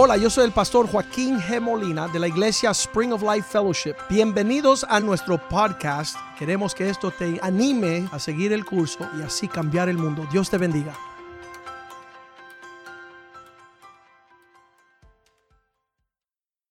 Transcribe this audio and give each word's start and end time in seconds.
Hola, 0.00 0.16
yo 0.16 0.30
soy 0.30 0.44
el 0.44 0.52
pastor 0.52 0.88
Joaquín 0.88 1.40
G. 1.40 1.60
Molina 1.60 2.06
de 2.06 2.20
la 2.20 2.28
iglesia 2.28 2.70
Spring 2.70 3.12
of 3.12 3.20
Life 3.20 3.48
Fellowship. 3.50 3.96
Bienvenidos 4.08 4.86
a 4.88 5.00
nuestro 5.00 5.48
podcast. 5.48 6.16
Queremos 6.38 6.72
que 6.72 6.88
esto 6.88 7.10
te 7.10 7.40
anime 7.42 8.08
a 8.12 8.20
seguir 8.20 8.52
el 8.52 8.64
curso 8.64 9.10
y 9.18 9.22
así 9.22 9.48
cambiar 9.48 9.88
el 9.88 9.98
mundo. 9.98 10.24
Dios 10.30 10.48
te 10.48 10.56
bendiga. 10.56 10.94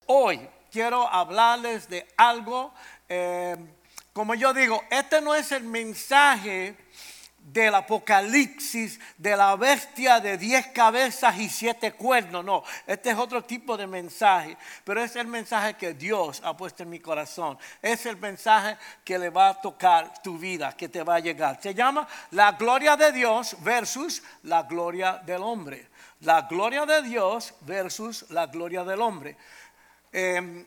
Hoy 0.06 0.48
quiero 0.72 1.06
hablarles 1.06 1.90
de 1.90 2.08
algo, 2.16 2.74
eh, 3.10 3.58
como 4.14 4.36
yo 4.36 4.54
digo, 4.54 4.82
este 4.90 5.20
no 5.20 5.36
es 5.36 5.52
el 5.52 5.66
mensaje 5.66 6.78
del 7.48 7.74
apocalipsis 7.76 9.00
de 9.18 9.38
la 9.38 9.56
bestia 9.56 10.20
de 10.20 10.38
diez 10.38 10.68
cabezas 10.68 11.38
y 11.38 11.48
siete 11.48 11.94
cuernos. 11.94 12.44
No, 12.44 12.64
este 12.86 13.12
es 13.12 13.18
otro 13.18 13.44
tipo 13.46 13.78
de 13.78 13.88
mensaje, 13.88 14.58
pero 14.84 15.02
es 15.02 15.16
el 15.16 15.28
mensaje 15.28 15.76
que 15.76 15.94
Dios 15.94 16.42
ha 16.44 16.58
puesto 16.58 16.84
en 16.84 16.90
mi 16.90 17.00
corazón. 17.00 17.58
Es 17.82 18.06
el 18.06 18.18
mensaje 18.18 18.78
que 19.06 19.18
le 19.18 19.30
va 19.30 19.50
a 19.50 19.62
tocar 19.62 20.22
tu 20.22 20.38
vida, 20.38 20.76
que 20.76 20.90
te 20.90 21.02
va 21.04 21.16
a 21.16 21.20
llegar. 21.20 21.62
Se 21.62 21.74
llama 21.74 22.06
la 22.32 22.52
gloria 22.52 22.98
de 22.98 23.14
Dios 23.14 23.56
versus 23.62 24.22
la 24.44 24.64
gloria 24.64 25.22
del 25.26 25.42
hombre. 25.42 25.88
La 26.22 26.42
gloria 26.42 26.86
de 26.86 27.02
Dios 27.02 27.54
versus 27.62 28.30
la 28.32 28.48
gloria 28.48 28.84
del 28.84 29.02
hombre. 29.02 29.38
Em, 30.12 30.66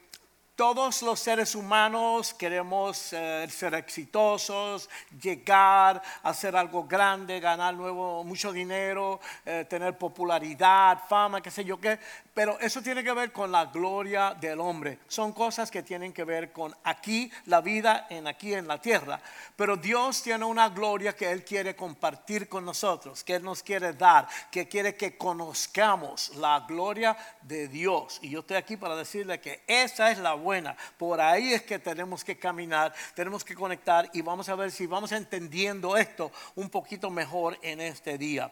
todos 0.60 1.00
los 1.00 1.18
seres 1.18 1.54
humanos 1.54 2.34
queremos 2.34 3.14
eh, 3.14 3.46
ser 3.48 3.72
exitosos, 3.72 4.90
llegar, 5.18 6.02
hacer 6.22 6.54
algo 6.54 6.84
grande, 6.84 7.40
ganar 7.40 7.72
nuevo, 7.72 8.22
mucho 8.24 8.52
dinero, 8.52 9.20
eh, 9.46 9.64
tener 9.66 9.96
popularidad, 9.96 10.98
fama, 11.08 11.40
qué 11.40 11.50
sé 11.50 11.64
yo 11.64 11.80
qué. 11.80 11.98
Pero 12.34 12.60
eso 12.60 12.82
tiene 12.82 13.02
que 13.02 13.12
ver 13.12 13.32
con 13.32 13.50
la 13.50 13.66
gloria 13.66 14.34
del 14.38 14.60
hombre. 14.60 14.98
Son 15.08 15.32
cosas 15.32 15.70
que 15.70 15.82
tienen 15.82 16.12
que 16.12 16.24
ver 16.24 16.52
con 16.52 16.76
aquí, 16.84 17.32
la 17.46 17.62
vida 17.62 18.06
en 18.10 18.26
aquí 18.26 18.52
en 18.52 18.68
la 18.68 18.78
tierra. 18.78 19.18
Pero 19.56 19.78
Dios 19.78 20.22
tiene 20.22 20.44
una 20.44 20.68
gloria 20.68 21.16
que 21.16 21.30
Él 21.32 21.42
quiere 21.42 21.74
compartir 21.74 22.50
con 22.50 22.66
nosotros, 22.66 23.24
que 23.24 23.36
Él 23.36 23.42
nos 23.42 23.62
quiere 23.62 23.94
dar, 23.94 24.28
que 24.50 24.68
quiere 24.68 24.94
que 24.94 25.16
conozcamos 25.16 26.36
la 26.36 26.66
gloria 26.68 27.16
de 27.40 27.66
Dios. 27.66 28.18
Y 28.20 28.28
yo 28.28 28.40
estoy 28.40 28.58
aquí 28.58 28.76
para 28.76 28.94
decirle 28.94 29.40
que 29.40 29.64
esa 29.66 30.10
es 30.10 30.18
la 30.18 30.34
buena. 30.34 30.49
Por 30.98 31.20
ahí 31.20 31.52
es 31.52 31.62
que 31.62 31.78
tenemos 31.78 32.24
que 32.24 32.36
caminar, 32.36 32.92
tenemos 33.14 33.44
que 33.44 33.54
conectar 33.54 34.10
y 34.12 34.20
vamos 34.20 34.48
a 34.48 34.56
ver 34.56 34.72
si 34.72 34.86
vamos 34.86 35.12
entendiendo 35.12 35.96
esto 35.96 36.32
un 36.56 36.68
poquito 36.68 37.08
mejor 37.08 37.56
en 37.62 37.80
este 37.80 38.18
día. 38.18 38.50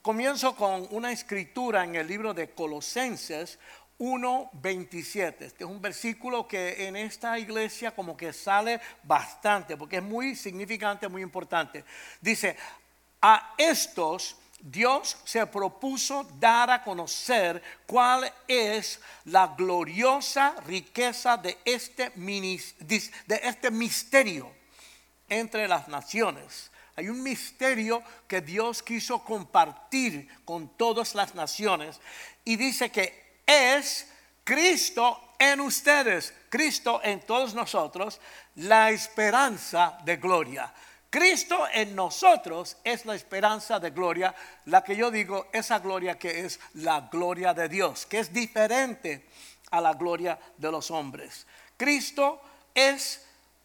Comienzo 0.00 0.56
con 0.56 0.88
una 0.90 1.12
escritura 1.12 1.84
en 1.84 1.96
el 1.96 2.06
libro 2.06 2.32
de 2.32 2.50
Colosenses 2.50 3.58
1.27. 3.98 5.42
Este 5.42 5.64
es 5.64 5.70
un 5.70 5.82
versículo 5.82 6.48
que 6.48 6.86
en 6.86 6.96
esta 6.96 7.38
iglesia 7.38 7.90
como 7.90 8.16
que 8.16 8.32
sale 8.32 8.80
bastante, 9.02 9.76
porque 9.76 9.96
es 9.96 10.02
muy 10.02 10.34
significante, 10.34 11.08
muy 11.08 11.20
importante. 11.20 11.84
Dice, 12.22 12.56
a 13.20 13.54
estos 13.58 14.37
Dios 14.60 15.16
se 15.24 15.46
propuso 15.46 16.26
dar 16.38 16.70
a 16.70 16.82
conocer 16.82 17.62
cuál 17.86 18.32
es 18.46 19.00
la 19.24 19.54
gloriosa 19.56 20.54
riqueza 20.66 21.36
de 21.36 21.58
este, 21.64 22.10
de 22.10 23.40
este 23.42 23.70
misterio 23.70 24.50
entre 25.28 25.68
las 25.68 25.88
naciones 25.88 26.70
hay 26.98 27.08
un 27.08 27.22
misterio 27.22 28.02
que 28.26 28.40
Dios 28.40 28.82
quiso 28.82 29.22
compartir 29.22 30.28
con 30.44 30.76
todas 30.76 31.14
las 31.14 31.32
naciones 31.32 32.00
y 32.44 32.56
dice 32.56 32.90
que 32.90 33.38
es 33.46 34.08
Cristo 34.42 35.34
en 35.38 35.60
ustedes, 35.60 36.34
Cristo 36.48 37.00
en 37.04 37.20
todos 37.20 37.54
nosotros, 37.54 38.20
la 38.56 38.90
esperanza 38.90 39.96
de 40.04 40.16
gloria. 40.16 40.74
Cristo 41.10 41.66
en 41.72 41.94
nosotros 41.96 42.76
es 42.84 43.06
la 43.06 43.14
esperanza 43.14 43.80
de 43.80 43.90
gloria, 43.90 44.34
la 44.66 44.84
que 44.84 44.94
yo 44.94 45.10
digo, 45.10 45.48
esa 45.52 45.78
gloria 45.78 46.18
que 46.18 46.44
es 46.44 46.60
la 46.74 47.08
gloria 47.10 47.54
de 47.54 47.68
Dios, 47.68 48.04
que 48.04 48.18
es 48.18 48.32
diferente 48.32 49.26
a 49.70 49.80
la 49.80 49.94
gloria 49.94 50.38
de 50.56 50.70
los 50.70 50.90
hombres. 50.90 51.46
Cristo 51.76 52.42
es 52.74 53.24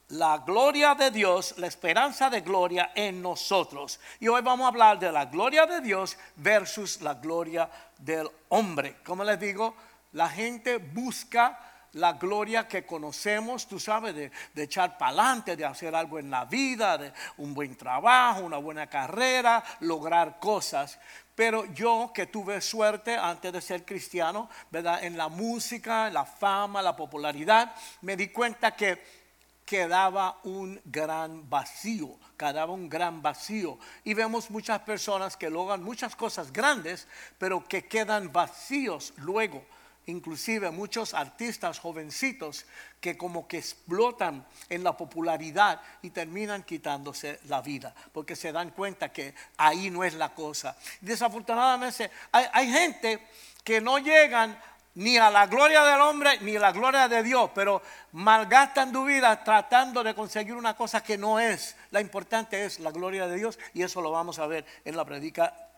la 0.09 0.37
gloria 0.37 0.95
de 0.95 1.11
Dios, 1.11 1.55
la 1.57 1.67
esperanza 1.67 2.29
de 2.29 2.41
gloria 2.41 2.91
en 2.95 3.21
nosotros. 3.21 3.99
Y 4.19 4.27
hoy 4.27 4.41
vamos 4.41 4.65
a 4.65 4.69
hablar 4.69 4.99
de 4.99 5.11
la 5.11 5.25
gloria 5.25 5.65
de 5.65 5.81
Dios 5.81 6.17
versus 6.37 7.01
la 7.01 7.15
gloria 7.15 7.69
del 7.97 8.29
hombre. 8.49 8.97
Como 9.03 9.23
les 9.23 9.39
digo, 9.39 9.75
la 10.13 10.29
gente 10.29 10.77
busca 10.77 11.59
la 11.93 12.13
gloria 12.13 12.67
que 12.67 12.85
conocemos, 12.85 13.67
tú 13.67 13.79
sabes, 13.79 14.15
de, 14.15 14.31
echar 14.55 14.97
para 14.97 15.09
adelante, 15.09 15.55
de 15.55 15.65
hacer 15.65 15.95
algo 15.95 16.19
en 16.19 16.29
la 16.31 16.45
vida, 16.45 16.97
de 16.97 17.13
un 17.37 17.53
buen 17.53 17.75
trabajo, 17.75 18.41
una 18.41 18.57
buena 18.57 18.87
carrera, 18.87 19.63
lograr 19.81 20.39
cosas. 20.39 20.99
Pero 21.35 21.65
yo 21.73 22.11
que 22.13 22.27
tuve 22.27 22.61
suerte 22.61 23.15
antes 23.15 23.51
de 23.53 23.61
ser 23.61 23.85
cristiano, 23.85 24.49
¿verdad? 24.71 25.03
En 25.03 25.17
la 25.17 25.29
música, 25.29 26.09
la 26.09 26.25
fama, 26.25 26.81
la 26.81 26.95
popularidad, 26.95 27.75
me 28.01 28.15
di 28.15 28.29
cuenta 28.29 28.75
que 28.75 29.23
quedaba 29.65 30.39
un 30.43 30.79
gran 30.85 31.49
vacío, 31.49 32.17
quedaba 32.37 32.73
un 32.73 32.89
gran 32.89 33.21
vacío. 33.21 33.77
Y 34.03 34.13
vemos 34.13 34.51
muchas 34.51 34.79
personas 34.81 35.37
que 35.37 35.49
logran 35.49 35.83
muchas 35.83 36.15
cosas 36.15 36.51
grandes, 36.51 37.07
pero 37.37 37.63
que 37.67 37.87
quedan 37.87 38.31
vacíos 38.31 39.13
luego. 39.17 39.63
Inclusive 40.05 40.69
muchos 40.71 41.13
artistas 41.13 41.79
jovencitos 41.79 42.65
que 42.99 43.17
como 43.17 43.47
que 43.47 43.57
explotan 43.57 44.45
en 44.69 44.83
la 44.83 44.97
popularidad 44.97 45.81
y 46.01 46.09
terminan 46.09 46.63
quitándose 46.63 47.39
la 47.47 47.61
vida, 47.61 47.95
porque 48.11 48.35
se 48.35 48.51
dan 48.51 48.71
cuenta 48.71 49.13
que 49.13 49.33
ahí 49.57 49.89
no 49.89 50.03
es 50.03 50.13
la 50.15 50.33
cosa. 50.33 50.75
Desafortunadamente 51.01 52.11
hay, 52.31 52.45
hay 52.51 52.71
gente 52.71 53.27
que 53.63 53.79
no 53.79 53.97
llegan 53.97 54.57
ni 54.95 55.17
a 55.17 55.29
la 55.31 55.47
gloria 55.47 55.83
del 55.83 56.01
hombre 56.01 56.39
ni 56.41 56.55
a 56.55 56.59
la 56.59 56.71
gloria 56.71 57.07
de 57.07 57.23
Dios, 57.23 57.49
pero 57.55 57.81
malgastan 58.11 58.91
tu 58.91 59.05
vida 59.05 59.43
tratando 59.43 60.03
de 60.03 60.13
conseguir 60.13 60.53
una 60.53 60.75
cosa 60.75 61.01
que 61.01 61.17
no 61.17 61.39
es. 61.39 61.75
La 61.91 62.01
importante 62.01 62.65
es 62.65 62.79
la 62.79 62.91
gloria 62.91 63.27
de 63.27 63.37
Dios 63.37 63.57
y 63.73 63.83
eso 63.83 64.01
lo 64.01 64.11
vamos 64.11 64.39
a 64.39 64.47
ver 64.47 64.65
en 64.85 64.95
la 64.95 65.05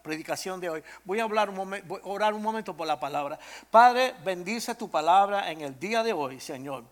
predicación 0.06 0.62
de 0.62 0.70
hoy. 0.70 0.84
Voy 1.04 1.20
a 1.20 1.24
hablar 1.24 1.50
un 1.50 1.56
voy 1.58 2.00
a 2.04 2.08
orar 2.08 2.34
un 2.36 2.44
momento 2.44 2.78
por 2.78 2.86
la 2.86 3.00
palabra. 3.00 3.40
Padre, 3.72 4.14
bendice 4.24 4.76
tu 4.76 4.90
palabra 4.90 5.52
en 5.52 5.62
el 5.62 5.80
día 5.80 6.04
de 6.04 6.14
hoy, 6.14 6.40
Señor. 6.40 6.84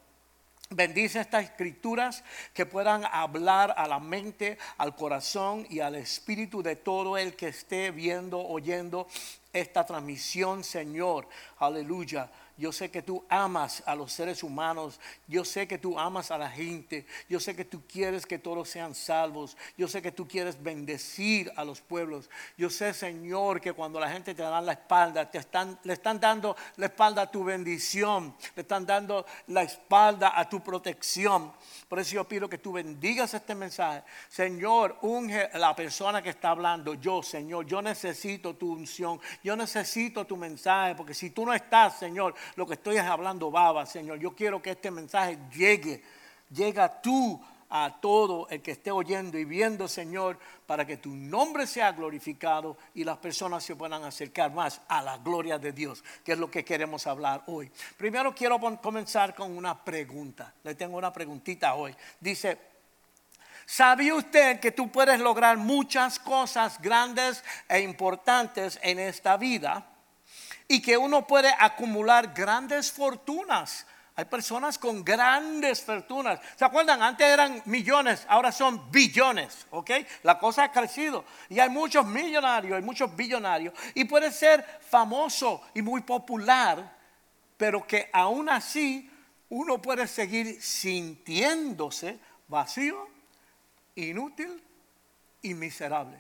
Bendice 0.71 1.19
estas 1.19 1.43
escrituras 1.43 2.23
que 2.55 2.65
puedan 2.65 3.03
hablar 3.05 3.75
a 3.77 3.87
la 3.87 3.99
mente, 3.99 4.57
al 4.79 4.95
corazón 4.95 5.67
y 5.69 5.79
al 5.79 5.93
espíritu 5.93 6.63
de 6.63 6.75
todo 6.75 7.15
el 7.15 7.35
que 7.35 7.49
esté 7.49 7.91
viendo, 7.91 8.39
oyendo 8.39 9.07
esta 9.53 9.85
transmisión, 9.85 10.63
Señor. 10.63 11.27
Aleluya. 11.59 12.29
Yo 12.55 12.71
sé 12.71 12.91
que 12.91 13.01
tú 13.01 13.25
amas 13.29 13.81
a 13.87 13.95
los 13.95 14.13
seres 14.13 14.43
humanos. 14.43 14.99
Yo 15.27 15.43
sé 15.43 15.67
que 15.67 15.79
tú 15.79 15.97
amas 15.97 16.29
a 16.29 16.37
la 16.37 16.49
gente. 16.49 17.07
Yo 17.27 17.39
sé 17.39 17.55
que 17.55 17.65
tú 17.65 17.81
quieres 17.87 18.27
que 18.27 18.37
todos 18.37 18.69
sean 18.69 18.93
salvos. 18.93 19.57
Yo 19.75 19.87
sé 19.87 20.03
que 20.03 20.11
tú 20.11 20.27
quieres 20.27 20.61
bendecir 20.61 21.51
a 21.55 21.65
los 21.65 21.81
pueblos. 21.81 22.29
Yo 22.55 22.69
sé, 22.69 22.93
Señor, 22.93 23.59
que 23.59 23.73
cuando 23.73 23.99
la 23.99 24.09
gente 24.09 24.35
te 24.35 24.43
da 24.43 24.61
la 24.61 24.73
espalda, 24.73 25.29
te 25.29 25.39
están, 25.39 25.79
le 25.83 25.93
están 25.93 26.19
dando 26.19 26.55
la 26.75 26.85
espalda 26.85 27.23
a 27.23 27.31
tu 27.31 27.43
bendición. 27.43 28.35
Le 28.55 28.61
están 28.61 28.85
dando 28.85 29.25
la 29.47 29.63
espalda 29.63 30.33
a 30.39 30.47
tu 30.47 30.61
protección. 30.61 31.51
Por 31.89 31.97
eso 31.97 32.13
yo 32.13 32.27
pido 32.27 32.47
que 32.47 32.59
tú 32.59 32.73
bendigas 32.73 33.33
este 33.33 33.55
mensaje. 33.55 34.03
Señor, 34.29 34.97
unge 35.01 35.45
a 35.51 35.57
la 35.57 35.75
persona 35.75 36.21
que 36.21 36.29
está 36.29 36.51
hablando. 36.51 36.93
Yo, 36.93 37.23
Señor, 37.23 37.65
yo 37.65 37.81
necesito 37.81 38.55
tu 38.55 38.73
unción. 38.73 39.19
Yo 39.43 39.55
necesito 39.55 40.25
tu 40.25 40.37
mensaje. 40.37 40.95
Porque 40.95 41.13
si 41.13 41.29
tú 41.29 41.45
no 41.45 41.53
estás, 41.53 41.99
Señor, 41.99 42.33
lo 42.55 42.65
que 42.65 42.75
estoy 42.75 42.97
hablando 42.97 43.51
baba, 43.51 43.85
Señor. 43.85 44.17
Yo 44.19 44.33
quiero 44.33 44.61
que 44.61 44.71
este 44.71 44.89
mensaje 44.89 45.37
llegue, 45.53 46.01
llega 46.49 47.01
tú 47.01 47.39
a 47.75 47.99
todo 47.99 48.47
el 48.49 48.61
que 48.61 48.71
esté 48.71 48.91
oyendo 48.91 49.35
y 49.37 49.45
viendo, 49.45 49.87
Señor, 49.87 50.37
para 50.67 50.85
que 50.85 50.97
tu 50.97 51.09
nombre 51.09 51.65
sea 51.65 51.91
glorificado 51.91 52.77
y 52.93 53.03
las 53.03 53.17
personas 53.17 53.63
se 53.63 53.75
puedan 53.75 54.03
acercar 54.03 54.53
más 54.53 54.79
a 54.87 55.01
la 55.01 55.17
gloria 55.17 55.57
de 55.57 55.71
Dios, 55.71 56.03
que 56.23 56.33
es 56.33 56.37
lo 56.37 56.51
que 56.51 56.63
queremos 56.63 57.07
hablar 57.07 57.43
hoy. 57.47 57.71
Primero 57.97 58.35
quiero 58.35 58.59
comenzar 58.79 59.33
con 59.33 59.57
una 59.57 59.83
pregunta. 59.83 60.53
Le 60.63 60.75
tengo 60.75 60.97
una 60.99 61.11
preguntita 61.11 61.73
hoy. 61.73 61.95
Dice, 62.19 62.72
¿sabía 63.65 64.15
usted 64.15 64.59
que 64.59 64.71
tú 64.71 64.91
puedes 64.91 65.19
lograr 65.19 65.57
muchas 65.57 66.19
cosas 66.19 66.81
grandes 66.81 67.43
e 67.67 67.81
importantes 67.81 68.79
en 68.81 68.99
esta 68.99 69.37
vida? 69.37 69.87
y 70.67 70.81
que 70.81 70.97
uno 70.97 71.27
puede 71.27 71.53
acumular 71.59 72.33
grandes 72.33 72.91
fortunas 72.91 73.85
Hay 74.15 74.25
personas 74.25 74.77
con 74.77 75.03
grandes 75.03 75.81
fortunas. 75.81 76.39
¿Se 76.55 76.63
acuerdan? 76.63 77.01
Antes 77.01 77.25
eran 77.25 77.63
millones, 77.65 78.25
ahora 78.29 78.51
son 78.51 78.91
billones, 78.91 79.65
¿ok? 79.71 79.89
La 80.21 80.37
cosa 80.37 80.65
ha 80.65 80.71
crecido. 80.71 81.25
Y 81.49 81.59
hay 81.59 81.69
muchos 81.69 82.05
millonarios, 82.05 82.75
hay 82.75 82.83
muchos 82.83 83.15
billonarios. 83.15 83.73
Y 83.95 84.05
puede 84.05 84.31
ser 84.31 84.63
famoso 84.87 85.63
y 85.73 85.81
muy 85.81 86.01
popular, 86.01 86.95
pero 87.57 87.87
que 87.87 88.11
aún 88.13 88.49
así 88.49 89.09
uno 89.49 89.81
puede 89.81 90.07
seguir 90.07 90.61
sintiéndose 90.61 92.19
vacío, 92.47 93.07
inútil 93.95 94.61
y 95.41 95.53
miserable. 95.53 96.17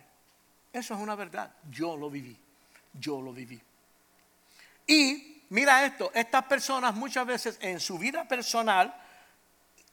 Eso 0.71 0.93
es 0.93 0.99
una 0.99 1.15
verdad. 1.15 1.51
Yo 1.69 1.95
lo 1.95 2.09
viví. 2.09 2.37
Yo 2.93 3.21
lo 3.21 3.33
viví. 3.33 3.59
Y 4.87 5.43
mira 5.49 5.85
esto, 5.85 6.11
estas 6.13 6.43
personas 6.45 6.95
muchas 6.95 7.25
veces 7.25 7.57
en 7.61 7.79
su 7.79 7.97
vida 7.97 8.27
personal, 8.27 8.93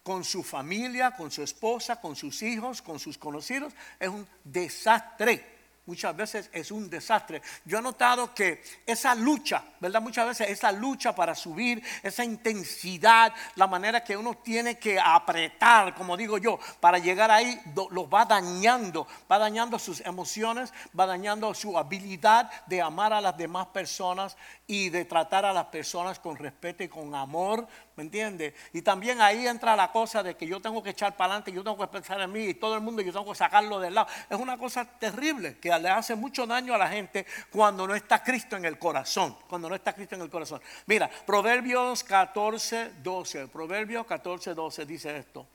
con 0.03 0.25
su 0.25 0.43
familia, 0.43 1.13
con 1.13 1.31
su 1.31 1.43
esposa, 1.43 2.01
con 2.01 2.17
sus 2.17 2.43
hijos, 2.43 2.83
con 2.83 2.99
sus 2.99 3.19
conocidos, 3.19 3.73
es 3.99 4.09
un 4.09 4.27
desastre 4.43 5.60
muchas 5.87 6.17
veces 6.17 6.51
es 6.53 6.71
un 6.71 6.89
desastre. 6.89 7.43
Yo 7.65 7.79
he 7.79 7.83
notado 7.83 8.35
que 8.35 8.63
esa 8.87 9.15
lucha, 9.15 9.65
¿verdad? 9.81 10.01
Muchas 10.01 10.27
veces 10.27 10.51
esa 10.51 10.73
lucha 10.73 11.15
para 11.15 11.35
subir, 11.35 11.83
esa 12.03 12.25
intensidad, 12.25 13.33
la 13.57 13.67
manera 13.67 14.05
que 14.05 14.17
uno 14.17 14.35
tiene 14.35 14.79
que 14.79 14.99
apretar, 14.99 15.95
como 15.95 16.17
digo 16.17 16.39
yo, 16.39 16.59
para 16.81 16.99
llegar 16.99 17.31
ahí, 17.31 17.61
los 17.91 18.07
va 18.07 18.25
dañando, 18.25 19.07
va 19.31 19.39
dañando 19.39 19.79
sus 19.79 20.01
emociones, 20.01 20.73
va 20.99 21.07
dañando 21.07 21.53
su 21.55 21.77
habilidad 21.77 22.51
de 22.67 22.81
amar 22.81 23.13
a 23.13 23.21
las 23.21 23.37
demás 23.37 23.67
personas 23.69 24.37
y 24.67 24.91
de 24.91 25.05
tratar 25.05 25.45
a 25.45 25.53
las 25.53 25.67
personas 25.67 26.19
con 26.19 26.37
respeto 26.37 26.85
y 26.85 26.89
con 26.89 27.15
amor, 27.15 27.67
¿me 28.01 28.05
entiende? 28.05 28.55
Y 28.73 28.81
también 28.81 29.21
ahí 29.21 29.47
entra 29.47 29.77
la 29.77 29.93
cosa 29.93 30.23
de 30.23 30.35
que 30.35 30.47
yo 30.47 30.59
tengo 30.59 30.83
que 30.83 30.89
echar 30.89 31.19
para 31.19 31.35
adelante, 31.35 31.53
yo 31.53 31.63
tengo 31.63 31.77
que 31.77 31.87
pensar 31.87 32.19
en 32.23 32.33
mí 32.33 32.45
y 32.45 32.55
todo 32.55 32.75
el 32.75 32.81
mundo 32.81 33.03
yo 33.03 33.13
tengo 33.13 33.31
que 33.31 33.37
sacarlo 33.37 33.79
del 33.79 33.95
lado. 33.95 34.09
Es 34.31 34.39
una 34.39 34.57
cosa 34.57 34.87
terrible 34.87 35.59
que 35.59 35.69
le 35.79 35.91
hace 35.91 36.15
mucho 36.15 36.47
daño 36.47 36.75
a 36.75 36.79
la 36.79 36.89
gente 36.89 37.27
cuando 37.51 37.87
no 37.87 37.95
está 37.95 38.23
Cristo 38.23 38.57
en 38.57 38.65
el 38.65 38.79
corazón, 38.79 39.37
cuando 39.47 39.69
no 39.69 39.75
está 39.75 39.93
Cristo 39.93 40.15
en 40.15 40.23
el 40.23 40.31
corazón. 40.31 40.63
Mira, 40.87 41.11
Proverbios 41.27 42.03
14, 42.03 42.93
12, 43.03 43.49
Proverbios 43.49 44.07
14, 44.07 44.55
12 44.55 44.87
dice 44.87 45.19
esto. 45.19 45.47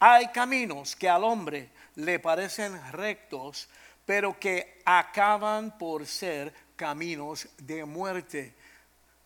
Hay 0.00 0.26
caminos 0.32 0.96
que 0.96 1.08
al 1.08 1.22
hombre 1.22 1.70
le 1.94 2.18
parecen 2.18 2.80
rectos, 2.90 3.68
pero 4.04 4.40
que 4.40 4.82
acaban 4.84 5.78
por 5.78 6.04
ser 6.04 6.52
caminos 6.74 7.48
de 7.58 7.84
muerte. 7.84 8.56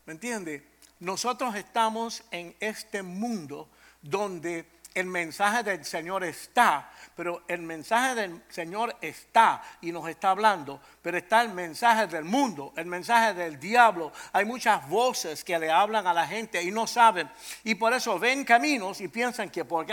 ¿Me 0.05 0.13
entiende? 0.13 0.76
Nosotros 0.99 1.55
estamos 1.55 2.23
en 2.31 2.55
este 2.59 3.03
mundo 3.03 3.69
donde 4.01 4.65
el 4.97 5.05
mensaje 5.05 5.61
del 5.61 5.85
Señor 5.85 6.23
está, 6.23 6.89
pero 7.15 7.43
el 7.47 7.61
mensaje 7.61 8.15
del 8.15 8.41
Señor 8.49 8.95
está 8.99 9.61
y 9.81 9.91
nos 9.91 10.09
está 10.09 10.31
hablando, 10.31 10.81
pero 11.03 11.19
está 11.19 11.43
el 11.43 11.49
mensaje 11.49 12.07
del 12.07 12.23
mundo, 12.23 12.73
el 12.75 12.87
mensaje 12.87 13.35
del 13.35 13.59
diablo. 13.59 14.11
Hay 14.33 14.45
muchas 14.45 14.89
voces 14.89 15.43
que 15.43 15.59
le 15.59 15.69
hablan 15.69 16.07
a 16.07 16.15
la 16.15 16.25
gente 16.25 16.63
y 16.63 16.71
no 16.71 16.87
saben. 16.87 17.29
Y 17.63 17.75
por 17.75 17.93
eso 17.93 18.17
ven 18.17 18.43
caminos 18.43 18.99
y 18.99 19.07
piensan 19.07 19.51
que 19.51 19.65
por, 19.65 19.85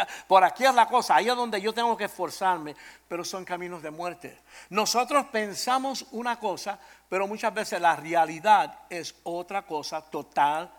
aquí 0.42 0.64
es 0.64 0.74
la 0.74 0.88
cosa, 0.88 1.16
ahí 1.16 1.28
es 1.28 1.36
donde 1.36 1.60
yo 1.60 1.74
tengo 1.74 1.98
que 1.98 2.04
esforzarme, 2.04 2.74
pero 3.06 3.24
son 3.24 3.44
caminos 3.44 3.82
de 3.82 3.90
muerte. 3.90 4.40
Nosotros 4.70 5.26
pensamos 5.26 6.06
una 6.12 6.38
cosa, 6.38 6.78
pero 7.10 7.26
muchas 7.26 7.52
veces 7.52 7.78
la 7.78 7.94
realidad 7.94 8.78
es 8.88 9.14
otra 9.24 9.66
cosa 9.66 10.00
total 10.00 10.72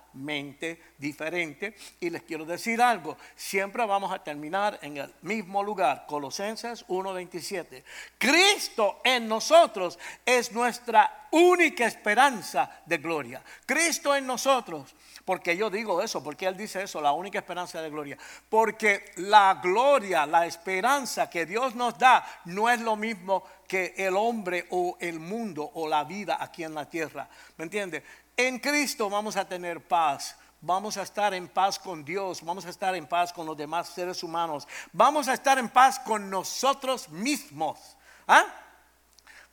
diferente. 0.97 1.75
Y 1.99 2.09
les 2.09 2.23
quiero 2.23 2.45
decir 2.45 2.81
algo, 2.81 3.17
siempre 3.35 3.85
vamos 3.85 4.11
a 4.11 4.23
terminar 4.23 4.79
en 4.81 4.97
el 4.97 5.13
mismo 5.21 5.63
lugar, 5.63 6.05
Colosenses 6.07 6.85
1:27. 6.87 7.83
Cristo 8.17 9.01
en 9.03 9.27
nosotros 9.27 9.99
es 10.25 10.51
nuestra 10.51 11.27
única 11.31 11.85
esperanza 11.85 12.81
de 12.85 12.97
gloria. 12.97 13.43
Cristo 13.65 14.15
en 14.15 14.25
nosotros. 14.25 14.95
Porque 15.25 15.57
yo 15.57 15.71
digo 15.71 16.03
eso, 16.03 16.23
porque 16.23 16.45
Él 16.45 16.55
dice 16.55 16.83
eso, 16.83 17.01
la 17.01 17.11
única 17.11 17.39
esperanza 17.39 17.81
de 17.81 17.89
gloria. 17.89 18.15
Porque 18.47 19.11
la 19.17 19.59
gloria, 19.61 20.27
la 20.27 20.45
esperanza 20.45 21.29
que 21.31 21.47
Dios 21.47 21.73
nos 21.73 21.97
da 21.97 22.23
no 22.45 22.69
es 22.69 22.79
lo 22.79 22.95
mismo 22.95 23.43
que 23.67 23.95
el 23.97 24.15
hombre 24.15 24.67
o 24.69 24.97
el 24.99 25.19
mundo 25.19 25.71
o 25.73 25.87
la 25.87 26.03
vida 26.03 26.37
aquí 26.39 26.63
en 26.63 26.75
la 26.75 26.87
tierra. 26.87 27.27
¿Me 27.57 27.63
entiende? 27.63 28.03
En 28.37 28.59
Cristo 28.59 29.09
vamos 29.09 29.37
a 29.37 29.47
tener 29.47 29.87
paz. 29.87 30.35
Vamos 30.61 30.97
a 30.97 31.03
estar 31.03 31.33
en 31.35 31.47
paz 31.47 31.77
con 31.77 32.03
Dios, 32.03 32.41
vamos 32.41 32.65
a 32.65 32.69
estar 32.69 32.95
en 32.95 33.05
paz 33.05 33.31
con 33.31 33.45
los 33.45 33.55
demás 33.55 33.87
seres 33.89 34.23
humanos, 34.23 34.67
vamos 34.91 35.27
a 35.27 35.33
estar 35.33 35.59
en 35.59 35.69
paz 35.69 35.99
con 35.99 36.27
nosotros 36.27 37.07
mismos. 37.09 37.95
¿Ah? 38.27 38.45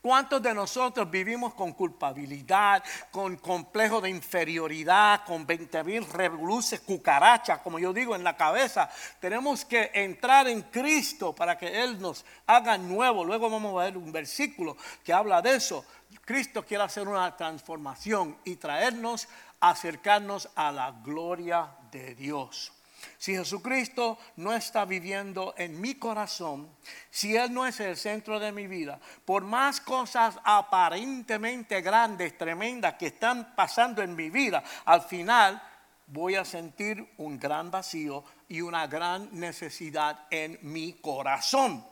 ¿Cuántos 0.03 0.43
de 0.43 0.53
nosotros 0.53 1.09
vivimos 1.09 1.55
con 1.55 1.75
culpabilidad, 1.75 2.83
con 3.13 3.37
complejo 3.37 4.01
de 4.01 4.11
inferioridad, 4.11 5.25
con 5.25 5.47
20 5.47 5.85
mil 5.85 6.05
revoluciones, 6.11 6.81
cucarachas, 6.85 7.61
como 7.61 7.79
yo 7.79 7.93
digo, 7.93 8.17
en 8.17 8.25
la 8.25 8.37
cabeza? 8.37 8.91
Tenemos 9.21 9.65
que 9.65 9.93
entrar 9.95 10.49
en 10.49 10.63
Cristo 10.63 11.33
para 11.33 11.57
que 11.57 11.85
Él 11.85 12.01
nos 12.01 12.25
haga 12.49 12.77
nuevo. 12.79 13.25
Luego 13.25 13.49
vamos 13.49 13.81
a 13.81 13.85
ver 13.85 13.97
un 13.97 14.11
versículo 14.11 14.77
que 15.05 15.13
habla 15.13 15.41
de 15.41 15.55
eso. 15.55 15.85
Cristo 16.25 16.65
quiere 16.65 16.85
hacer 16.85 17.09
una 17.09 17.37
transformación 17.37 18.39
y 18.45 18.57
traernos, 18.57 19.29
acercarnos 19.61 20.49
a 20.55 20.73
la 20.73 20.91
gloria 20.91 21.69
de 21.91 22.15
Dios. 22.15 22.73
Si 23.19 23.35
Jesucristo 23.35 24.19
no 24.37 24.53
está 24.53 24.85
viviendo 24.85 25.55
en 25.57 25.81
mi 25.81 25.97
corazón, 25.97 26.69
si 27.11 27.37
Él 27.37 27.53
no 27.53 27.67
es 27.67 27.81
el 27.81 27.97
centro 27.97 28.39
de 28.39 28.53
mi 28.53 28.67
vida, 28.67 29.01
por 29.25 29.43
más 29.43 29.81
cosas 29.81 30.39
aparentemente 30.45 31.81
grandes, 31.81 32.39
tremendas 32.39 32.95
que 32.95 33.07
están 33.09 33.55
pasando 33.55 34.03
en 34.03 34.15
mi 34.15 34.31
vida, 34.31 34.63
al 34.85 35.03
final 35.03 35.61
voy 36.07 36.37
a 36.37 36.45
sentir 36.45 37.15
un 37.19 37.39
gran 37.39 37.71
vacío 37.71 38.25
y 38.49 38.61
una 38.61 38.87
gran 38.87 39.29
necesidad 39.33 40.27
en 40.31 40.59
mi 40.63 40.95
corazón 40.95 41.92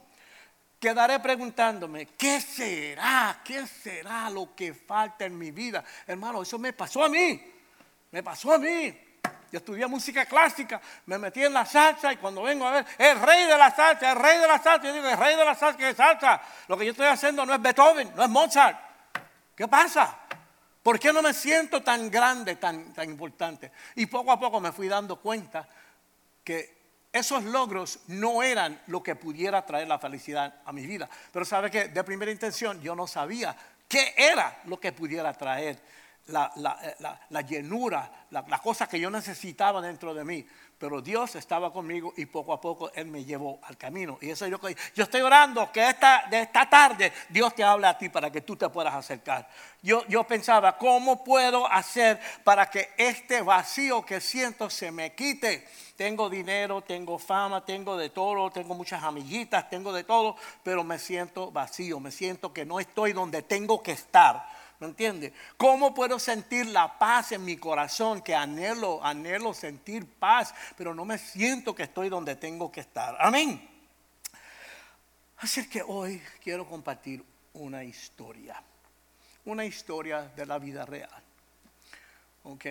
quedaré 0.80 1.20
preguntándome, 1.20 2.06
¿qué 2.06 2.40
será? 2.40 3.40
¿Qué 3.44 3.66
será 3.66 4.30
lo 4.30 4.56
que 4.56 4.72
falta 4.72 5.26
en 5.26 5.36
mi 5.36 5.50
vida? 5.50 5.84
Hermano, 6.06 6.42
eso 6.42 6.58
me 6.58 6.72
pasó 6.72 7.04
a 7.04 7.08
mí. 7.08 7.40
Me 8.10 8.22
pasó 8.22 8.54
a 8.54 8.58
mí. 8.58 8.98
Yo 9.52 9.58
estudié 9.58 9.86
música 9.86 10.24
clásica, 10.26 10.80
me 11.06 11.18
metí 11.18 11.42
en 11.44 11.52
la 11.52 11.66
salsa 11.66 12.12
y 12.12 12.16
cuando 12.16 12.42
vengo 12.42 12.66
a 12.66 12.70
ver, 12.70 12.86
el 12.98 13.20
rey 13.20 13.46
de 13.46 13.58
la 13.58 13.74
salsa, 13.74 14.12
el 14.12 14.16
rey 14.16 14.38
de 14.38 14.46
la 14.46 14.62
salsa, 14.62 14.86
yo 14.86 14.94
digo, 14.94 15.08
el 15.08 15.18
rey 15.18 15.36
de 15.36 15.44
la 15.44 15.54
salsa, 15.56 15.76
¿qué 15.76 15.92
salsa? 15.92 16.40
Lo 16.68 16.78
que 16.78 16.84
yo 16.84 16.92
estoy 16.92 17.06
haciendo 17.06 17.44
no 17.44 17.52
es 17.52 17.60
Beethoven, 17.60 18.12
no 18.14 18.22
es 18.22 18.28
Mozart. 18.28 18.78
¿Qué 19.56 19.66
pasa? 19.66 20.16
¿Por 20.82 20.98
qué 21.00 21.12
no 21.12 21.20
me 21.20 21.34
siento 21.34 21.82
tan 21.82 22.08
grande, 22.10 22.56
tan, 22.56 22.94
tan 22.94 23.10
importante? 23.10 23.72
Y 23.96 24.06
poco 24.06 24.30
a 24.30 24.38
poco 24.38 24.60
me 24.60 24.70
fui 24.70 24.88
dando 24.88 25.16
cuenta 25.16 25.68
que 26.44 26.79
esos 27.12 27.44
logros 27.44 28.00
no 28.06 28.42
eran 28.42 28.80
lo 28.86 29.02
que 29.02 29.16
pudiera 29.16 29.64
traer 29.66 29.88
la 29.88 29.98
felicidad 29.98 30.54
a 30.64 30.72
mi 30.72 30.86
vida. 30.86 31.08
Pero 31.32 31.44
sabe 31.44 31.70
que 31.70 31.88
de 31.88 32.04
primera 32.04 32.30
intención 32.30 32.80
yo 32.80 32.94
no 32.94 33.06
sabía 33.06 33.56
qué 33.88 34.14
era 34.16 34.60
lo 34.66 34.78
que 34.78 34.92
pudiera 34.92 35.32
traer 35.32 35.80
la, 36.28 36.52
eh, 36.82 37.44
llenura, 37.48 38.26
la, 38.30 38.58
cosa 38.58 38.88
que 38.88 39.00
yo 39.00 39.10
necesitaba 39.10 39.80
dentro 39.80 40.14
de 40.14 40.24
mí. 40.24 40.46
Pero 40.78 41.02
Dios 41.02 41.36
estaba 41.36 41.70
conmigo 41.70 42.14
y 42.16 42.24
poco 42.24 42.54
a 42.54 42.60
poco 42.60 42.90
Él 42.94 43.06
me 43.06 43.22
llevó 43.22 43.60
al 43.64 43.76
camino. 43.76 44.16
Y 44.22 44.30
eso 44.30 44.46
yo, 44.46 44.58
yo 44.94 45.04
estoy 45.04 45.20
orando 45.20 45.70
que 45.70 45.90
esta, 45.90 46.24
de 46.30 46.40
esta 46.40 46.70
tarde 46.70 47.12
Dios 47.28 47.54
te 47.54 47.62
hable 47.62 47.86
a 47.86 47.98
ti 47.98 48.08
para 48.08 48.30
que 48.30 48.40
tú 48.40 48.56
te 48.56 48.66
puedas 48.70 48.94
acercar. 48.94 49.46
Yo, 49.82 50.06
yo 50.06 50.24
pensaba, 50.24 50.78
¿cómo 50.78 51.22
puedo 51.22 51.70
hacer 51.70 52.18
para 52.44 52.70
que 52.70 52.90
este 52.96 53.42
vacío 53.42 54.06
que 54.06 54.22
siento 54.22 54.70
se 54.70 54.90
me 54.90 55.14
quite? 55.14 55.68
Tengo 56.00 56.30
dinero, 56.30 56.80
tengo 56.80 57.18
fama, 57.18 57.62
tengo 57.62 57.94
de 57.94 58.08
todo, 58.08 58.50
tengo 58.50 58.74
muchas 58.74 59.02
amiguitas, 59.02 59.68
tengo 59.68 59.92
de 59.92 60.02
todo, 60.02 60.34
pero 60.62 60.82
me 60.82 60.98
siento 60.98 61.50
vacío, 61.50 62.00
me 62.00 62.10
siento 62.10 62.54
que 62.54 62.64
no 62.64 62.80
estoy 62.80 63.12
donde 63.12 63.42
tengo 63.42 63.82
que 63.82 63.92
estar. 63.92 64.48
¿Me 64.78 64.86
entiende? 64.86 65.34
¿Cómo 65.58 65.92
puedo 65.92 66.18
sentir 66.18 66.64
la 66.68 66.98
paz 66.98 67.32
en 67.32 67.44
mi 67.44 67.58
corazón? 67.58 68.22
Que 68.22 68.34
anhelo, 68.34 69.04
anhelo 69.04 69.52
sentir 69.52 70.06
paz, 70.06 70.54
pero 70.74 70.94
no 70.94 71.04
me 71.04 71.18
siento 71.18 71.74
que 71.74 71.82
estoy 71.82 72.08
donde 72.08 72.34
tengo 72.34 72.72
que 72.72 72.80
estar. 72.80 73.14
Amén. 73.20 73.68
Así 75.36 75.68
que 75.68 75.82
hoy 75.82 76.22
quiero 76.42 76.66
compartir 76.66 77.22
una 77.52 77.84
historia, 77.84 78.62
una 79.44 79.66
historia 79.66 80.22
de 80.34 80.46
la 80.46 80.58
vida 80.58 80.86
real. 80.86 81.22
¿Ok? 82.44 82.64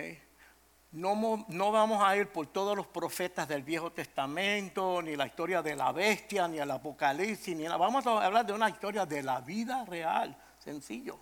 No, 0.92 1.70
vamos 1.70 2.02
a 2.02 2.16
ir 2.16 2.28
por 2.32 2.48
todos 2.48 2.76
los 2.76 2.86
profetas 2.86 3.46
del 3.46 3.62
Viejo 3.62 3.92
Testamento, 3.92 5.00
ni 5.00 5.14
la 5.14 5.26
historia 5.26 5.62
de 5.62 5.76
la 5.76 5.92
bestia, 5.92 6.48
ni 6.48 6.58
el 6.58 6.68
Apocalipsis, 6.68 7.56
ni 7.56 7.68
la, 7.68 7.76
vamos 7.76 8.04
a 8.08 8.24
hablar 8.24 8.44
de 8.44 8.52
una 8.52 8.68
historia 8.68 9.06
de 9.06 9.22
la 9.22 9.40
vida 9.40 9.84
real, 9.84 10.36
sencillo. 10.58 11.20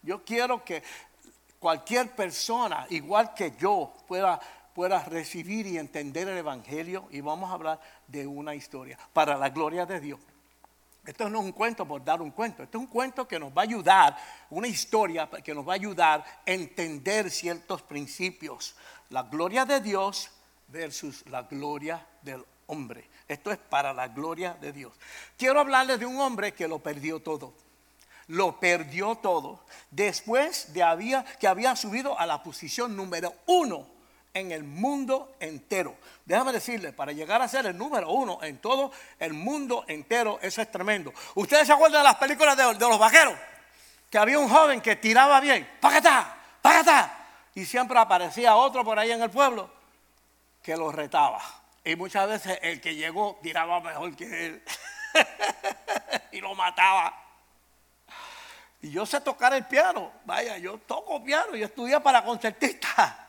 Yo 0.00 0.24
quiero 0.24 0.64
que 0.64 0.82
cualquier 1.58 2.16
persona, 2.16 2.86
igual 2.88 3.34
que 3.34 3.52
yo, 3.58 3.92
pueda, 4.08 4.40
pueda 4.72 5.04
recibir 5.04 5.66
y 5.66 5.76
entender 5.76 6.26
el 6.26 6.38
Evangelio 6.38 7.06
y 7.10 7.20
vamos 7.20 7.50
a 7.50 7.54
hablar 7.54 7.80
de 8.06 8.26
una 8.26 8.54
historia 8.54 8.98
para 9.12 9.36
la 9.36 9.50
gloria 9.50 9.84
de 9.84 10.00
Dios. 10.00 10.20
Esto 11.04 11.28
no 11.28 11.40
es 11.40 11.44
un 11.44 11.52
cuento 11.52 11.86
por 11.86 12.04
dar 12.04 12.20
un 12.20 12.30
cuento, 12.30 12.62
esto 12.62 12.78
es 12.78 12.84
un 12.84 12.90
cuento 12.90 13.26
que 13.26 13.38
nos 13.38 13.50
va 13.50 13.62
a 13.62 13.64
ayudar, 13.64 14.16
una 14.50 14.68
historia 14.68 15.28
que 15.42 15.54
nos 15.54 15.66
va 15.66 15.72
a 15.72 15.76
ayudar 15.76 16.20
a 16.20 16.50
entender 16.50 17.30
ciertos 17.30 17.82
principios. 17.82 18.76
La 19.10 19.24
gloria 19.24 19.64
de 19.64 19.80
Dios 19.80 20.30
versus 20.68 21.24
la 21.26 21.42
gloria 21.42 22.04
del 22.22 22.44
hombre. 22.66 23.08
Esto 23.28 23.50
es 23.50 23.58
para 23.58 23.92
la 23.92 24.08
gloria 24.08 24.54
de 24.60 24.72
Dios. 24.72 24.92
Quiero 25.36 25.60
hablarles 25.60 25.98
de 25.98 26.06
un 26.06 26.18
hombre 26.20 26.52
que 26.54 26.68
lo 26.68 26.78
perdió 26.78 27.20
todo. 27.20 27.52
Lo 28.28 28.60
perdió 28.60 29.16
todo 29.16 29.64
después 29.90 30.72
de 30.72 30.84
había, 30.84 31.24
que 31.24 31.48
había 31.48 31.74
subido 31.74 32.18
a 32.18 32.26
la 32.26 32.42
posición 32.42 32.94
número 32.96 33.34
uno 33.46 33.86
en 34.32 34.52
el 34.52 34.62
mundo 34.62 35.34
entero. 35.40 35.96
Déjame 36.24 36.52
decirle, 36.52 36.92
para 36.92 37.10
llegar 37.10 37.42
a 37.42 37.48
ser 37.48 37.66
el 37.66 37.76
número 37.76 38.12
uno 38.12 38.38
en 38.42 38.58
todo 38.58 38.92
el 39.18 39.32
mundo 39.32 39.84
entero, 39.88 40.38
eso 40.42 40.62
es 40.62 40.70
tremendo. 40.70 41.12
¿Ustedes 41.34 41.66
se 41.66 41.72
acuerdan 41.72 42.02
de 42.02 42.04
las 42.04 42.16
películas 42.16 42.56
de, 42.56 42.78
los 42.78 42.98
vaqueros? 42.98 43.34
Que 44.08 44.18
había 44.18 44.38
un 44.38 44.48
joven 44.48 44.80
que 44.80 44.94
tiraba 44.94 45.40
bien, 45.40 45.68
¡pagata! 45.80 46.36
¡pagata! 46.62 47.19
Y 47.54 47.64
siempre 47.64 47.98
aparecía 47.98 48.56
otro 48.56 48.84
por 48.84 48.98
ahí 48.98 49.10
en 49.10 49.22
el 49.22 49.30
pueblo 49.30 49.70
que 50.62 50.76
lo 50.76 50.92
retaba. 50.92 51.40
Y 51.84 51.96
muchas 51.96 52.28
veces 52.28 52.58
el 52.62 52.80
que 52.80 52.94
llegó 52.94 53.38
tiraba 53.42 53.80
mejor 53.80 54.14
que 54.14 54.46
él. 54.46 54.62
y 56.32 56.40
lo 56.40 56.54
mataba. 56.54 57.16
Y 58.82 58.90
yo 58.90 59.04
sé 59.04 59.20
tocar 59.20 59.52
el 59.54 59.66
piano. 59.66 60.12
Vaya, 60.24 60.58
yo 60.58 60.78
toco 60.78 61.22
piano. 61.22 61.56
Yo 61.56 61.66
estudié 61.66 62.00
para 62.00 62.24
concertista. 62.24 63.26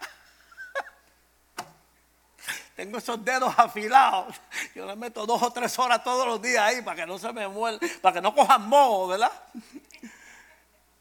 Tengo 2.75 2.97
esos 2.97 3.23
dedos 3.23 3.53
afilados. 3.57 4.35
Yo 4.75 4.85
le 4.85 4.95
meto 4.95 5.25
dos 5.25 5.41
o 5.41 5.51
tres 5.51 5.77
horas 5.79 6.03
todos 6.03 6.25
los 6.27 6.41
días 6.41 6.63
ahí 6.63 6.81
para 6.81 6.97
que 6.97 7.05
no 7.05 7.17
se 7.17 7.31
me 7.33 7.47
mueva, 7.47 7.79
para 8.01 8.15
que 8.15 8.21
no 8.21 8.33
cojan 8.33 8.67
moho, 8.67 9.07
¿verdad? 9.07 9.31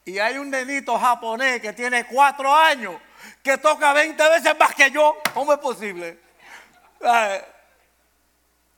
Y 0.03 0.19
hay 0.19 0.39
un 0.39 0.51
nenito 0.51 0.99
japonés 0.99 1.61
que 1.61 1.75
tiene 1.75 2.07
cuatro 2.07 2.53
años 2.53 2.97
que 3.43 3.59
toca 3.59 3.93
20 3.93 4.29
veces 4.31 4.59
más 4.59 4.75
que 4.75 4.91
yo. 4.91 5.17
¿Cómo 5.35 5.53
es 5.53 5.59
posible? 5.59 6.19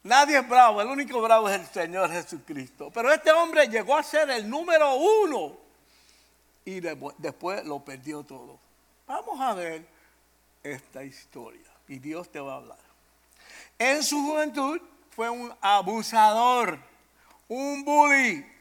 Nadie 0.04 0.38
es 0.38 0.48
bravo, 0.48 0.80
el 0.80 0.88
único 0.88 1.20
bravo 1.22 1.48
es 1.48 1.60
el 1.60 1.66
Señor 1.66 2.10
Jesucristo. 2.10 2.90
Pero 2.92 3.12
este 3.12 3.30
hombre 3.32 3.68
llegó 3.68 3.96
a 3.96 4.02
ser 4.02 4.30
el 4.30 4.48
número 4.48 4.94
uno 4.94 5.56
y 6.64 6.80
después 6.80 7.64
lo 7.64 7.80
perdió 7.80 8.22
todo. 8.22 8.58
Vamos 9.06 9.40
a 9.40 9.54
ver 9.54 9.86
esta 10.62 11.02
historia 11.02 11.70
y 11.88 11.98
Dios 11.98 12.30
te 12.30 12.40
va 12.40 12.54
a 12.54 12.56
hablar. 12.56 12.78
En 13.78 14.02
su 14.02 14.20
juventud 14.22 14.80
fue 15.10 15.28
un 15.28 15.52
abusador, 15.60 16.78
un 17.48 17.84
bully. 17.84 18.51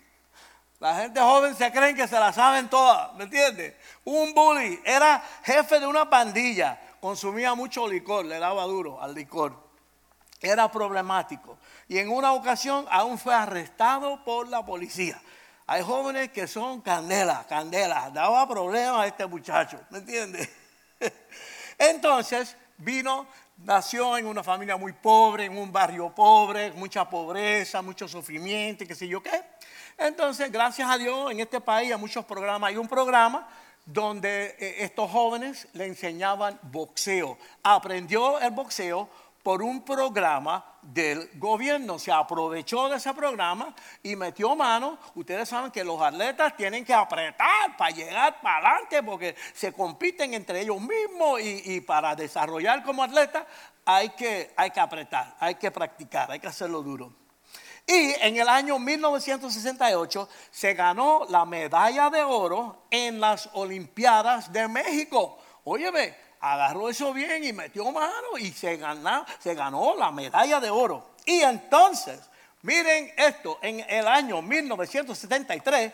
La 0.81 0.95
gente 0.95 1.19
joven 1.21 1.55
se 1.55 1.71
creen 1.71 1.95
que 1.95 2.07
se 2.07 2.19
la 2.19 2.33
saben 2.33 2.67
todas, 2.67 3.13
¿me 3.13 3.25
entiendes? 3.25 3.75
Un 4.03 4.33
bully, 4.33 4.81
era 4.83 5.23
jefe 5.43 5.79
de 5.79 5.85
una 5.85 6.09
pandilla, 6.09 6.81
consumía 6.99 7.53
mucho 7.53 7.87
licor, 7.87 8.25
le 8.25 8.39
daba 8.39 8.63
duro 8.63 8.99
al 8.99 9.13
licor. 9.13 9.53
Era 10.41 10.71
problemático. 10.71 11.59
Y 11.87 11.99
en 11.99 12.09
una 12.09 12.33
ocasión 12.33 12.87
aún 12.89 13.19
fue 13.19 13.35
arrestado 13.35 14.23
por 14.23 14.47
la 14.47 14.65
policía. 14.65 15.21
Hay 15.67 15.83
jóvenes 15.83 16.31
que 16.31 16.47
son 16.47 16.81
candela, 16.81 17.45
candela. 17.47 18.09
Daba 18.09 18.49
problemas 18.49 19.01
a 19.01 19.05
este 19.05 19.27
muchacho, 19.27 19.79
¿me 19.91 19.99
entiendes? 19.99 20.49
Entonces 21.77 22.57
vino 22.77 23.27
nació 23.57 24.17
en 24.17 24.25
una 24.25 24.43
familia 24.43 24.77
muy 24.77 24.93
pobre, 24.93 25.45
en 25.45 25.55
un 25.55 25.71
barrio 25.71 26.09
pobre, 26.15 26.71
mucha 26.71 27.07
pobreza, 27.07 27.83
mucho 27.83 28.07
sufrimiento, 28.07 28.83
qué 28.87 28.95
sé 28.95 29.07
yo 29.07 29.21
qué. 29.21 29.43
Entonces, 30.01 30.51
gracias 30.51 30.89
a 30.89 30.97
Dios, 30.97 31.29
en 31.29 31.41
este 31.41 31.61
país 31.61 31.91
hay 31.91 31.99
muchos 31.99 32.25
programas. 32.25 32.69
Hay 32.69 32.77
un 32.77 32.87
programa 32.87 33.47
donde 33.85 34.55
eh, 34.57 34.77
estos 34.79 35.11
jóvenes 35.11 35.67
le 35.73 35.85
enseñaban 35.85 36.59
boxeo. 36.63 37.37
Aprendió 37.61 38.39
el 38.39 38.49
boxeo 38.49 39.07
por 39.43 39.61
un 39.61 39.85
programa 39.85 40.65
del 40.81 41.29
gobierno. 41.35 41.99
Se 41.99 42.11
aprovechó 42.11 42.89
de 42.89 42.97
ese 42.97 43.13
programa 43.13 43.75
y 44.01 44.15
metió 44.15 44.55
mano. 44.55 44.97
Ustedes 45.13 45.47
saben 45.47 45.69
que 45.69 45.83
los 45.83 46.01
atletas 46.01 46.57
tienen 46.57 46.83
que 46.83 46.95
apretar 46.95 47.77
para 47.77 47.91
llegar 47.91 48.41
para 48.41 48.69
adelante 48.69 49.03
porque 49.03 49.35
se 49.53 49.71
compiten 49.71 50.33
entre 50.33 50.61
ellos 50.61 50.81
mismos 50.81 51.39
y, 51.41 51.79
para 51.81 52.15
desarrollar 52.15 52.83
como 52.83 53.03
atleta 53.03 53.45
hay 53.85 54.09
que, 54.09 54.51
hay 54.55 54.71
que 54.71 54.79
apretar, 54.79 55.35
hay 55.39 55.55
que 55.55 55.69
practicar, 55.69 56.31
hay 56.31 56.39
que 56.39 56.47
hacerlo 56.47 56.81
duro. 56.81 57.20
Y 57.87 58.13
en 58.21 58.37
el 58.37 58.47
año 58.47 58.79
1968 58.79 60.29
se 60.51 60.73
ganó 60.73 61.25
la 61.29 61.45
medalla 61.45 62.09
de 62.09 62.23
oro 62.23 62.83
en 62.89 63.19
las 63.19 63.49
Olimpiadas 63.53 64.51
de 64.51 64.67
México. 64.67 65.37
Óyeme, 65.63 66.15
agarró 66.39 66.89
eso 66.89 67.13
bien 67.13 67.43
y 67.43 67.53
metió 67.53 67.91
mano 67.91 68.37
y 68.39 68.51
se 68.51 68.77
ganó, 68.77 69.25
se 69.39 69.55
ganó 69.55 69.95
la 69.95 70.11
medalla 70.11 70.59
de 70.59 70.69
oro. 70.69 71.11
Y 71.25 71.41
entonces, 71.41 72.19
miren 72.61 73.11
esto, 73.17 73.59
en 73.61 73.79
el 73.89 74.07
año 74.07 74.41
1973, 74.41 75.91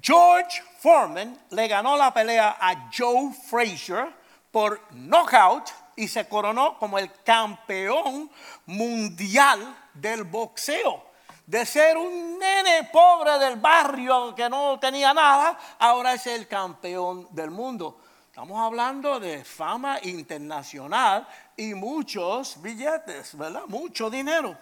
George 0.00 0.62
Foreman 0.78 1.38
le 1.50 1.68
ganó 1.68 1.96
la 1.96 2.14
pelea 2.14 2.56
a 2.58 2.90
Joe 2.96 3.32
Frazier 3.32 4.08
por 4.50 4.80
knockout 4.92 5.70
y 5.96 6.08
se 6.08 6.26
coronó 6.28 6.78
como 6.78 6.98
el 6.98 7.10
campeón 7.22 8.30
mundial 8.66 9.76
del 9.94 10.24
boxeo. 10.24 11.11
De 11.46 11.66
ser 11.66 11.96
un 11.96 12.38
nene 12.38 12.88
pobre 12.92 13.38
del 13.38 13.56
barrio 13.56 14.34
que 14.34 14.48
no 14.48 14.78
tenía 14.78 15.12
nada, 15.12 15.58
ahora 15.78 16.14
es 16.14 16.26
el 16.26 16.46
campeón 16.46 17.26
del 17.30 17.50
mundo. 17.50 17.98
Estamos 18.26 18.60
hablando 18.60 19.20
de 19.20 19.44
fama 19.44 19.98
internacional 20.02 21.26
y 21.56 21.74
muchos 21.74 22.62
billetes, 22.62 23.36
¿verdad? 23.36 23.64
Mucho 23.66 24.08
dinero. 24.08 24.56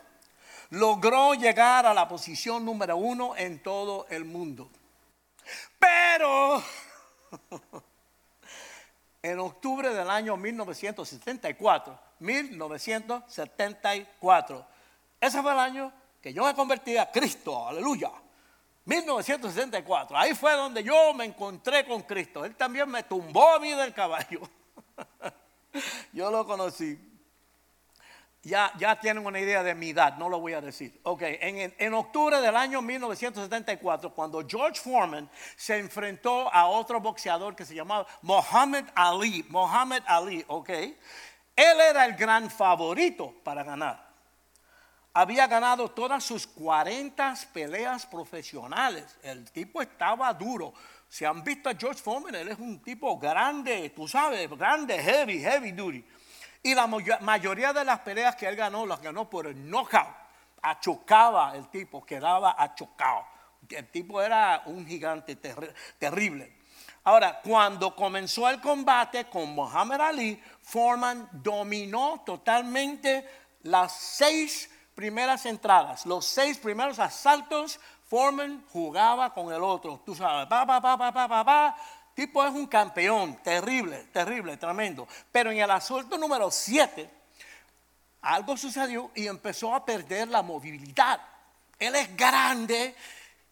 Logró 0.71 1.35
llegar 1.35 1.87
a 1.87 1.95
la 1.95 2.09
posición 2.09 2.65
número 2.65 2.97
uno 2.97 3.37
en 3.37 3.63
todo 3.63 4.07
el 4.09 4.25
mundo. 4.25 4.71
Pero 5.79 6.61
en 9.23 9.39
octubre 9.39 9.95
del 9.95 10.11
año 10.11 10.37
1974, 10.37 11.97
1974, 12.19 14.67
ese 15.21 15.43
fue 15.43 15.53
el 15.53 15.59
año 15.59 15.93
que 16.21 16.33
yo 16.33 16.45
me 16.45 16.55
convertí 16.55 16.97
a 16.97 17.11
Cristo, 17.11 17.67
aleluya. 17.67 18.11
1964, 18.85 20.17
ahí 20.17 20.35
fue 20.35 20.53
donde 20.55 20.83
yo 20.83 21.15
me 21.15 21.25
encontré 21.25 21.87
con 21.87 22.03
Cristo. 22.03 22.45
Él 22.45 22.57
también 22.57 22.89
me 22.89 23.03
tumbó 23.03 23.55
a 23.55 23.61
mí 23.61 23.73
del 23.73 23.95
caballo. 23.95 24.41
yo 26.13 26.31
lo 26.31 26.47
conocí. 26.47 26.99
Ya, 28.43 28.73
ya 28.79 28.99
tienen 28.99 29.27
una 29.27 29.39
idea 29.39 29.63
de 29.63 29.75
mi 29.75 29.91
edad, 29.91 30.17
no 30.17 30.31
lo 30.31 30.41
voy 30.41 30.55
a 30.55 30.63
decir. 30.63 30.99
Ok, 31.03 31.21
en, 31.23 31.75
en, 31.77 31.95
octubre 31.95 32.41
del 32.41 32.57
año 32.57 32.81
1974, 32.81 34.15
cuando 34.15 34.43
George 34.49 34.81
Foreman 34.81 35.29
se 35.57 35.77
enfrentó 35.77 36.53
a 36.53 36.67
otro 36.67 37.01
boxeador 37.01 37.55
que 37.55 37.67
se 37.67 37.75
llamaba 37.75 38.07
Muhammad 38.23 38.87
Ali, 38.95 39.45
Muhammad 39.51 40.03
Ali, 40.07 40.43
ok, 40.49 40.71
él 40.71 41.81
era 41.81 42.07
el 42.07 42.15
gran 42.15 42.51
favorito 42.51 43.35
para 43.45 43.63
ganar 43.63 44.10
había 45.13 45.47
ganado 45.47 45.91
todas 45.91 46.23
sus 46.23 46.47
40 46.47 47.35
peleas 47.53 48.07
profesionales. 48.07 49.17
El 49.23 49.51
tipo 49.51 49.83
estaba 49.83 50.33
duro. 50.33 50.73
Si 51.09 51.25
han 51.25 51.43
visto 51.43 51.69
a 51.69 51.75
George 51.75 52.01
Foreman, 52.01 52.35
él 52.37 52.49
es 52.49 52.59
un 52.59 52.81
tipo 52.81 53.19
grande, 53.19 53.91
tú 53.91 54.07
sabes, 54.07 54.49
grande, 54.51 54.99
heavy, 54.99 55.41
heavy 55.41 55.73
duty. 55.73 56.05
Y 56.63 56.75
la 56.75 56.87
mayoría 56.87 57.73
de 57.73 57.85
las 57.85 58.01
peleas 58.01 58.37
que 58.37 58.47
él 58.47 58.55
ganó, 58.55 58.87
las 58.87 59.01
ganó 59.01 59.29
por 59.29 59.47
el 59.47 59.69
knockout. 59.69 60.15
Achocaba 60.63 61.57
el 61.57 61.69
tipo, 61.69 62.05
quedaba 62.05 62.55
achocado. 62.57 63.25
El 63.69 63.89
tipo 63.89 64.23
era 64.23 64.63
un 64.67 64.87
gigante 64.87 65.37
terrible. 65.99 66.59
Ahora, 67.05 67.41
cuando 67.43 67.97
comenzó 67.97 68.49
el 68.49 68.61
combate 68.61 69.25
con 69.25 69.51
Muhammad 69.51 70.01
Ali, 70.03 70.41
Foreman 70.63 71.29
dominó 71.33 72.23
totalmente 72.27 73.27
las 73.63 73.93
seis 73.93 74.71
primeras 75.01 75.47
entradas, 75.47 76.05
los 76.05 76.27
seis 76.27 76.59
primeros 76.59 76.99
asaltos, 76.99 77.81
Foreman 78.07 78.67
jugaba 78.71 79.33
con 79.33 79.51
el 79.51 79.63
otro. 79.63 80.03
Tú 80.05 80.15
sabes, 80.15 80.47
pa, 80.47 80.67
pa, 80.67 80.79
pa, 80.79 80.99
pa, 80.99 81.11
pa, 81.11 81.43
pa. 81.43 81.77
Tipo 82.15 82.45
es 82.45 82.53
un 82.53 82.67
campeón, 82.67 83.37
terrible, 83.43 84.09
terrible, 84.13 84.59
tremendo. 84.59 85.09
Pero 85.33 85.53
en 85.53 85.59
el 85.59 85.71
asalto 85.71 86.19
número 86.19 86.51
7, 86.51 87.09
algo 88.21 88.59
sucedió 88.59 89.11
y 89.15 89.27
empezó 89.27 89.75
a 89.75 89.83
perder 89.87 90.29
la 90.29 90.43
movilidad. 90.43 91.19
Él 91.79 91.95
es 91.95 92.15
grande, 92.15 92.95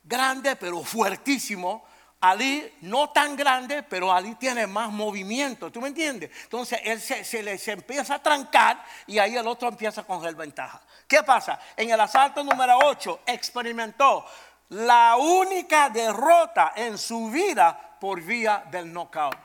grande, 0.04 0.54
pero 0.54 0.82
fuertísimo. 0.82 1.82
Ali 2.20 2.78
no 2.80 3.10
tan 3.10 3.36
grande, 3.36 3.84
pero 3.84 4.12
Ali 4.12 4.34
tiene 4.34 4.66
más 4.66 4.90
movimiento, 4.90 5.70
¿tú 5.70 5.80
me 5.80 5.88
entiendes? 5.88 6.30
Entonces 6.42 6.80
él 6.82 7.00
se, 7.00 7.42
le 7.42 7.60
empieza 7.64 8.16
a 8.16 8.22
trancar 8.22 8.84
y 9.06 9.18
ahí 9.18 9.36
el 9.36 9.46
otro 9.46 9.68
empieza 9.68 10.00
a 10.00 10.04
coger 10.04 10.34
ventaja. 10.34 10.80
¿Qué 11.06 11.22
pasa? 11.22 11.60
En 11.76 11.90
el 11.90 12.00
asalto 12.00 12.42
número 12.42 12.76
8 12.82 13.20
experimentó 13.24 14.24
la 14.70 15.16
única 15.16 15.90
derrota 15.90 16.72
en 16.74 16.98
su 16.98 17.30
vida 17.30 17.96
por 18.00 18.20
vía 18.20 18.64
del 18.68 18.92
knockout. 18.92 19.36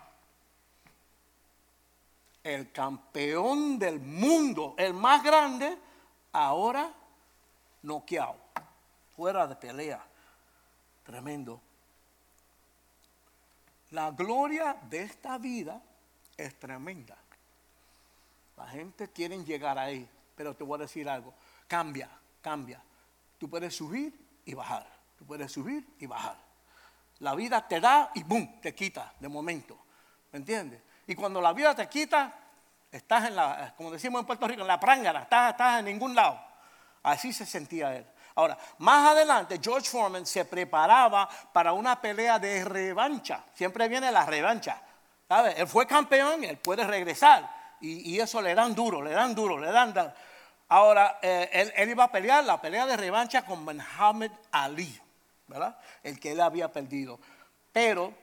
El 2.43 2.71
campeón 2.71 3.77
del 3.77 3.99
mundo, 3.99 4.73
el 4.77 4.95
más 4.95 5.23
grande, 5.23 5.77
ahora 6.31 6.91
noqueado, 7.83 8.35
fuera 9.15 9.45
de 9.45 9.55
pelea. 9.55 10.03
Tremendo. 11.03 11.61
La 13.93 14.09
gloria 14.09 14.75
de 14.89 15.03
esta 15.03 15.37
vida 15.37 15.79
es 16.35 16.57
tremenda. 16.57 17.15
La 18.57 18.65
gente 18.65 19.09
quiere 19.09 19.37
llegar 19.43 19.77
ahí, 19.77 20.09
pero 20.35 20.55
te 20.55 20.63
voy 20.63 20.79
a 20.79 20.81
decir 20.81 21.07
algo. 21.07 21.31
Cambia, 21.67 22.09
cambia. 22.41 22.81
Tú 23.37 23.47
puedes 23.47 23.75
subir 23.75 24.11
y 24.45 24.55
bajar. 24.55 24.87
Tú 25.15 25.27
puedes 25.27 25.51
subir 25.51 25.87
y 25.99 26.07
bajar. 26.07 26.37
La 27.19 27.35
vida 27.35 27.67
te 27.67 27.79
da 27.79 28.09
y 28.15 28.23
boom, 28.23 28.59
te 28.61 28.73
quita 28.73 29.13
de 29.19 29.29
momento. 29.29 29.77
¿Me 30.31 30.39
entiendes? 30.39 30.81
Y 31.05 31.13
cuando 31.13 31.39
la 31.39 31.53
vida 31.53 31.75
te 31.75 31.87
quita, 31.87 32.33
estás 32.91 33.27
en 33.27 33.35
la, 33.35 33.75
como 33.77 33.91
decimos 33.91 34.21
en 34.21 34.25
Puerto 34.25 34.47
Rico, 34.47 34.61
en 34.61 34.67
la 34.67 34.79
prángara, 34.79 35.21
estás, 35.21 35.51
estás 35.51 35.79
en 35.79 35.85
ningún 35.85 36.15
lado. 36.15 36.43
Así 37.03 37.31
se 37.31 37.45
sentía 37.45 37.95
él. 37.95 38.07
Ahora, 38.35 38.57
más 38.79 39.11
adelante, 39.11 39.59
George 39.61 39.89
Foreman 39.89 40.25
se 40.25 40.45
preparaba 40.45 41.29
para 41.51 41.73
una 41.73 41.99
pelea 42.01 42.39
de 42.39 42.65
revancha. 42.65 43.43
Siempre 43.53 43.87
viene 43.87 44.11
la 44.11 44.25
revancha. 44.25 44.81
¿Sabe? 45.27 45.53
Él 45.57 45.67
fue 45.67 45.85
campeón, 45.85 46.43
él 46.43 46.57
puede 46.57 46.85
regresar. 46.85 47.63
Y, 47.81 48.17
eso 48.19 48.41
le 48.41 48.55
dan 48.55 48.73
duro, 48.73 49.01
le 49.01 49.11
dan 49.11 49.35
duro, 49.35 49.59
le 49.59 49.69
dan 49.71 49.93
duro. 49.93 50.13
Ahora, 50.69 51.19
eh, 51.21 51.71
él, 51.75 51.89
iba 51.89 52.05
a 52.05 52.11
pelear 52.11 52.43
la 52.45 52.61
pelea 52.61 52.85
de 52.85 52.95
revancha 52.95 53.45
con 53.45 53.63
Muhammad 53.65 54.31
Ali, 54.51 54.99
¿verdad? 55.47 55.77
El 56.01 56.17
que 56.19 56.31
él 56.31 56.39
había 56.39 56.71
perdido. 56.71 57.19
Pero 57.73 58.13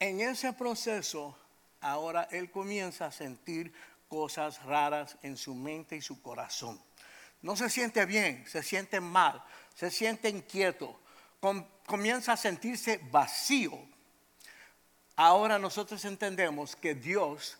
en 0.00 0.20
ese 0.22 0.54
proceso, 0.54 1.36
ahora 1.82 2.26
él 2.30 2.50
comienza 2.50 3.06
a 3.06 3.12
sentir 3.12 3.72
cosas 4.08 4.62
raras 4.64 5.16
en 5.22 5.36
su 5.36 5.54
mente 5.54 5.96
y 5.96 6.00
su 6.00 6.22
corazón 6.22 6.80
no 7.46 7.54
se 7.54 7.70
siente 7.70 8.04
bien, 8.06 8.44
se 8.48 8.60
siente 8.60 9.00
mal, 9.00 9.40
se 9.72 9.88
siente 9.88 10.28
inquieto, 10.28 10.98
comienza 11.86 12.32
a 12.32 12.36
sentirse 12.36 12.98
vacío. 13.12 13.78
Ahora 15.14 15.56
nosotros 15.56 16.04
entendemos 16.06 16.74
que 16.74 16.96
Dios 16.96 17.56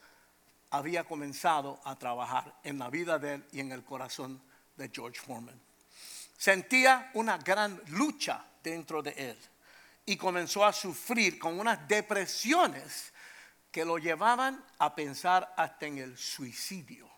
había 0.70 1.04
comenzado 1.04 1.80
a 1.84 1.96
trabajar 1.96 2.52
en 2.64 2.80
la 2.80 2.90
vida 2.90 3.20
de 3.20 3.34
él 3.34 3.46
y 3.52 3.60
en 3.60 3.70
el 3.70 3.84
corazón 3.84 4.42
de 4.74 4.90
George 4.92 5.20
Foreman. 5.20 5.60
Sentía 6.36 7.12
una 7.14 7.38
gran 7.38 7.80
lucha 7.86 8.44
dentro 8.64 9.04
de 9.04 9.12
él 9.12 9.38
y 10.04 10.16
comenzó 10.16 10.64
a 10.64 10.72
sufrir 10.72 11.38
con 11.38 11.60
unas 11.60 11.86
depresiones 11.86 13.12
que 13.70 13.84
lo 13.84 13.98
llevaban 13.98 14.64
a 14.78 14.96
pensar 14.96 15.54
hasta 15.56 15.86
en 15.86 15.98
el 15.98 16.18
suicidio. 16.18 17.08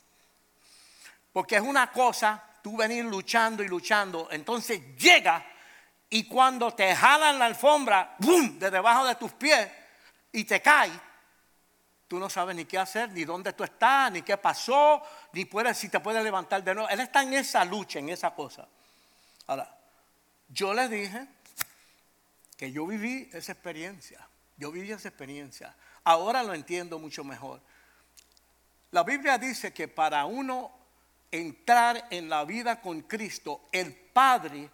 Porque 1.33 1.57
es 1.57 1.63
una 1.63 1.91
cosa 1.91 2.45
tú 2.63 2.77
venir 2.77 3.05
luchando 3.05 3.63
y 3.63 3.69
luchando, 3.69 4.29
entonces 4.31 4.97
llega 4.97 5.45
y 6.11 6.25
cuando 6.25 6.73
te 6.73 6.95
jalan 6.95 7.39
la 7.39 7.47
alfombra, 7.47 8.17
¡bum!, 8.19 8.59
de 8.59 8.71
debajo 8.71 9.07
de 9.07 9.15
tus 9.17 9.33
pies 9.33 9.69
y 10.33 10.45
te 10.45 10.63
cae, 10.63 10.91
tú 12.07 12.19
no 12.19 12.31
sabes 12.31 12.57
ni 12.57 12.65
qué 12.65 12.79
hacer, 12.79 13.11
ni 13.11 13.25
dónde 13.25 13.53
tú 13.53 13.65
estás, 13.65 14.11
ni 14.11 14.23
qué 14.23 14.37
pasó, 14.39 15.03
ni 15.33 15.45
puedes, 15.45 15.77
si 15.77 15.91
te 15.91 16.01
puedes 16.01 16.23
levantar 16.25 16.65
de 16.65 16.75
nuevo. 16.75 16.89
Él 16.89 17.01
está 17.01 17.23
en 17.23 17.35
esa 17.35 17.65
lucha, 17.65 17.99
en 17.99 18.09
esa 18.09 18.35
cosa. 18.35 18.67
Ahora, 19.47 19.77
yo 20.49 20.73
le 20.73 20.89
dije 20.89 21.27
que 22.57 22.73
yo 22.73 22.87
viví 22.87 23.29
esa 23.33 23.53
experiencia, 23.53 24.27
yo 24.57 24.73
viví 24.73 24.91
esa 24.91 25.09
experiencia. 25.09 25.75
Ahora 26.05 26.43
lo 26.43 26.55
entiendo 26.55 26.99
mucho 26.99 27.23
mejor. 27.23 27.61
La 28.93 29.03
Biblia 29.05 29.37
dice 29.37 29.75
que 29.75 29.89
para 29.89 30.25
uno 30.25 30.78
entrar 31.31 32.07
en 32.11 32.29
la 32.29 32.45
vida 32.45 32.81
con 32.81 33.03
Cristo, 33.03 33.69
el 33.73 33.95
Padre 33.95 34.71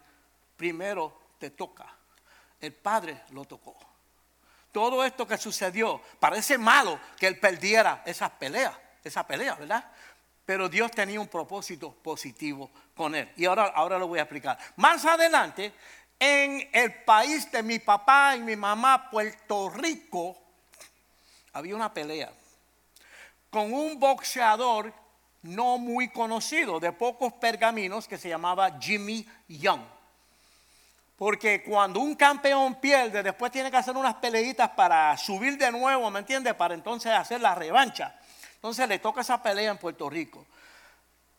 primero 0.55 1.17
te 1.39 1.49
toca. 1.51 1.85
El 2.59 2.73
Padre 2.73 3.23
lo 3.31 3.45
tocó. 3.45 3.75
Todo 4.71 5.05
esto 5.05 5.27
que 5.27 5.37
sucedió, 5.37 6.01
parece 6.19 6.57
malo 6.57 6.99
que 7.17 7.27
él 7.27 7.39
perdiera 7.39 8.03
esas 8.05 8.31
peleas, 8.31 8.73
esa 9.03 9.25
pelea, 9.25 9.55
¿verdad? 9.55 9.89
Pero 10.45 10.67
Dios 10.67 10.91
tenía 10.91 11.19
un 11.19 11.27
propósito 11.27 11.93
positivo 11.93 12.69
con 12.95 13.15
él. 13.15 13.31
Y 13.37 13.45
ahora, 13.45 13.65
ahora 13.67 13.97
lo 13.97 14.07
voy 14.07 14.19
a 14.19 14.23
explicar. 14.23 14.57
Más 14.75 15.05
adelante, 15.05 15.73
en 16.19 16.69
el 16.73 17.03
país 17.03 17.51
de 17.51 17.63
mi 17.63 17.79
papá 17.79 18.35
y 18.35 18.41
mi 18.41 18.55
mamá, 18.55 19.09
Puerto 19.09 19.69
Rico, 19.69 20.37
había 21.53 21.75
una 21.75 21.93
pelea 21.93 22.31
con 23.55 23.71
un 23.73 23.97
boxeador 23.97 24.93
no 25.45 25.77
muy 25.77 26.09
conocido, 26.09 26.79
de 26.79 26.91
pocos 26.91 27.33
pergaminos, 27.33 28.07
que 28.07 28.17
se 28.17 28.29
llamaba 28.29 28.77
Jimmy 28.79 29.25
Young. 29.47 29.81
Porque 31.17 31.63
cuando 31.63 32.01
un 32.01 32.15
campeón 32.15 32.75
pierde, 32.75 33.23
después 33.23 33.51
tiene 33.51 33.71
que 33.71 33.77
hacer 33.77 33.95
unas 33.95 34.15
peleitas 34.15 34.69
para 34.71 35.15
subir 35.17 35.57
de 35.57 35.71
nuevo, 35.71 36.11
¿me 36.11 36.19
entiendes? 36.19 36.53
Para 36.55 36.73
entonces 36.73 37.11
hacer 37.13 37.39
la 37.39 37.55
revancha. 37.55 38.13
Entonces 38.55 38.87
le 38.89 38.99
toca 38.99 39.21
esa 39.21 39.41
pelea 39.41 39.71
en 39.71 39.77
Puerto 39.77 40.09
Rico. 40.09 40.45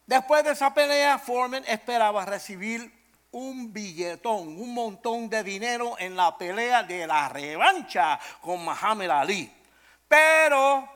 Después 0.06 0.44
de 0.44 0.52
esa 0.52 0.72
pelea, 0.72 1.18
Foreman 1.18 1.64
esperaba 1.66 2.24
recibir 2.24 2.90
un 3.32 3.72
billetón, 3.72 4.48
un 4.48 4.72
montón 4.72 5.28
de 5.28 5.42
dinero 5.42 5.96
en 5.98 6.16
la 6.16 6.38
pelea 6.38 6.84
de 6.84 7.06
la 7.06 7.28
revancha 7.28 8.18
con 8.40 8.64
Muhammad 8.64 9.10
Ali. 9.10 9.52
Pero 10.08 10.95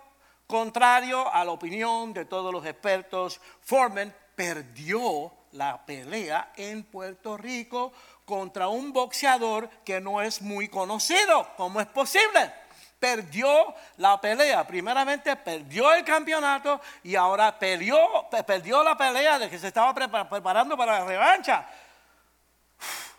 Contrario 0.51 1.33
a 1.33 1.45
la 1.45 1.53
opinión 1.53 2.13
de 2.13 2.25
todos 2.25 2.53
los 2.53 2.67
expertos, 2.67 3.41
Foreman 3.61 4.13
perdió 4.35 5.33
la 5.53 5.87
pelea 5.87 6.51
en 6.57 6.83
Puerto 6.83 7.37
Rico 7.37 7.93
contra 8.25 8.67
un 8.67 8.93
boxeador 8.93 9.71
que 9.85 10.01
no 10.01 10.21
es 10.21 10.43
muy 10.43 10.67
conocido. 10.67 11.47
¿Cómo 11.57 11.81
es 11.81 11.87
posible? 11.87 12.53
Perdió 12.99 13.73
la 13.99 14.21
pelea. 14.21 14.67
Primeramente 14.67 15.37
perdió 15.37 15.95
el 15.95 16.05
campeonato 16.05 16.81
y 17.05 17.15
ahora 17.15 17.57
perdió, 17.57 17.97
perdió 18.45 18.83
la 18.83 18.97
pelea 18.97 19.39
de 19.39 19.49
que 19.49 19.57
se 19.57 19.69
estaba 19.69 19.95
preparando 19.95 20.77
para 20.77 20.99
la 20.99 21.05
revancha. 21.05 21.65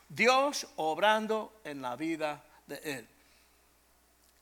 Dios 0.09 0.67
obrando 0.75 1.61
en 1.63 1.81
la 1.81 1.95
vida 1.95 2.43
de 2.67 2.75
él. 2.83 3.20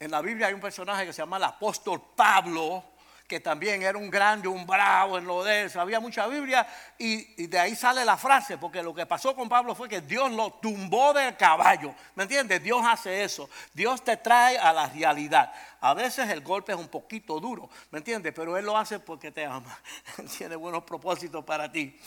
En 0.01 0.11
la 0.11 0.21
Biblia 0.21 0.47
hay 0.47 0.53
un 0.53 0.61
personaje 0.61 1.05
que 1.05 1.11
se 1.11 1.21
llama 1.21 1.35
el 1.35 1.43
apóstol 1.43 2.01
Pablo, 2.15 2.85
que 3.27 3.41
también 3.41 3.83
era 3.83 3.97
un 3.97 4.09
grande, 4.09 4.47
un 4.47 4.65
bravo 4.65 5.17
en 5.17 5.25
lo 5.25 5.43
de 5.43 5.63
él, 5.63 5.69
sabía 5.69 5.99
mucha 5.99 6.25
Biblia 6.27 6.65
y, 6.97 7.45
de 7.47 7.59
ahí 7.59 7.75
sale 7.75 8.05
la 8.05 8.15
frase, 8.15 8.57
porque 8.57 8.81
lo 8.81 8.95
que 8.95 9.05
pasó 9.05 9.35
con 9.35 9.49
Pablo 9.49 9.75
fue 9.75 9.89
que 9.89 9.99
Dios 9.99 10.31
lo 10.31 10.53
tumbó 10.53 11.11
del 11.11 11.35
caballo, 11.35 11.93
¿me 12.15 12.23
entiendes? 12.23 12.63
Dios 12.63 12.81
hace 12.87 13.25
eso, 13.25 13.49
Dios 13.73 14.01
te 14.01 14.15
trae 14.15 14.57
a 14.57 14.71
la 14.71 14.87
realidad. 14.87 15.51
A 15.81 15.93
veces 15.93 16.29
el 16.29 16.39
golpe 16.39 16.71
es 16.71 16.77
un 16.77 16.87
poquito 16.87 17.37
duro, 17.41 17.69
¿me 17.91 17.97
entiendes? 17.97 18.31
Pero 18.33 18.57
Él 18.57 18.63
lo 18.63 18.77
hace 18.77 18.99
porque 18.99 19.33
te 19.33 19.45
ama, 19.45 19.77
tiene 20.37 20.55
buenos 20.55 20.85
propósitos 20.85 21.43
para 21.43 21.69
ti. 21.69 21.99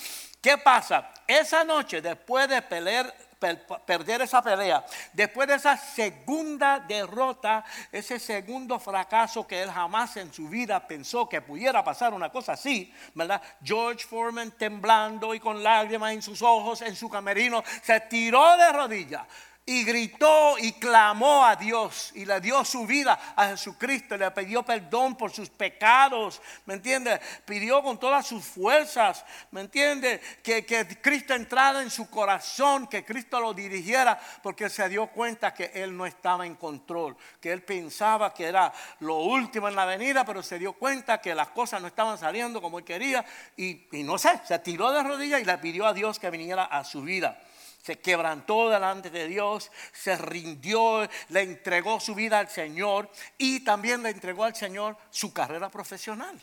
¿Qué 0.43 0.59
pasa? 0.59 1.09
Esa 1.25 1.63
noche, 1.63 2.03
después 2.03 2.49
de 2.49 2.61
perder 2.61 4.23
esa 4.23 4.43
pelea, 4.43 4.85
después 5.13 5.47
de 5.47 5.55
esa 5.55 5.77
segunda 5.77 6.81
derrota, 6.81 7.65
ese 7.93 8.19
segundo 8.19 8.81
fracaso 8.81 9.47
que 9.47 9.63
él 9.63 9.71
jamás 9.71 10.17
en 10.17 10.33
su 10.33 10.49
vida 10.49 10.85
pensó 10.85 11.29
que 11.29 11.41
pudiera 11.41 11.85
pasar 11.85 12.13
una 12.13 12.29
cosa 12.29 12.55
así, 12.55 12.93
¿verdad? 13.15 13.41
George 13.63 14.05
Foreman 14.05 14.51
temblando 14.51 15.33
y 15.33 15.39
con 15.39 15.63
lágrimas 15.63 16.13
en 16.13 16.23
sus 16.23 16.43
ojos, 16.43 16.83
en 16.83 16.97
su 16.97 17.09
camerino, 17.09 17.63
se 17.81 18.01
tiró 18.01 18.57
de 18.57 18.73
rodillas 18.73 19.23
y 19.65 19.85
gritó 19.85 20.59
y 20.59 20.73
clamó 20.73 21.45
a 21.45 21.55
Dios 21.55 22.11
y 22.17 22.25
le 22.25 22.41
dio 22.41 22.65
su 22.65 22.85
vida 22.85 23.35
a 23.37 23.49
Jesucristo, 23.49 24.17
le 24.17 24.29
pidió 24.33 24.65
perdón 24.65 25.15
por 25.15 25.31
sus 25.31 25.51
pecados, 25.51 26.43
¿me 26.67 26.75
entiende? 26.75 27.21
Pidió 27.45 27.81
con 27.81 27.99
todas 27.99 28.27
sus 28.27 28.45
fuerzas, 28.45 29.25
¿me 29.53 29.61
entiende? 29.61 30.21
Que, 30.43 30.67
que 30.67 31.01
Cristo 31.01 31.35
entrara 31.35 31.81
en 31.81 31.91
su 31.91 32.11
corazón, 32.11 32.89
que 32.89 33.05
Cristo 33.05 33.39
lo 33.39 33.55
dirigiera, 33.55 34.21
porque 34.43 34.69
se 34.69 34.89
dio 34.89 35.07
cuenta 35.07 35.55
que 35.55 35.71
él 35.75 35.97
no 35.97 36.07
estaba 36.07 36.45
en 36.45 36.57
control, 36.57 37.17
que 37.41 37.53
él 37.53 37.63
pensaba 37.63 38.35
que 38.35 38.47
era 38.47 38.73
lo 38.99 39.19
último 39.19 39.69
en 39.69 39.77
la 39.77 39.85
venida, 39.85 40.25
pero 40.25 40.43
se 40.43 40.59
dio 40.59 40.73
cuenta 40.73 41.21
que 41.21 41.37
las 41.37 41.49
cosas 41.49 41.81
no 41.81 41.87
estaban 41.87 42.19
saliendo 42.19 42.61
como 42.61 42.81
él 42.81 42.85
quería 42.85 43.25
y, 43.57 43.87
y 43.93 44.03
no 44.03 44.19
sé, 44.19 44.41
se 44.45 44.59
tiró 44.59 44.91
de 44.91 45.05
rodillas 45.05 45.41
y 45.41 45.45
le 45.45 45.57
pidió 45.59 45.87
a 45.87 45.93
Dios 45.93 46.19
que 46.19 46.31
viniera 46.31 46.65
a 46.65 46.83
su 46.83 47.03
vida. 47.03 47.39
Se 47.83 47.99
quebrantó 47.99 48.71
delante 48.71 49.11
de 49.11 49.27
Dios, 49.27 49.71
se 49.93 50.17
rindió, 50.17 51.09
le 51.31 51.41
entregó 51.43 51.99
su 51.99 52.15
vida 52.15 52.39
al 52.39 52.49
Señor 52.49 53.11
y 53.37 53.61
también 53.61 54.03
le 54.05 54.11
entregó 54.11 54.45
al 54.45 54.55
Señor 54.55 54.97
su 55.11 55.33
carrera 55.33 55.69
profesional. 55.69 56.41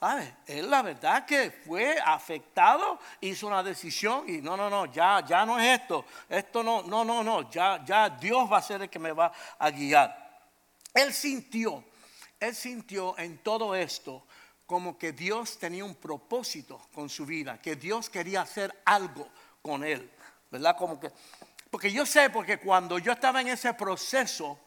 ¿Sabe? 0.00 0.34
Él 0.46 0.68
la 0.68 0.82
verdad 0.82 1.26
que 1.26 1.50
fue 1.50 1.96
afectado, 2.00 2.98
hizo 3.20 3.46
una 3.46 3.62
decisión 3.62 4.28
y 4.28 4.40
no, 4.40 4.56
no, 4.56 4.68
no, 4.68 4.86
ya, 4.86 5.24
ya 5.24 5.44
no 5.46 5.60
es 5.60 5.80
esto, 5.80 6.06
esto 6.28 6.62
no, 6.62 6.82
no, 6.82 7.04
no, 7.04 7.22
no, 7.22 7.48
ya, 7.50 7.84
ya 7.84 8.08
Dios 8.08 8.50
va 8.50 8.58
a 8.58 8.62
ser 8.62 8.82
el 8.82 8.90
que 8.90 8.98
me 8.98 9.12
va 9.12 9.30
a 9.58 9.70
guiar. 9.70 10.40
Él 10.94 11.12
sintió, 11.12 11.84
él 12.40 12.54
sintió 12.54 13.16
en 13.18 13.38
todo 13.38 13.74
esto 13.74 14.26
como 14.64 14.96
que 14.96 15.12
Dios 15.12 15.58
tenía 15.58 15.84
un 15.84 15.94
propósito 15.94 16.80
con 16.94 17.10
su 17.10 17.26
vida, 17.26 17.60
que 17.60 17.76
Dios 17.76 18.08
quería 18.08 18.40
hacer 18.40 18.74
algo 18.86 19.28
con 19.60 19.84
él. 19.84 20.10
¿Verdad? 20.52 20.76
Como 20.76 21.00
que, 21.00 21.10
porque 21.70 21.90
yo 21.90 22.04
sé, 22.04 22.28
porque 22.28 22.58
cuando 22.58 22.98
yo 22.98 23.12
estaba 23.12 23.40
en 23.40 23.48
ese 23.48 23.72
proceso, 23.72 24.60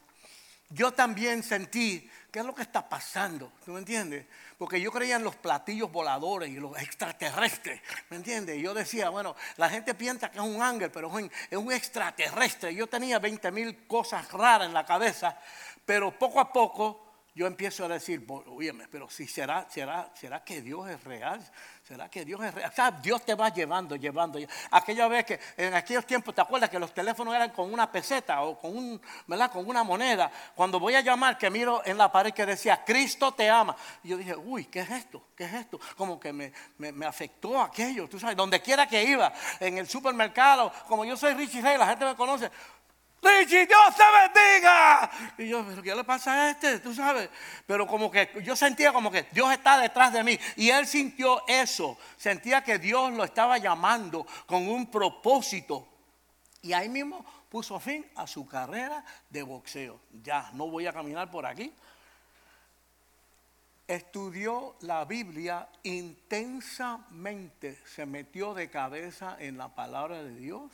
yo 0.69 0.91
también 0.91 1.43
sentí, 1.43 2.09
¿qué 2.31 2.39
es 2.39 2.45
lo 2.45 2.55
que 2.55 2.63
está 2.63 2.89
pasando? 2.89 3.51
¿Tú 3.63 3.71
me 3.71 3.79
entiendes? 3.79 4.25
Porque 4.57 4.81
yo 4.81 4.91
creía 4.91 5.17
en 5.17 5.23
los 5.23 5.35
platillos 5.35 5.91
voladores 5.91 6.49
y 6.49 6.55
los 6.55 6.75
extraterrestres, 6.81 7.81
¿me 8.09 8.17
entiendes? 8.17 8.59
Yo 8.59 8.73
decía, 8.73 9.09
bueno, 9.09 9.35
la 9.57 9.69
gente 9.69 9.93
piensa 9.93 10.31
que 10.31 10.39
es 10.39 10.43
un 10.43 10.59
ángel, 10.59 10.89
pero 10.89 11.11
es 11.19 11.57
un 11.57 11.71
extraterrestre. 11.71 12.73
Yo 12.73 12.87
tenía 12.87 13.19
20 13.19 13.51
mil 13.51 13.85
cosas 13.85 14.31
raras 14.31 14.67
en 14.67 14.73
la 14.73 14.87
cabeza, 14.87 15.39
pero 15.85 16.17
poco 16.17 16.39
a 16.39 16.51
poco 16.51 17.04
yo 17.35 17.47
empiezo 17.47 17.83
a 17.83 17.89
decir, 17.89 18.25
óyeme, 18.29 18.87
pero 18.87 19.09
si 19.09 19.27
será, 19.27 19.67
será, 19.69 20.09
será 20.15 20.41
que 20.45 20.61
Dios 20.61 20.89
es 20.89 21.03
real, 21.03 21.45
será 21.83 22.09
que 22.09 22.23
Dios 22.23 22.41
es 22.41 22.53
real. 22.53 22.71
O 22.71 22.73
sea, 22.73 22.91
Dios 22.91 23.25
te 23.25 23.35
va 23.35 23.49
llevando, 23.49 23.97
llevando. 23.97 24.39
Aquella 24.71 25.09
vez 25.09 25.25
que 25.25 25.39
en 25.57 25.73
aquellos 25.73 26.05
tiempos, 26.05 26.33
¿te 26.33 26.39
acuerdas 26.39 26.69
que 26.69 26.79
los 26.79 26.93
teléfonos 26.93 27.35
eran 27.35 27.49
con 27.49 27.73
una 27.73 27.91
peseta 27.91 28.41
o 28.41 28.57
con, 28.57 28.77
un, 28.77 29.01
una 29.27 29.83
moneda? 29.83 30.31
Cuando 30.55 30.79
voy 30.79 30.95
a 30.95 31.01
llamar, 31.01 31.37
que 31.37 31.49
miro 31.49 31.81
en 31.85 31.97
la 31.97 32.09
pared 32.09 32.33
que 32.33 32.45
decía, 32.45 32.85
Cristo 32.85 33.33
te 33.33 33.49
ama. 33.49 33.75
Y 34.01 34.09
yo 34.09 34.17
dije, 34.17 34.33
uy, 34.37 34.65
¿qué 34.65 34.79
es 34.79 34.89
esto? 34.91 35.21
¿Qué 35.35 35.43
es 35.43 35.53
esto? 35.55 35.77
Como 35.97 36.17
que 36.17 36.31
me, 36.31 36.53
me, 36.77 36.93
me 36.93 37.05
afectó 37.05 37.61
aquello, 37.61 38.07
tú 38.07 38.17
sabes, 38.17 38.37
donde 38.37 38.61
quiera 38.61 38.87
que 38.87 39.03
iba, 39.03 39.33
en 39.59 39.77
el 39.77 39.89
supermercado, 39.89 40.71
como 40.87 41.03
yo 41.03 41.17
soy 41.17 41.33
Richie 41.33 41.61
Rey, 41.61 41.77
la 41.77 41.87
gente 41.87 42.05
me 42.05 42.15
conoce, 42.15 42.49
Richie, 43.21 43.65
Dios 43.65 43.95
te 43.95 44.03
bendiga. 44.03 45.09
Y 45.37 45.47
yo, 45.47 45.65
¿pero 45.65 45.81
qué 45.81 45.95
le 45.95 46.03
pasa 46.03 46.33
a 46.33 46.49
este? 46.51 46.79
Tú 46.79 46.93
sabes. 46.93 47.29
Pero 47.65 47.87
como 47.87 48.11
que 48.11 48.29
yo 48.43 48.55
sentía 48.55 48.93
como 48.93 49.11
que 49.11 49.23
Dios 49.31 49.51
está 49.51 49.79
detrás 49.79 50.13
de 50.13 50.23
mí. 50.23 50.39
Y 50.55 50.69
él 50.69 50.85
sintió 50.85 51.43
eso. 51.47 51.97
Sentía 52.17 52.63
que 52.63 52.77
Dios 52.77 53.11
lo 53.13 53.23
estaba 53.23 53.57
llamando 53.57 54.27
con 54.45 54.67
un 54.67 54.91
propósito. 54.91 55.87
Y 56.61 56.73
ahí 56.73 56.89
mismo 56.89 57.25
puso 57.49 57.79
fin 57.79 58.05
a 58.15 58.27
su 58.27 58.47
carrera 58.47 59.03
de 59.29 59.43
boxeo. 59.43 59.99
Ya, 60.23 60.49
no 60.53 60.67
voy 60.67 60.87
a 60.87 60.93
caminar 60.93 61.31
por 61.31 61.45
aquí. 61.45 61.73
Estudió 63.87 64.75
la 64.81 65.05
Biblia 65.05 65.67
intensamente. 65.83 67.79
Se 67.85 68.05
metió 68.05 68.53
de 68.53 68.69
cabeza 68.69 69.35
en 69.39 69.57
la 69.57 69.69
palabra 69.69 70.23
de 70.23 70.35
Dios 70.35 70.71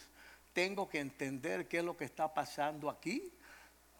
tengo 0.54 0.90
que 0.90 1.00
entender 1.00 1.68
qué 1.68 1.80
es 1.80 1.84
lo 1.84 1.96
que 1.96 2.06
está 2.06 2.34
pasando 2.34 2.90
aquí. 2.90 3.32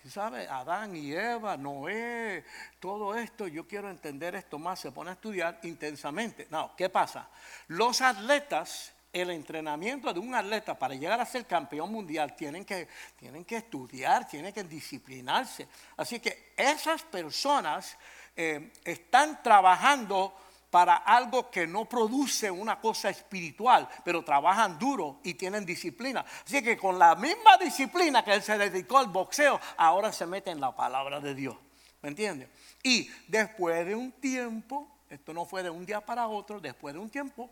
¿Sabe? 0.10 0.48
Adán 0.48 0.96
y 0.96 1.14
Eva, 1.14 1.56
Noé, 1.56 2.44
todo 2.80 3.14
esto, 3.16 3.48
yo 3.48 3.68
quiero 3.68 3.88
entender 3.88 4.34
esto 4.34 4.58
más, 4.58 4.80
se 4.80 4.92
pone 4.92 5.12
a 5.12 5.14
estudiar 5.14 5.60
intensamente. 5.62 6.48
No, 6.50 6.76
¿qué 6.76 6.90
pasa? 6.90 7.30
Los 7.68 8.02
atletas, 8.02 8.94
el 9.14 9.30
entrenamiento 9.30 10.12
de 10.12 10.20
un 10.20 10.34
atleta 10.34 10.78
para 10.78 10.96
llegar 10.96 11.22
a 11.22 11.26
ser 11.26 11.46
campeón 11.46 11.92
mundial, 11.92 12.36
tienen 12.36 12.66
que, 12.66 12.88
tienen 13.16 13.46
que 13.46 13.58
estudiar, 13.58 14.28
tienen 14.28 14.52
que 14.52 14.64
disciplinarse. 14.64 15.68
Así 15.98 16.20
que 16.20 16.54
esas 16.58 17.04
personas 17.04 17.96
eh, 18.36 18.74
están 18.84 19.44
trabajando 19.44 20.36
para 20.72 20.96
algo 20.96 21.52
que 21.52 21.68
no 21.68 21.86
produce 21.86 22.50
una 22.50 22.80
cosa 22.80 23.10
espiritual, 23.10 23.88
pero 24.06 24.24
trabajan 24.24 24.80
duro 24.80 25.20
y 25.22 25.34
tienen 25.34 25.66
disciplina. 25.66 26.26
Así 26.46 26.64
que 26.64 26.78
con 26.78 26.98
la 26.98 27.14
misma 27.16 27.58
disciplina 27.58 28.24
que 28.24 28.34
él 28.34 28.42
se 28.42 28.58
dedicó 28.58 28.98
al 28.98 29.08
boxeo, 29.08 29.60
ahora 29.78 30.14
se 30.14 30.26
mete 30.26 30.50
en 30.50 30.62
la 30.62 30.74
palabra 30.74 31.20
de 31.20 31.36
Dios. 31.36 31.58
¿Me 32.02 32.10
entiendes? 32.10 32.50
Y 32.82 33.12
después 33.28 33.86
de 33.86 33.94
un 33.94 34.14
tiempo, 34.14 34.88
esto 35.10 35.34
no 35.34 35.46
fue 35.46 35.62
de 35.62 35.70
un 35.70 35.86
día 35.86 36.00
para 36.00 36.28
otro, 36.28 36.62
después 36.62 36.96
de 36.96 37.02
un 37.02 37.10
tiempo, 37.10 37.52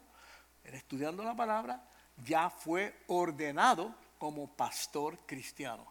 él 0.63 0.73
estudiando 0.73 1.21
la 1.21 1.35
palabra, 1.35 1.83
ya 2.25 2.49
fue 2.49 3.03
ordenado 3.07 3.93
como 4.17 4.47
pastor 4.47 5.19
cristiano. 5.25 5.85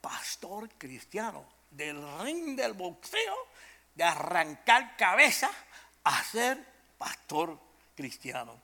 Pastor 0.00 0.68
cristiano 0.76 1.44
del 1.70 2.02
ring 2.20 2.54
del 2.54 2.74
boxeo, 2.74 3.34
de 3.94 4.04
arrancar 4.04 4.94
cabeza 4.96 5.50
a 6.06 6.22
ser 6.22 6.64
pastor 6.98 7.58
cristiano. 7.94 8.60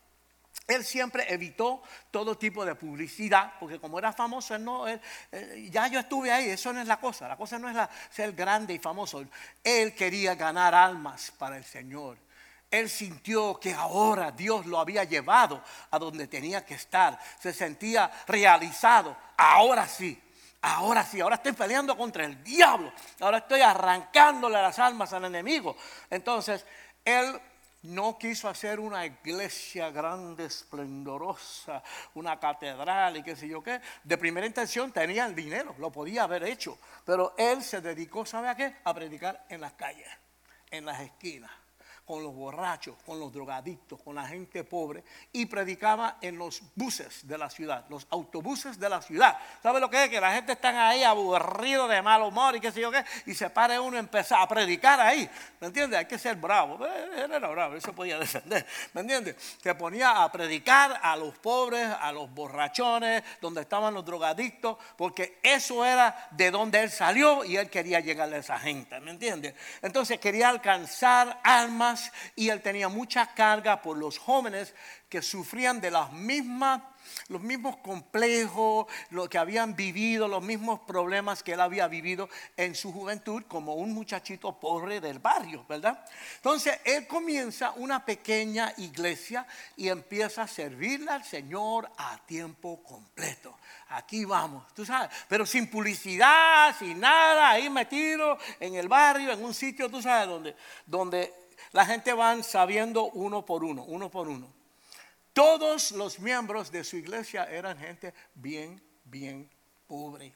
Él 0.68 0.85
siempre 0.85 1.33
evitó 1.33 1.83
todo 2.11 2.38
tipo 2.38 2.64
de 2.64 2.76
publicidad, 2.76 3.55
porque 3.59 3.81
como 3.81 3.98
era 3.98 4.12
famoso, 4.12 4.55
él 4.55 4.64
no, 4.64 4.85
ya 5.70 5.88
yo 5.88 5.98
estuve 5.98 6.31
ahí, 6.31 6.50
eso 6.50 6.72
no 6.72 6.81
es 6.81 6.87
la 6.87 7.00
cosa, 7.00 7.26
la 7.26 7.37
cosa 7.37 7.59
no 7.59 7.68
es 7.68 7.74
la, 7.74 7.90
ser 8.11 8.33
grande 8.33 8.74
y 8.74 8.78
famoso. 8.78 9.24
Él 9.64 9.94
quería 9.94 10.37
ganar 10.37 10.74
almas 10.74 11.33
para 11.37 11.57
el 11.57 11.64
Señor. 11.64 12.16
Él 12.70 12.88
sintió 12.88 13.59
que 13.59 13.74
ahora 13.74 14.31
Dios 14.31 14.64
lo 14.64 14.78
había 14.78 15.05
llevado 15.05 15.62
a 15.90 15.98
donde 15.98 16.28
tenía 16.28 16.64
que 16.64 16.74
estar. 16.74 17.18
Se 17.38 17.52
sentía 17.52 18.11
realizado. 18.26 19.14
Ahora 19.37 19.87
sí, 19.87 20.18
ahora 20.62 21.05
sí, 21.05 21.20
ahora 21.20 21.37
estoy 21.37 21.52
peleando 21.52 21.96
contra 21.96 22.24
el 22.24 22.42
diablo. 22.42 22.90
Ahora 23.20 23.38
estoy 23.38 23.61
arrancándole 23.61 24.62
las 24.62 24.78
almas 24.78 25.12
al 25.12 25.26
enemigo. 25.26 25.76
Entonces, 26.09 26.64
él 27.05 27.41
no 27.83 28.17
quiso 28.17 28.49
hacer 28.49 28.79
una 28.79 29.05
iglesia 29.05 29.91
grande, 29.91 30.45
esplendorosa, 30.45 31.83
una 32.15 32.38
catedral 32.38 33.17
y 33.17 33.23
qué 33.23 33.35
sé 33.35 33.49
yo 33.49 33.62
qué. 33.62 33.81
De 34.05 34.17
primera 34.17 34.47
intención 34.47 34.93
tenía 34.93 35.27
el 35.27 35.35
dinero, 35.35 35.75
lo 35.79 35.91
podía 35.91 36.25
haber 36.25 36.45
hecho. 36.45 36.79
Pero 37.05 37.35
él 37.37 37.62
se 37.62 37.81
dedicó, 37.81 38.25
¿sabe 38.25 38.49
a 38.49 38.55
qué? 38.55 38.77
A 38.85 38.95
predicar 38.95 39.45
en 39.49 39.61
las 39.61 39.73
calles, 39.73 40.09
en 40.71 40.85
las 40.85 41.01
esquinas 41.01 41.62
con 42.12 42.22
los 42.22 42.35
borrachos, 42.35 42.94
con 43.07 43.18
los 43.18 43.33
drogadictos, 43.33 43.98
con 44.03 44.16
la 44.16 44.27
gente 44.27 44.64
pobre 44.64 45.03
y 45.33 45.46
predicaba 45.46 46.18
en 46.20 46.37
los 46.37 46.62
buses 46.75 47.27
de 47.27 47.38
la 47.38 47.48
ciudad, 47.48 47.87
los 47.88 48.07
autobuses 48.11 48.79
de 48.79 48.90
la 48.90 49.01
ciudad. 49.01 49.38
¿Sabe 49.62 49.81
lo 49.81 49.88
que 49.88 50.05
es? 50.05 50.11
Que 50.11 50.20
la 50.20 50.35
gente 50.35 50.53
está 50.53 50.88
ahí 50.88 51.05
aburrido 51.05 51.88
de 51.88 52.03
mal 52.03 52.20
humor 52.20 52.55
y 52.55 52.61
qué 52.61 52.70
sé 52.70 52.83
yo 52.83 52.90
qué, 52.90 53.03
y 53.25 53.33
se 53.33 53.48
pare 53.48 53.81
uno 53.81 53.96
a 53.96 54.01
empezar 54.01 54.42
a 54.42 54.46
predicar 54.46 55.01
ahí. 55.01 55.27
¿Me 55.59 55.68
entiendes? 55.68 56.01
Hay 56.01 56.05
que 56.05 56.18
ser 56.18 56.37
bravo. 56.37 56.87
Eh, 56.87 57.25
él 57.25 57.33
era 57.33 57.48
bravo, 57.48 57.77
él 57.77 57.81
se 57.81 57.94
podía 57.94 58.18
defender. 58.18 58.66
¿Me 58.92 59.01
entiendes? 59.01 59.57
Se 59.62 59.75
ponía 59.75 60.22
a 60.22 60.31
predicar 60.31 61.01
a 61.03 61.16
los 61.16 61.38
pobres, 61.38 61.88
a 61.98 62.12
los 62.12 62.31
borrachones, 62.31 63.22
donde 63.40 63.62
estaban 63.62 63.94
los 63.94 64.05
drogadictos, 64.05 64.77
porque 64.98 65.38
eso 65.42 65.83
era 65.83 66.29
de 66.33 66.51
donde 66.51 66.79
él 66.83 66.90
salió 66.90 67.42
y 67.42 67.57
él 67.57 67.70
quería 67.70 68.01
llegarle 68.01 68.37
a 68.37 68.40
esa 68.40 68.59
gente. 68.59 69.01
¿Me 69.01 69.12
entiendes? 69.12 69.55
Entonces 69.81 70.20
quería 70.20 70.51
alcanzar 70.51 71.40
almas 71.42 72.02
y 72.35 72.49
él 72.49 72.62
tenía 72.62 72.88
mucha 72.88 73.35
carga 73.35 73.83
por 73.83 73.97
los 73.97 74.19
jóvenes 74.19 74.75
que 75.09 75.23
sufrían 75.23 75.81
de 75.81 75.91
las 75.91 76.12
mismas 76.12 76.81
los 77.29 77.43
mismos 77.43 77.77
complejos, 77.79 78.87
lo 79.11 79.29
que 79.29 79.38
habían 79.38 79.75
vivido, 79.75 80.29
los 80.29 80.43
mismos 80.43 80.81
problemas 80.81 81.43
que 81.43 81.53
él 81.53 81.61
había 81.61 81.88
vivido 81.88 82.29
en 82.57 82.75
su 82.75 82.93
juventud 82.93 83.43
como 83.49 83.75
un 83.75 83.93
muchachito 83.93 84.59
pobre 84.59 85.01
del 85.01 85.19
barrio, 85.19 85.65
¿verdad? 85.69 86.05
Entonces 86.37 86.79
él 86.85 87.07
comienza 87.07 87.73
una 87.73 88.05
pequeña 88.05 88.73
iglesia 88.79 89.47
y 89.77 89.88
empieza 89.88 90.43
a 90.43 90.49
servirle 90.49 91.11
al 91.11 91.25
Señor 91.25 91.91
a 91.97 92.19
tiempo 92.27 92.83
completo. 92.83 93.57
Aquí 93.91 94.25
vamos, 94.25 94.73
tú 94.75 94.87
sabes, 94.87 95.11
pero 95.29 95.45
sin 95.45 95.69
publicidad, 95.69 96.75
sin 96.79 96.99
nada, 96.99 97.51
ahí 97.51 97.69
metido 97.69 98.38
en 98.59 98.75
el 98.75 98.88
barrio, 98.88 99.31
en 99.31 99.45
un 99.45 99.53
sitio, 99.53 99.91
tú 99.91 100.01
sabes, 100.01 100.29
donde, 100.29 100.57
donde 100.87 101.41
la 101.72 101.87
gente 101.87 102.12
van 102.12 102.44
sabiendo 102.44 103.04
uno 103.11 103.44
por 103.44 103.64
uno, 103.64 103.82
uno 103.85 104.11
por 104.11 104.28
uno. 104.28 104.52
Todos 105.32 105.92
los 105.92 106.20
miembros 106.20 106.70
de 106.70 106.85
su 106.85 106.96
iglesia 106.96 107.44
eran 107.44 107.78
gente 107.78 108.12
bien, 108.35 108.82
bien 109.04 109.50
pobre. 109.87 110.35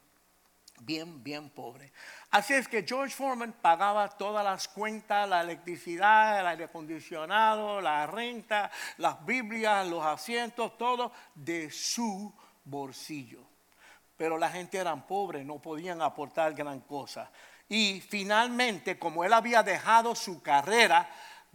Bien, 0.80 1.22
bien 1.22 1.48
pobre. 1.48 1.90
Así 2.30 2.52
es 2.52 2.68
que 2.68 2.84
George 2.86 3.14
Foreman 3.14 3.52
pagaba 3.52 4.10
todas 4.10 4.44
las 4.44 4.68
cuentas, 4.68 5.26
la 5.26 5.40
electricidad, 5.40 6.40
el 6.40 6.46
aire 6.46 6.64
acondicionado, 6.64 7.80
la 7.80 8.06
renta, 8.06 8.70
las 8.98 9.24
Biblias, 9.24 9.86
los 9.86 10.04
asientos, 10.04 10.76
todo 10.76 11.12
de 11.34 11.70
su 11.70 12.32
bolsillo. 12.64 13.40
Pero 14.18 14.36
la 14.36 14.50
gente 14.50 14.76
era 14.76 14.94
pobre, 14.96 15.44
no 15.44 15.60
podían 15.60 16.02
aportar 16.02 16.52
gran 16.54 16.80
cosa. 16.80 17.30
Y 17.68 18.00
finalmente, 18.00 18.98
como 18.98 19.24
él 19.24 19.32
había 19.32 19.62
dejado 19.62 20.14
su 20.14 20.42
carrera 20.42 21.08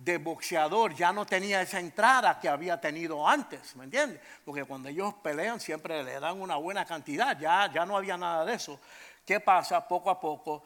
de 0.03 0.17
boxeador 0.17 0.95
ya 0.95 1.13
no 1.13 1.25
tenía 1.25 1.61
esa 1.61 1.79
entrada 1.79 2.39
que 2.39 2.49
había 2.49 2.81
tenido 2.81 3.27
antes, 3.27 3.75
¿me 3.75 3.83
entiendes? 3.83 4.19
Porque 4.43 4.63
cuando 4.63 4.89
ellos 4.89 5.13
pelean 5.21 5.59
siempre 5.59 6.03
le 6.03 6.19
dan 6.19 6.41
una 6.41 6.55
buena 6.55 6.85
cantidad, 6.85 7.37
ya, 7.39 7.71
ya 7.71 7.85
no 7.85 7.95
había 7.95 8.17
nada 8.17 8.43
de 8.43 8.55
eso. 8.55 8.79
¿Qué 9.25 9.39
pasa? 9.39 9.87
Poco 9.87 10.09
a 10.09 10.19
poco 10.19 10.63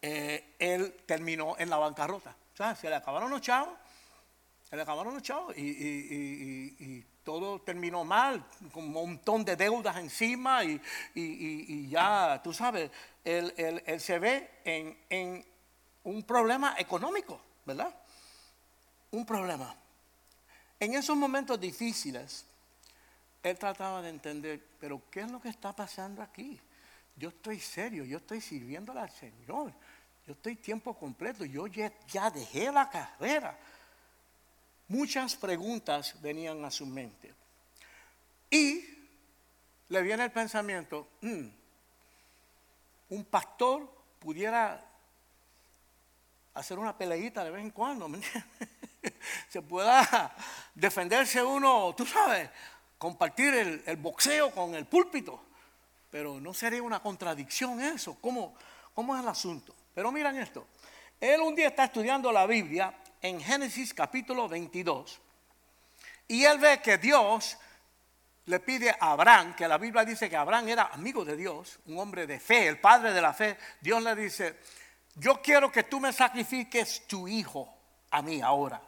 eh, 0.00 0.54
él 0.58 1.02
terminó 1.06 1.56
en 1.58 1.68
la 1.68 1.76
bancarrota. 1.76 2.30
O 2.30 2.56
sea, 2.56 2.74
se 2.74 2.88
le 2.88 2.96
acabaron 2.96 3.30
los 3.30 3.40
chavos, 3.40 3.74
se 4.68 4.76
le 4.76 4.82
acabaron 4.82 5.14
los 5.14 5.22
chavos 5.22 5.56
y, 5.56 7.04
todo 7.22 7.60
terminó 7.60 8.04
mal, 8.04 8.42
con 8.72 8.84
un 8.84 8.92
montón 8.92 9.44
de 9.44 9.54
deudas 9.54 9.98
encima 9.98 10.64
y, 10.64 11.88
ya, 11.90 12.40
tú 12.42 12.54
sabes, 12.54 12.90
él, 13.28 14.00
se 14.00 14.18
ve 14.18 14.50
en, 14.64 15.44
un 16.04 16.22
problema 16.22 16.74
económico, 16.78 17.40
¿verdad? 17.66 17.94
Un 19.10 19.26
problema. 19.26 19.74
En 20.80 20.94
esos 20.94 21.16
momentos 21.16 21.60
difíciles, 21.60 22.46
él 23.42 23.58
trataba 23.58 24.00
de 24.00 24.10
entender, 24.10 24.64
pero 24.80 25.02
¿qué 25.10 25.20
es 25.20 25.30
lo 25.30 25.40
que 25.40 25.48
está 25.48 25.74
pasando 25.74 26.22
aquí? 26.22 26.58
Yo 27.16 27.28
estoy 27.30 27.60
serio, 27.60 28.04
yo 28.04 28.18
estoy 28.18 28.40
sirviéndole 28.40 29.00
al 29.00 29.10
Señor. 29.10 29.72
Yo 30.26 30.32
estoy 30.32 30.56
tiempo 30.56 30.94
completo, 30.94 31.44
yo 31.44 31.66
ya, 31.66 32.30
dejé 32.30 32.70
la 32.70 32.88
carrera. 32.88 33.58
Muchas 34.88 35.36
preguntas 35.36 36.20
venían 36.20 36.64
a 36.64 36.70
su 36.70 36.86
mente. 36.86 37.34
Y 38.50 38.84
le 39.88 40.02
viene 40.02 40.24
el 40.24 40.30
pensamiento, 40.30 41.08
mm, 41.20 41.46
un 43.10 43.24
pastor 43.24 43.88
pudiera 44.18 44.84
hacer 46.54 46.78
una 46.78 46.96
peleita 46.96 47.44
de 47.44 47.50
vez 47.50 47.62
en 47.62 47.70
cuando, 47.70 48.10
se 49.48 49.62
pueda 49.62 50.34
defenderse 50.74 51.42
uno, 51.42 51.94
tú 51.96 52.04
sabes, 52.04 52.50
compartir 52.98 53.54
el, 53.86 53.96
boxeo 53.96 54.50
con 54.50 54.74
el 54.74 54.86
púlpito. 54.86 55.44
Pero 56.10 56.40
no 56.40 56.54
sería 56.54 56.82
una 56.82 57.00
contradicción 57.00 57.80
eso. 57.80 58.16
¿Cómo, 58.20 58.54
cómo 58.94 59.14
es 59.14 59.22
el 59.22 59.28
asunto? 59.28 59.74
Pero 59.94 60.10
miren 60.10 60.36
esto. 60.36 60.66
Él 61.20 61.40
un 61.40 61.54
día 61.54 61.68
está 61.68 61.84
estudiando 61.84 62.32
la 62.32 62.46
Biblia 62.46 62.94
en 63.20 63.40
Génesis 63.40 63.92
capítulo 63.92 64.48
22. 64.48 65.20
Y 66.28 66.44
él 66.44 66.58
ve 66.58 66.80
que 66.80 66.98
Dios 66.98 67.58
le 68.48 68.60
pide 68.60 68.90
a 68.90 69.12
Abraham, 69.12 69.54
que 69.54 69.68
la 69.68 69.76
Biblia 69.76 70.06
dice 70.06 70.28
que 70.28 70.36
Abraham 70.36 70.68
era 70.68 70.86
amigo 70.86 71.22
de 71.22 71.36
Dios, 71.36 71.78
un 71.84 71.98
hombre 71.98 72.26
de 72.26 72.40
fe, 72.40 72.66
el 72.66 72.80
padre 72.80 73.12
de 73.12 73.20
la 73.20 73.34
fe. 73.34 73.58
Dios 73.78 74.02
le 74.02 74.16
dice, 74.16 74.56
yo 75.16 75.42
quiero 75.42 75.70
que 75.70 75.82
tú 75.82 76.00
me 76.00 76.14
sacrifiques 76.14 77.06
tu 77.06 77.28
hijo 77.28 77.68
a 78.10 78.22
mí 78.22 78.40
ahora. 78.40 78.80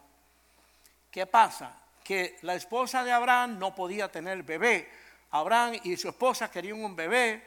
¿Qué 1.11 1.27
pasa? 1.27 1.77
Que 2.03 2.39
la 2.41 2.55
esposa 2.55 3.03
de 3.03 3.11
Abraham 3.11 3.59
no 3.59 3.75
podía 3.75 4.11
tener 4.11 4.41
bebé. 4.41 4.89
Abraham 5.29 5.79
y 5.83 5.95
su 5.95 6.09
esposa 6.09 6.49
querían 6.49 6.83
un 6.83 6.95
bebé. 6.95 7.45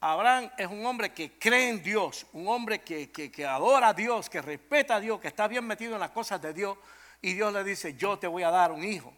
Abraham 0.00 0.50
es 0.58 0.66
un 0.66 0.84
hombre 0.84 1.14
que 1.14 1.38
cree 1.38 1.68
en 1.68 1.80
Dios, 1.80 2.26
un 2.32 2.48
hombre 2.48 2.80
que, 2.80 3.12
que, 3.12 3.46
adora 3.46 3.88
a 3.88 3.94
Dios, 3.94 4.28
que 4.28 4.42
respeta 4.42 4.96
a 4.96 5.00
Dios, 5.00 5.20
que 5.20 5.28
está 5.28 5.46
bien 5.46 5.64
metido 5.64 5.94
en 5.94 6.00
las 6.00 6.10
cosas 6.10 6.42
de 6.42 6.52
Dios. 6.52 6.76
Y 7.22 7.34
Dios 7.34 7.52
le 7.52 7.62
dice, 7.62 7.94
yo 7.94 8.18
te 8.18 8.26
voy 8.26 8.42
a 8.42 8.50
dar 8.50 8.72
un 8.72 8.82
hijo. 8.82 9.12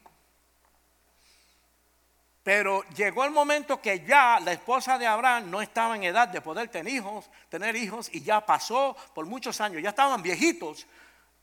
Pero 2.42 2.83
llegó 2.96 3.24
el 3.24 3.31
momento 3.31 3.81
que 3.81 4.05
ya 4.05 4.40
la 4.40 4.53
esposa 4.53 4.98
de 4.98 5.07
Abraham 5.07 5.50
no 5.50 5.61
estaba 5.61 5.94
en 5.94 6.05
edad 6.05 6.29
de 6.29 6.40
poder 6.40 6.68
tener 6.68 6.92
hijos, 6.92 7.31
tener 7.50 7.76
hijos 7.76 8.09
y 8.12 8.22
ya 8.22 8.44
pasó 8.44 8.96
por 9.14 9.26
muchos 9.26 9.61
años, 9.61 9.83
ya 9.83 9.90
estaban 9.90 10.22
viejitos 10.22 10.87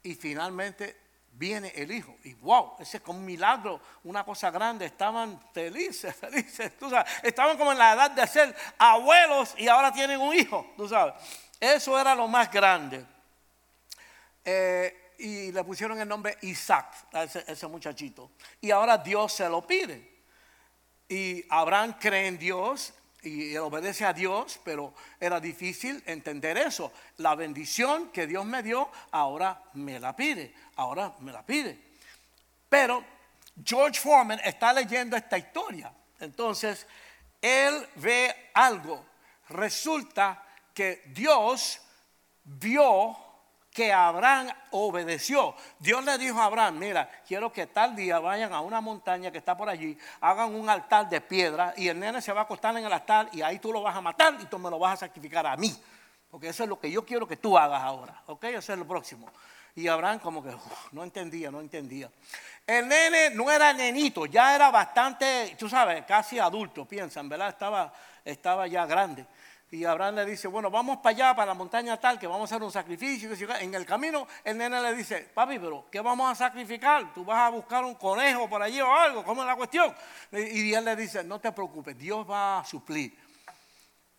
y 0.02 0.16
finalmente 0.16 0.98
viene 1.34 1.72
el 1.76 1.92
hijo. 1.92 2.18
Y 2.24 2.34
wow, 2.34 2.74
ese 2.80 2.98
es 2.98 3.04
como 3.04 3.20
un 3.20 3.26
milagro, 3.26 3.80
una 4.06 4.24
cosa 4.24 4.50
grande. 4.50 4.88
Estaban 4.88 5.40
felices, 5.54 6.16
felices. 6.20 6.78
Tú 6.78 6.90
sabes, 6.90 7.12
estaban 7.22 7.58
como 7.58 7.72
en 7.72 7.78
la 7.78 7.94
edad 7.94 8.12
de 8.12 8.26
ser 8.26 8.56
abuelos 8.78 9.54
y 9.58 9.68
ahora 9.68 9.92
tienen 9.92 10.20
un 10.20 10.34
hijo. 10.34 10.74
Tú 10.76 10.90
sabes, 10.90 11.14
eso 11.60 12.00
era 12.00 12.16
lo 12.16 12.28
más 12.28 12.52
grande. 12.52 13.06
Eh, 14.44 15.14
y 15.20 15.52
le 15.52 15.64
pusieron 15.64 16.00
el 16.00 16.08
nombre 16.08 16.38
Isaac 16.42 17.08
a 17.14 17.24
ese, 17.24 17.44
ese 17.48 17.68
muchachito. 17.68 18.32
Y 18.62 18.72
ahora 18.72 18.98
Dios 18.98 19.34
se 19.34 19.48
lo 19.48 19.66
pide. 19.66 20.17
Y 21.10 21.46
Abraham 21.50 21.96
cree 22.00 22.28
en 22.28 22.38
Dios 22.38 22.94
y 23.22 23.56
obedece 23.58 24.06
a 24.06 24.14
Dios, 24.14 24.60
pero 24.64 24.94
era 25.20 25.40
difícil 25.40 26.02
entender 26.06 26.58
eso. 26.58 26.92
La 27.18 27.36
bendición 27.36 28.10
que 28.12 28.28
Dios 28.28 28.46
me 28.46 28.64
dio, 28.64 28.90
ahora 29.12 29.62
me 29.74 30.00
la 30.00 30.16
pide, 30.16 30.54
ahora 30.76 31.14
me 31.20 31.32
la 31.32 31.46
pide. 31.46 31.78
Pero 32.70 33.04
George 33.64 34.00
Foreman 34.00 34.40
está 34.44 34.74
leyendo 34.74 35.16
esta 35.16 35.38
historia. 35.38 35.92
Entonces, 36.20 36.86
él 37.42 37.88
ve 37.96 38.50
algo. 38.54 39.06
Resulta 39.50 40.44
que 40.74 41.04
Dios 41.08 41.82
vio 42.44 43.27
que 43.78 43.94
Abraham 43.94 44.48
obedeció. 44.72 45.54
Dios 45.78 46.04
le 46.04 46.18
dijo 46.18 46.42
a 46.42 46.46
Abraham, 46.46 46.80
mira, 46.80 47.08
quiero 47.28 47.54
que 47.54 47.68
tal 47.68 47.96
día 47.96 48.18
vayan 48.18 48.52
a 48.52 48.62
una 48.62 48.82
montaña 48.82 49.30
que 49.30 49.38
está 49.38 49.56
por 49.56 49.70
allí, 49.70 49.96
hagan 50.20 50.56
un 50.56 50.68
altar 50.68 51.08
de 51.08 51.22
piedra 51.22 51.76
y 51.78 51.88
el 51.88 52.00
nene 52.00 52.20
se 52.20 52.34
va 52.34 52.42
a 52.42 52.44
acostar 52.46 52.76
en 52.76 52.84
el 52.84 52.92
altar 52.92 53.30
y 53.34 53.44
ahí 53.44 53.60
tú 53.60 53.72
lo 53.72 53.84
vas 53.84 53.96
a 53.96 54.02
matar 54.02 54.36
y 54.42 54.46
tú 54.46 54.58
me 54.58 54.72
lo 54.72 54.80
vas 54.80 54.94
a 54.94 55.06
sacrificar 55.06 55.46
a 55.46 55.56
mí. 55.56 55.72
Porque 56.32 56.48
eso 56.48 56.64
es 56.64 56.70
lo 56.70 56.80
que 56.80 56.90
yo 56.90 57.06
quiero 57.06 57.28
que 57.28 57.38
tú 57.38 57.56
hagas 57.56 57.84
ahora. 57.84 58.20
¿Ok? 58.26 58.46
Eso 58.46 58.74
es 58.74 58.80
lo 58.80 58.88
próximo. 58.88 59.30
Y 59.76 59.88
Abraham 59.88 60.18
como 60.18 60.44
que 60.44 60.52
no 60.92 61.04
entendía, 61.04 61.52
no 61.52 61.60
entendía. 61.60 62.10
El 62.66 62.88
nene 62.88 63.30
no 63.30 63.52
era 63.52 63.74
nenito, 63.74 64.26
ya 64.26 64.56
era 64.56 64.72
bastante, 64.72 65.56
tú 65.60 65.70
sabes, 65.70 66.04
casi 66.06 66.40
adulto, 66.40 66.86
piensan, 66.86 67.30
¿verdad? 67.30 67.50
Estaba, 67.50 67.94
estaba 68.26 68.66
ya 68.66 68.88
grande. 68.88 69.28
Y 69.70 69.84
Abraham 69.84 70.16
le 70.16 70.26
dice, 70.26 70.48
bueno, 70.48 70.72
vamos 70.72 70.98
para 70.98 71.16
allá, 71.16 71.36
para 71.36 71.48
la 71.48 71.54
montaña 71.54 71.98
tal, 71.98 72.18
que 72.18 72.26
vamos 72.26 72.50
a 72.50 72.56
hacer 72.56 72.64
un 72.64 72.72
sacrificio. 72.72 73.30
En 73.60 73.74
el 73.76 73.86
camino 73.86 74.26
el 74.44 74.58
nene 74.58 74.82
le 74.82 74.96
dice, 74.96 75.30
papi, 75.34 75.60
pero 75.60 75.86
¿qué 75.92 76.00
vamos 76.00 76.32
a 76.32 76.36
sacrificar? 76.36 77.14
Tú 77.14 77.26
vas 77.26 77.40
a 77.40 77.50
buscar 77.50 77.84
un 77.84 77.96
conejo 77.96 78.48
por 78.48 78.62
allí 78.62 78.80
o 78.80 78.94
algo, 78.94 79.26
¿cómo 79.26 79.42
es 79.42 79.48
la 79.48 79.56
cuestión? 79.58 79.94
Y 80.32 80.74
él 80.74 80.86
le 80.86 80.96
dice, 80.96 81.22
no 81.24 81.40
te 81.40 81.52
preocupes, 81.52 81.98
Dios 81.98 82.30
va 82.30 82.60
a 82.60 82.66
suplir. 82.66 83.18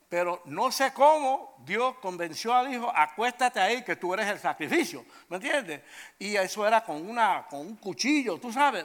Pero 0.08 0.42
no 0.46 0.70
sé 0.70 0.92
cómo 0.92 1.56
Dios 1.64 1.96
convenció 2.00 2.54
al 2.54 2.72
hijo, 2.72 2.90
acuéstate 2.94 3.60
ahí 3.60 3.82
que 3.82 3.96
tú 3.96 4.12
eres 4.14 4.26
el 4.26 4.38
sacrificio, 4.38 5.04
¿me 5.28 5.36
entiendes? 5.36 5.82
Y 6.18 6.36
eso 6.36 6.66
era 6.66 6.82
con, 6.82 7.08
una, 7.08 7.46
con 7.48 7.60
un 7.60 7.76
cuchillo, 7.76 8.38
tú 8.38 8.50
sabes. 8.50 8.84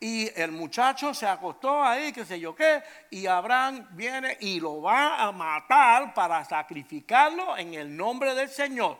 Y 0.00 0.30
el 0.40 0.52
muchacho 0.52 1.12
se 1.12 1.26
acostó 1.26 1.82
ahí, 1.82 2.12
qué 2.12 2.24
sé 2.24 2.38
yo 2.38 2.54
qué, 2.54 2.82
y 3.10 3.26
Abraham 3.26 3.88
viene 3.90 4.36
y 4.40 4.60
lo 4.60 4.80
va 4.80 5.20
a 5.20 5.32
matar 5.32 6.14
para 6.14 6.44
sacrificarlo 6.44 7.56
en 7.56 7.74
el 7.74 7.96
nombre 7.96 8.34
del 8.34 8.48
Señor. 8.48 8.96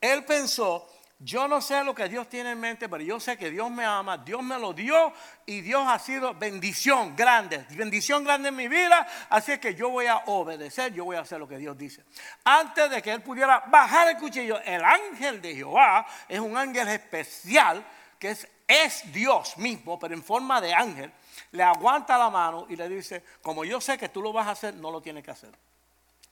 Él 0.00 0.24
pensó, 0.24 0.88
yo 1.20 1.46
no 1.46 1.60
sé 1.60 1.84
lo 1.84 1.94
que 1.94 2.08
Dios 2.08 2.28
tiene 2.28 2.50
en 2.50 2.60
mente, 2.60 2.88
pero 2.88 3.02
yo 3.02 3.20
sé 3.20 3.38
que 3.38 3.50
Dios 3.50 3.70
me 3.70 3.84
ama, 3.84 4.18
Dios 4.18 4.42
me 4.42 4.58
lo 4.58 4.72
dio 4.72 5.12
y 5.46 5.60
Dios 5.60 5.84
ha 5.86 5.98
sido 6.00 6.34
bendición 6.34 7.14
grande, 7.14 7.64
bendición 7.70 8.24
grande 8.24 8.48
en 8.48 8.56
mi 8.56 8.66
vida, 8.66 9.06
así 9.30 9.56
que 9.58 9.74
yo 9.76 9.90
voy 9.90 10.06
a 10.06 10.16
obedecer, 10.26 10.92
yo 10.92 11.04
voy 11.04 11.16
a 11.16 11.20
hacer 11.20 11.38
lo 11.38 11.46
que 11.46 11.58
Dios 11.58 11.78
dice. 11.78 12.04
Antes 12.42 12.90
de 12.90 13.00
que 13.00 13.12
él 13.12 13.22
pudiera 13.22 13.60
bajar 13.68 14.08
el 14.08 14.16
cuchillo, 14.16 14.60
el 14.62 14.82
ángel 14.84 15.40
de 15.40 15.54
Jehová 15.54 16.04
es 16.28 16.40
un 16.40 16.56
ángel 16.56 16.88
especial 16.88 17.86
que 18.18 18.32
es 18.32 18.48
es 18.66 19.12
Dios 19.12 19.56
mismo, 19.58 19.98
pero 19.98 20.14
en 20.14 20.22
forma 20.22 20.60
de 20.60 20.72
ángel, 20.72 21.12
le 21.52 21.62
aguanta 21.62 22.18
la 22.18 22.30
mano 22.30 22.66
y 22.68 22.76
le 22.76 22.88
dice, 22.88 23.22
como 23.42 23.64
yo 23.64 23.80
sé 23.80 23.98
que 23.98 24.08
tú 24.08 24.22
lo 24.22 24.32
vas 24.32 24.46
a 24.46 24.52
hacer, 24.52 24.74
no 24.74 24.90
lo 24.90 25.00
tienes 25.00 25.24
que 25.24 25.30
hacer. 25.30 25.54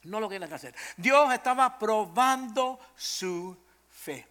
No 0.04 0.18
lo 0.18 0.28
tienes 0.28 0.48
que 0.48 0.54
hacer. 0.54 0.74
Dios 0.96 1.32
estaba 1.32 1.78
probando 1.78 2.80
su 2.96 3.56
fe. 3.90 4.26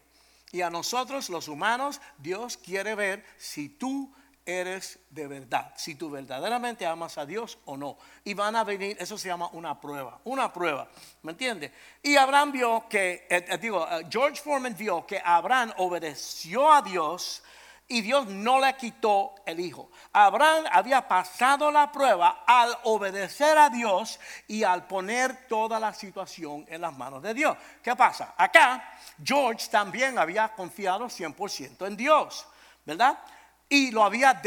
Y 0.52 0.62
a 0.62 0.70
nosotros 0.70 1.30
los 1.30 1.48
humanos, 1.48 2.02
Dios 2.18 2.58
quiere 2.58 2.94
ver 2.96 3.26
si 3.38 3.70
tú 3.70 4.14
eres 4.46 5.00
de 5.10 5.28
verdad, 5.28 5.74
si 5.78 5.96
tú 5.96 6.10
verdaderamente 6.10 6.86
amas 6.86 7.18
a 7.18 7.26
Dios 7.26 7.58
o 7.66 7.78
no. 7.78 7.98
Y 8.24 8.34
van 8.34 8.56
a 8.56 8.64
venir, 8.64 8.98
eso 9.00 9.18
se 9.18 9.28
llama 9.28 9.50
una 9.54 9.80
prueba, 9.80 10.20
una 10.26 10.52
prueba, 10.52 10.90
¿me 11.22 11.32
entiendes? 11.32 11.72
Y 12.02 12.16
Abraham 12.16 12.52
vio 12.52 12.86
que, 12.90 13.28
eh, 13.30 13.46
eh, 13.48 13.58
digo, 13.60 13.88
eh, 13.90 14.06
George 14.10 14.42
Foreman 14.42 14.76
vio 14.76 15.06
que 15.06 15.22
Abraham 15.24 15.74
obedeció 15.78 16.72
a 16.72 16.82
Dios 16.82 17.44
y 17.92 18.00
Dios 18.00 18.26
no 18.28 18.58
le 18.62 18.74
quitó 18.78 19.36
el 19.46 19.60
hijo. 19.60 19.92
Abraham 20.14 20.64
había 20.72 21.06
pasado 21.06 21.70
la 21.70 21.92
prueba 21.92 22.46
al 22.48 22.74
obedecer 22.84 23.58
a 23.58 23.70
Dios 23.70 24.18
y 24.48 24.64
al 24.64 24.88
poner 24.88 25.46
toda 25.50 25.78
la 25.78 25.94
situación 25.94 26.66
en 26.70 26.80
las 26.80 26.98
manos 26.98 27.22
de 27.22 27.34
Dios. 27.34 27.58
¿Qué 27.84 27.94
pasa? 27.94 28.34
Acá 28.38 28.82
George 29.22 29.68
también 29.70 30.18
había 30.18 30.48
confiado 30.54 31.08
100% 31.08 31.86
en 31.86 31.98
Dios, 31.98 32.48
¿verdad? 32.86 33.20
Y 33.68 33.92
lo 33.92 34.06
había 34.06 34.42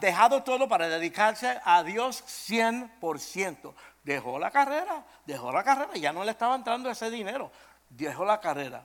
dejado 0.00 0.44
todo 0.44 0.68
para 0.68 0.88
dedicarse 0.88 1.60
a 1.64 1.82
Dios 1.82 2.22
100%. 2.48 3.74
Dejó 4.04 4.38
la 4.38 4.52
carrera, 4.52 5.04
dejó 5.24 5.50
la 5.50 5.64
carrera, 5.64 5.92
ya 5.94 6.12
no 6.12 6.22
le 6.22 6.30
estaba 6.30 6.54
entrando 6.54 6.88
ese 6.88 7.10
dinero, 7.10 7.50
dejó 7.90 8.24
la 8.24 8.40
carrera. 8.40 8.84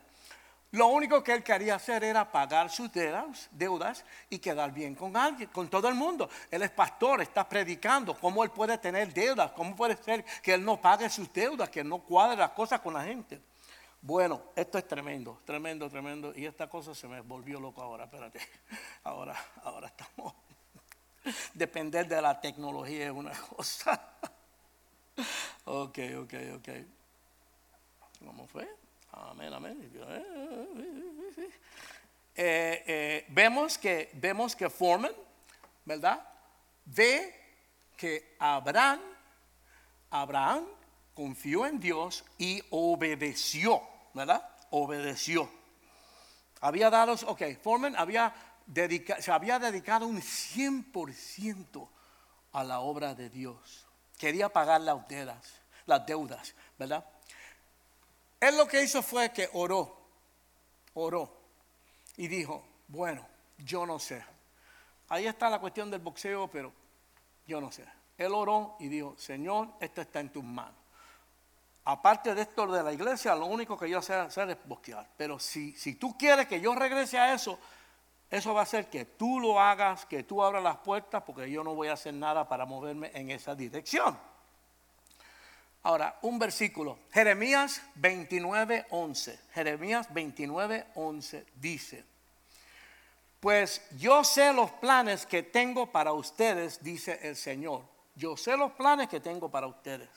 Lo 0.72 0.88
único 0.88 1.22
que 1.22 1.34
él 1.34 1.44
quería 1.44 1.76
hacer 1.76 2.04
era 2.04 2.32
pagar 2.32 2.70
sus 2.70 2.90
deudas, 2.92 4.06
y 4.30 4.40
quedar 4.40 4.72
bien 4.72 4.96
con 4.96 5.18
alguien, 5.18 5.50
con 5.50 5.70
todo 5.70 5.90
el 5.90 5.96
mundo. 5.96 6.30
Él 6.50 6.62
es 6.62 6.72
pastor, 6.72 7.22
está 7.22 7.48
predicando. 7.48 8.18
¿Cómo 8.18 8.44
él 8.44 8.52
puede 8.52 8.78
tener 8.78 9.14
deudas? 9.14 9.52
¿Cómo 9.52 9.76
puede 9.76 9.98
ser 9.98 10.24
que 10.42 10.54
él 10.54 10.64
no 10.64 10.80
pague 10.80 11.10
sus 11.10 11.32
deudas, 11.34 11.70
que 11.70 11.84
no 11.84 12.00
cuadre 12.00 12.38
las 12.38 12.52
cosas 12.52 12.80
con 12.80 12.94
la 12.94 13.04
gente? 13.04 13.42
Bueno, 14.02 14.42
esto 14.56 14.78
es 14.78 14.88
tremendo, 14.88 15.42
tremendo, 15.46 15.90
tremendo. 15.90 16.34
Y 16.36 16.46
esta 16.46 16.70
cosa 16.70 16.96
se 16.96 17.08
me 17.08 17.20
volvió 17.20 17.60
loco 17.60 17.82
ahora, 17.82 18.06
espérate. 18.06 18.40
Ahora, 19.04 19.36
ahora 19.64 19.88
estamos. 19.88 20.34
Depender 21.54 22.08
de 22.08 22.22
la 22.22 22.40
tecnología 22.40 23.06
es 23.06 23.12
una 23.12 23.32
cosa. 23.56 24.00
Ok, 25.66 26.00
ok, 26.20 26.34
ok. 26.56 26.70
¿Cómo 28.26 28.48
fue? 28.48 28.81
Amén, 29.12 29.54
amén. 29.54 29.92
Eh, 32.34 32.84
eh, 32.88 33.26
vemos 33.30 33.78
que 33.78 34.10
vemos 34.14 34.56
que 34.56 34.70
Foreman, 34.70 35.12
¿verdad? 35.86 36.26
Ve 36.86 37.36
que 37.98 38.36
Abraham, 38.40 39.02
Abraham 40.10 40.66
confió 41.14 41.66
en 41.66 41.80
Dios 41.80 42.24
y 42.38 42.64
obedeció, 42.70 43.82
¿verdad? 44.14 44.48
Obedeció. 44.70 45.50
Había 46.62 46.90
dado, 46.90 47.16
ok, 47.28 47.42
Foreman 47.62 47.96
había 47.98 48.34
se 49.20 49.32
había 49.32 49.60
dedicado 49.60 50.08
un 50.08 50.22
100% 50.22 51.90
a 52.54 52.64
la 52.64 52.80
obra 52.80 53.14
de 53.14 53.30
Dios. 53.30 53.86
Quería 54.18 54.50
pagar 54.50 54.82
las 54.82 55.08
deudas, 55.08 55.54
las 55.86 56.06
deudas, 56.06 56.56
¿verdad? 56.78 57.06
Él 58.42 58.58
lo 58.58 58.68
que 58.68 58.84
hizo 58.84 59.04
fue 59.04 59.32
que 59.32 59.48
oró, 59.54 59.96
oró 60.96 61.32
y 62.18 62.28
dijo, 62.28 62.66
bueno, 62.88 63.26
yo 63.60 63.86
no 63.86 64.00
sé. 64.00 64.26
Ahí 65.10 65.28
está 65.28 65.48
la 65.48 65.60
cuestión 65.60 65.92
del 65.92 66.02
boxeo, 66.02 66.50
pero 66.50 66.74
yo 67.46 67.62
no 67.62 67.72
sé. 67.72 67.86
Él 68.18 68.34
oró 68.34 68.78
y 68.80 68.88
dijo, 68.88 69.16
Señor, 69.16 69.70
esto 69.80 70.02
está 70.02 70.20
en 70.20 70.30
tus 70.30 70.44
manos. 70.44 70.76
Aparte 71.84 72.34
de 72.34 72.42
esto 72.42 72.66
de 72.66 72.82
la 72.82 72.92
iglesia, 72.92 73.36
lo 73.36 73.46
único 73.46 73.78
que 73.78 73.88
yo 73.88 74.02
sé 74.02 74.16
hacer 74.16 74.50
es 74.50 74.58
boxear. 74.66 75.08
Pero 75.16 75.38
si, 75.38 75.74
si 75.74 75.96
tú 75.96 76.18
quieres 76.18 76.48
que 76.48 76.60
yo 76.60 76.74
regrese 76.74 77.20
a 77.20 77.34
eso, 77.36 77.60
eso 78.28 78.54
va 78.56 78.62
a 78.62 78.64
hacer 78.64 78.90
que 78.90 79.06
tú 79.06 79.40
lo 79.40 79.60
hagas, 79.60 80.08
que 80.08 80.24
tú 80.24 80.42
abras 80.42 80.64
las 80.64 80.78
puertas, 80.78 81.22
porque 81.24 81.52
yo 81.52 81.64
no 81.64 81.76
voy 81.76 81.90
a 81.90 81.94
hacer 81.94 82.16
nada 82.16 82.48
para 82.48 82.66
moverme 82.66 83.12
en 83.14 83.30
esa 83.30 83.54
dirección. 83.54 84.18
Ahora, 85.84 86.20
un 86.22 86.38
versículo, 86.38 87.00
Jeremías 87.12 87.82
29, 87.96 88.86
11. 88.92 89.40
Jeremías 89.54 90.14
29, 90.14 90.86
11 90.96 91.46
dice, 91.56 92.06
pues 93.40 93.82
yo 93.98 94.24
sé 94.24 94.54
los 94.54 94.72
planes 94.72 95.26
que 95.26 95.42
tengo 95.42 95.92
para 95.92 96.14
ustedes, 96.14 96.84
dice 96.84 97.20
el 97.24 97.36
Señor. 97.36 97.84
Yo 98.14 98.38
sé 98.38 98.56
los 98.58 98.74
planes 98.74 99.08
que 99.08 99.20
tengo 99.20 99.50
para 99.50 99.68
ustedes 99.68 100.10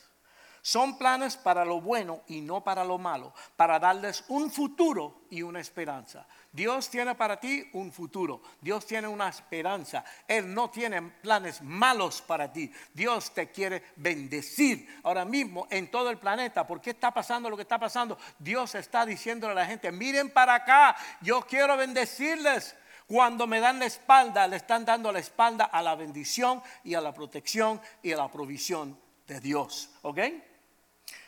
son 0.64 0.96
planes 0.96 1.36
para 1.36 1.62
lo 1.62 1.82
bueno 1.82 2.22
y 2.26 2.40
no 2.40 2.64
para 2.64 2.84
lo 2.84 2.96
malo, 2.96 3.34
para 3.54 3.78
darles 3.78 4.24
un 4.28 4.50
futuro 4.50 5.26
y 5.28 5.42
una 5.42 5.60
esperanza. 5.60 6.26
Dios 6.54 6.88
tiene 6.88 7.16
para 7.16 7.40
ti 7.40 7.68
un 7.72 7.90
futuro, 7.90 8.40
Dios 8.60 8.86
tiene 8.86 9.08
una 9.08 9.28
esperanza, 9.28 10.04
Él 10.28 10.54
no 10.54 10.70
tiene 10.70 11.02
planes 11.02 11.60
malos 11.60 12.22
para 12.22 12.52
ti, 12.52 12.72
Dios 12.92 13.34
te 13.34 13.50
quiere 13.50 13.82
bendecir 13.96 15.00
ahora 15.02 15.24
mismo 15.24 15.66
en 15.68 15.90
todo 15.90 16.10
el 16.10 16.18
planeta. 16.18 16.64
¿Por 16.64 16.80
qué 16.80 16.90
está 16.90 17.10
pasando 17.10 17.50
lo 17.50 17.56
que 17.56 17.62
está 17.62 17.80
pasando? 17.80 18.16
Dios 18.38 18.76
está 18.76 19.04
diciéndole 19.04 19.50
a 19.50 19.56
la 19.56 19.66
gente, 19.66 19.90
miren 19.90 20.30
para 20.30 20.54
acá, 20.54 20.94
yo 21.22 21.40
quiero 21.42 21.76
bendecirles. 21.76 22.76
Cuando 23.08 23.48
me 23.48 23.58
dan 23.58 23.80
la 23.80 23.86
espalda, 23.86 24.46
le 24.46 24.56
están 24.56 24.84
dando 24.84 25.10
la 25.10 25.18
espalda 25.18 25.64
a 25.64 25.82
la 25.82 25.96
bendición 25.96 26.62
y 26.84 26.94
a 26.94 27.00
la 27.00 27.12
protección 27.12 27.80
y 28.00 28.12
a 28.12 28.16
la 28.16 28.30
provisión 28.30 28.96
de 29.26 29.40
Dios. 29.40 29.90
¿Ok? 30.02 30.20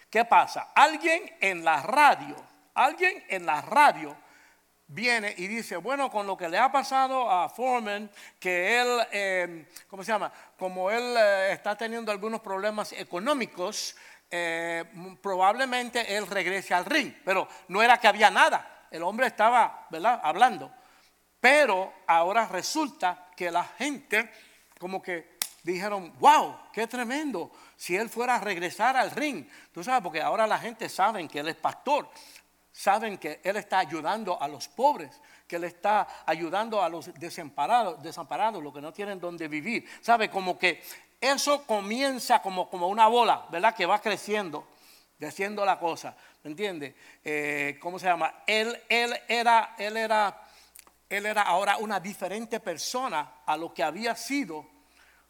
¿Qué 0.09 0.25
pasa? 0.25 0.71
Alguien 0.73 1.35
en 1.41 1.65
la 1.65 1.83
radio, 1.83 2.37
alguien 2.75 3.25
en 3.29 3.45
la 3.45 3.61
radio 3.61 4.17
viene 4.89 5.35
y 5.37 5.47
dice, 5.47 5.77
bueno, 5.77 6.11
con 6.11 6.27
lo 6.27 6.37
que 6.37 6.49
le 6.49 6.59
ha 6.59 6.71
pasado 6.71 7.31
a 7.31 7.49
Foreman, 7.49 8.11
que 8.39 8.81
él, 8.81 9.07
em, 9.11 9.67
¿cómo 9.89 10.05
se 10.05 10.13
llama? 10.13 10.33
Como 10.59 10.91
él 10.91 11.15
eh, 11.19 11.53
está 11.53 11.77
teniendo 11.77 12.13
algunos 12.13 12.41
problemas 12.41 12.93
económicos, 12.93 13.97
eh, 14.31 14.85
probablemente 15.23 16.17
él 16.17 16.27
regrese 16.27 16.75
al 16.75 16.85
ring. 16.85 17.13
Pero 17.25 17.49
no 17.69 17.83
era 17.83 17.99
que 17.99 18.09
había 18.09 18.31
nada, 18.31 18.87
el 18.91 19.03
hombre 19.03 19.27
estaba, 19.27 19.87
¿verdad? 19.91 20.21
Hablando. 20.23 20.73
Pero 21.41 21.93
ahora 22.07 22.47
resulta 22.47 23.29
que 23.37 23.51
la 23.51 23.65
gente 23.65 24.31
como 24.79 25.03
que 25.03 25.37
dijeron, 25.63 26.13
wow, 26.19 26.57
qué 26.73 26.87
tremendo 26.87 27.51
si 27.77 27.97
él 27.97 28.09
fuera 28.09 28.37
a 28.37 28.41
regresar 28.41 28.97
al 28.97 29.11
ring. 29.11 29.47
Tú 29.73 29.83
sabes, 29.83 30.03
porque 30.03 30.21
ahora 30.21 30.47
la 30.47 30.59
gente 30.59 30.89
sabe 30.89 31.27
que 31.29 31.41
él 31.41 31.49
es 31.49 31.57
pastor, 31.57 32.09
saben 32.77 33.17
que 33.17 33.41
él 33.43 33.57
está 33.57 33.79
ayudando 33.79 34.41
a 34.41 34.47
los 34.47 34.69
pobres, 34.69 35.19
que 35.49 35.57
él 35.57 35.65
está 35.65 36.07
ayudando 36.27 36.83
a 36.83 36.91
los 36.91 37.13
desamparados, 37.15 38.03
desamparados 38.03 38.63
los 38.63 38.75
que 38.75 38.83
no 38.83 38.93
tienen 38.93 39.19
donde 39.19 39.49
vivir. 39.49 39.89
Sabe, 40.03 40.29
como 40.29 40.59
que 40.59 40.83
eso 41.19 41.65
comienza 41.65 42.43
como, 42.43 42.69
como 42.69 42.89
una 42.89 43.07
bola, 43.07 43.47
¿verdad? 43.51 43.75
Que 43.75 43.87
va 43.87 43.99
creciendo, 44.03 44.69
creciendo 45.19 45.65
la 45.65 45.79
cosa. 45.79 46.15
¿Me 46.43 46.51
entiende? 46.51 46.95
Eh, 47.25 47.79
¿Cómo 47.81 47.99
se 47.99 48.09
llama? 48.09 48.43
Él, 48.47 48.79
él, 48.91 49.19
era, 49.27 49.75
él, 49.79 49.97
era, 49.97 50.39
él 51.09 51.25
era 51.25 51.43
ahora 51.43 51.79
una 51.79 51.99
diferente 51.99 52.61
persona 52.61 53.37
a 53.47 53.57
lo 53.57 53.73
que 53.73 53.83
había 53.83 54.15
sido 54.15 54.67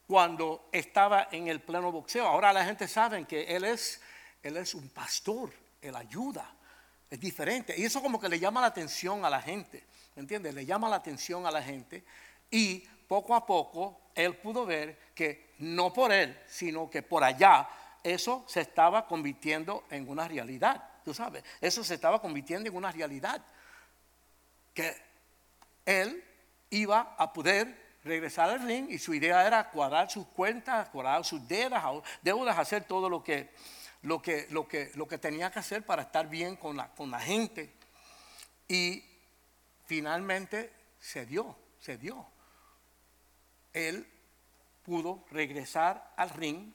cuando 0.08 0.68
estaba 0.72 1.28
en 1.30 1.46
el 1.46 1.60
pleno 1.60 1.92
boxeo. 1.92 2.26
Ahora 2.26 2.52
la 2.52 2.64
gente 2.64 2.88
sabe 2.88 3.24
que 3.24 3.44
él 3.54 3.64
es, 3.64 4.00
él 4.42 4.56
es 4.56 4.74
un 4.74 4.88
pastor, 4.88 5.52
él 5.80 5.94
ayuda, 5.94 6.55
es 7.10 7.20
diferente. 7.20 7.74
Y 7.76 7.84
eso 7.84 8.02
como 8.02 8.20
que 8.20 8.28
le 8.28 8.38
llama 8.38 8.60
la 8.60 8.68
atención 8.68 9.24
a 9.24 9.30
la 9.30 9.40
gente, 9.40 9.84
¿me 10.14 10.22
entiendes? 10.22 10.54
Le 10.54 10.66
llama 10.66 10.88
la 10.88 10.96
atención 10.96 11.46
a 11.46 11.50
la 11.50 11.62
gente 11.62 12.04
y 12.50 12.80
poco 13.08 13.34
a 13.34 13.46
poco 13.46 14.00
él 14.14 14.36
pudo 14.36 14.66
ver 14.66 14.98
que 15.14 15.54
no 15.58 15.92
por 15.92 16.12
él, 16.12 16.38
sino 16.48 16.90
que 16.90 17.02
por 17.02 17.22
allá 17.22 17.68
eso 18.02 18.44
se 18.46 18.60
estaba 18.60 19.06
convirtiendo 19.06 19.84
en 19.90 20.08
una 20.08 20.28
realidad, 20.28 20.82
tú 21.04 21.12
sabes, 21.12 21.44
eso 21.60 21.82
se 21.84 21.94
estaba 21.94 22.20
convirtiendo 22.20 22.68
en 22.68 22.76
una 22.76 22.92
realidad, 22.92 23.42
que 24.72 24.96
él 25.84 26.22
iba 26.70 27.14
a 27.18 27.32
poder 27.32 27.86
regresar 28.04 28.50
al 28.50 28.62
ring 28.62 28.86
y 28.90 28.98
su 28.98 29.12
idea 29.14 29.46
era 29.46 29.70
cuadrar 29.70 30.10
sus 30.10 30.26
cuentas, 30.28 30.88
cuadrar 30.88 31.24
sus 31.24 31.46
deudas, 31.46 31.82
deudas 32.22 32.58
hacer 32.58 32.84
todo 32.84 33.08
lo 33.08 33.22
que, 33.22 33.50
lo 34.06 34.22
que, 34.22 34.46
lo 34.50 34.68
que, 34.68 34.92
lo 34.94 35.08
que 35.08 35.18
tenía 35.18 35.50
que 35.50 35.58
hacer 35.58 35.84
para 35.84 36.02
estar 36.02 36.28
bien 36.28 36.54
con 36.54 36.76
la, 36.76 36.88
con 36.94 37.10
la 37.10 37.18
gente. 37.18 37.74
Y 38.68 39.02
finalmente 39.84 40.72
se 41.00 41.26
dio, 41.26 41.56
se 41.80 41.98
dio. 41.98 42.24
Él 43.72 44.06
pudo 44.84 45.24
regresar 45.32 46.14
al 46.16 46.30
ring. 46.30 46.72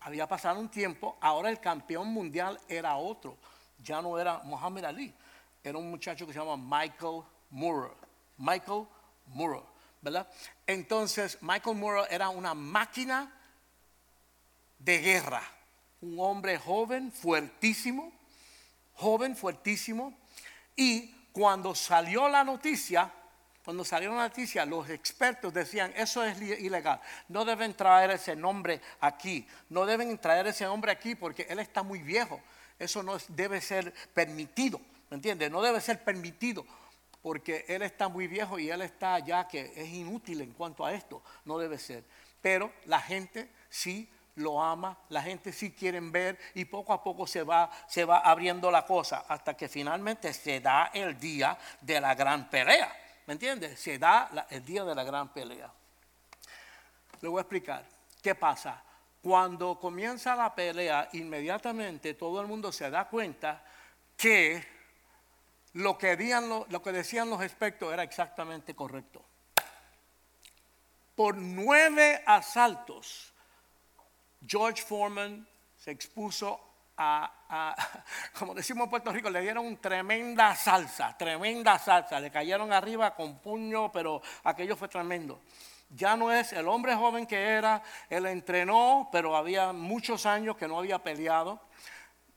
Había 0.00 0.26
pasado 0.26 0.58
un 0.60 0.70
tiempo, 0.70 1.18
ahora 1.20 1.50
el 1.50 1.60
campeón 1.60 2.08
mundial 2.08 2.58
era 2.68 2.96
otro. 2.96 3.36
Ya 3.78 4.00
no 4.00 4.18
era 4.18 4.38
Muhammad 4.44 4.86
Ali, 4.86 5.14
era 5.62 5.76
un 5.76 5.90
muchacho 5.90 6.26
que 6.26 6.32
se 6.32 6.38
llama 6.38 6.56
Michael 6.56 7.22
Moore. 7.50 7.92
Michael 8.38 8.86
Moore. 9.26 9.62
Entonces, 10.66 11.38
Michael 11.42 11.76
Moore 11.76 12.06
era 12.10 12.30
una 12.30 12.54
máquina 12.54 13.30
de 14.78 14.98
guerra, 14.98 15.42
un 16.04 16.20
hombre 16.20 16.58
joven, 16.58 17.10
fuertísimo, 17.10 18.12
joven, 18.94 19.34
fuertísimo, 19.34 20.14
y 20.76 21.10
cuando 21.32 21.74
salió 21.74 22.28
la 22.28 22.44
noticia, 22.44 23.10
cuando 23.64 23.84
salió 23.84 24.10
la 24.14 24.28
noticia, 24.28 24.66
los 24.66 24.90
expertos 24.90 25.54
decían, 25.54 25.92
eso 25.96 26.22
es 26.22 26.40
ilegal, 26.40 27.00
no 27.28 27.46
deben 27.46 27.72
traer 27.74 28.10
ese 28.10 28.36
nombre 28.36 28.82
aquí, 29.00 29.46
no 29.70 29.86
deben 29.86 30.18
traer 30.18 30.46
ese 30.46 30.66
nombre 30.66 30.92
aquí 30.92 31.14
porque 31.14 31.46
él 31.48 31.58
está 31.58 31.82
muy 31.82 32.00
viejo, 32.00 32.40
eso 32.78 33.02
no 33.02 33.16
debe 33.28 33.62
ser 33.62 33.94
permitido, 34.12 34.80
¿me 35.08 35.16
entiendes? 35.16 35.50
No 35.50 35.62
debe 35.62 35.80
ser 35.80 36.04
permitido 36.04 36.66
porque 37.22 37.64
él 37.66 37.80
está 37.80 38.08
muy 38.08 38.26
viejo 38.26 38.58
y 38.58 38.68
él 38.68 38.82
está 38.82 39.18
ya 39.20 39.48
que 39.48 39.72
es 39.74 39.88
inútil 39.88 40.42
en 40.42 40.52
cuanto 40.52 40.84
a 40.84 40.92
esto, 40.92 41.22
no 41.46 41.56
debe 41.56 41.78
ser. 41.78 42.04
Pero 42.42 42.70
la 42.84 43.00
gente 43.00 43.48
sí 43.70 44.10
lo 44.36 44.62
ama, 44.62 44.96
la 45.10 45.22
gente 45.22 45.52
sí 45.52 45.72
quiere 45.72 46.00
ver 46.00 46.38
y 46.54 46.64
poco 46.64 46.92
a 46.92 47.02
poco 47.02 47.26
se 47.26 47.42
va, 47.42 47.70
se 47.86 48.04
va 48.04 48.18
abriendo 48.18 48.70
la 48.70 48.84
cosa 48.84 49.24
hasta 49.28 49.56
que 49.56 49.68
finalmente 49.68 50.32
se 50.32 50.60
da 50.60 50.90
el 50.92 51.18
día 51.18 51.56
de 51.80 52.00
la 52.00 52.14
gran 52.14 52.50
pelea. 52.50 52.92
¿Me 53.26 53.34
entiendes? 53.34 53.78
Se 53.80 53.98
da 53.98 54.46
el 54.50 54.64
día 54.64 54.84
de 54.84 54.94
la 54.94 55.04
gran 55.04 55.32
pelea. 55.32 55.70
Le 57.20 57.28
voy 57.28 57.38
a 57.38 57.42
explicar. 57.42 57.84
¿Qué 58.22 58.34
pasa? 58.34 58.82
Cuando 59.22 59.78
comienza 59.78 60.34
la 60.34 60.54
pelea, 60.54 61.08
inmediatamente 61.12 62.14
todo 62.14 62.40
el 62.40 62.46
mundo 62.46 62.70
se 62.72 62.90
da 62.90 63.08
cuenta 63.08 63.64
que 64.16 64.62
lo 65.74 65.96
que, 65.96 66.16
lo 66.68 66.82
que 66.82 66.92
decían 66.92 67.30
los 67.30 67.42
expertos 67.42 67.92
era 67.92 68.02
exactamente 68.02 68.74
correcto. 68.74 69.24
Por 71.14 71.36
nueve 71.36 72.22
asaltos, 72.26 73.33
George 74.46 74.82
Foreman 74.82 75.46
se 75.76 75.90
expuso 75.90 76.60
a, 76.96 77.74
como 78.38 78.54
decimos 78.54 78.84
en 78.84 78.90
Puerto 78.90 79.12
Rico, 79.12 79.30
le 79.30 79.40
dieron 79.40 79.76
tremenda 79.78 80.54
salsa, 80.54 81.16
tremenda 81.16 81.78
salsa, 81.78 82.20
le 82.20 82.30
cayeron 82.30 82.72
arriba 82.72 83.14
con 83.14 83.38
puño, 83.38 83.90
pero 83.90 84.22
aquello 84.44 84.76
fue 84.76 84.88
tremendo. 84.88 85.40
Ya 85.90 86.16
no 86.16 86.32
es 86.32 86.52
el 86.52 86.66
hombre 86.68 86.94
joven 86.94 87.26
que 87.26 87.36
era, 87.36 87.82
él 88.08 88.26
entrenó, 88.26 89.08
pero 89.12 89.36
había 89.36 89.72
muchos 89.72 90.26
años 90.26 90.56
que 90.56 90.66
no 90.66 90.78
había 90.78 90.98
peleado. 90.98 91.60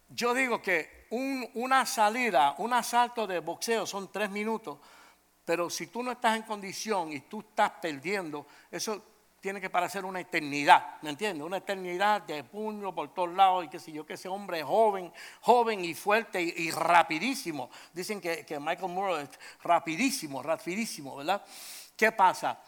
Yo 0.09 0.33
digo 0.33 0.61
que 0.61 1.07
una 1.09 1.85
salida, 1.85 2.55
un 2.59 2.73
asalto 2.73 3.25
de 3.25 3.39
boxeo 3.39 3.85
son 3.85 4.11
tres 4.11 4.29
minutos, 4.29 4.77
pero 5.45 5.69
si 5.69 5.87
tú 5.87 6.03
no 6.03 6.11
estás 6.11 6.35
en 6.35 6.43
condición 6.43 7.11
y 7.13 7.21
tú 7.21 7.39
estás 7.39 7.71
perdiendo, 7.81 8.45
eso 8.69 9.01
tiene 9.47 9.61
que 9.61 9.69
parecer 9.69 10.03
una 10.03 10.19
eternidad, 10.19 11.01
¿me 11.03 11.09
entiendes? 11.09 11.41
Una 11.41 11.55
eternidad 11.55 12.21
de 12.23 12.43
puño 12.43 12.93
por 12.93 13.13
todos 13.13 13.33
lados 13.33 13.63
y 13.63 13.69
qué 13.69 13.79
sé 13.79 13.93
yo, 13.93 14.05
que 14.05 14.15
ese 14.15 14.27
hombre 14.27 14.61
joven, 14.61 15.09
joven 15.39 15.85
y 15.85 15.93
fuerte 15.93 16.41
y, 16.41 16.69
rapidísimo. 16.69 17.69
Dicen 17.93 18.19
que, 18.19 18.45
Michael 18.59 18.91
Moore 18.91 19.23
es 19.23 19.29
rapidísimo, 19.63 20.43
rapidísimo, 20.43 21.15
¿verdad? 21.15 21.41
¿Qué 21.95 22.11
pasa? 22.11 22.59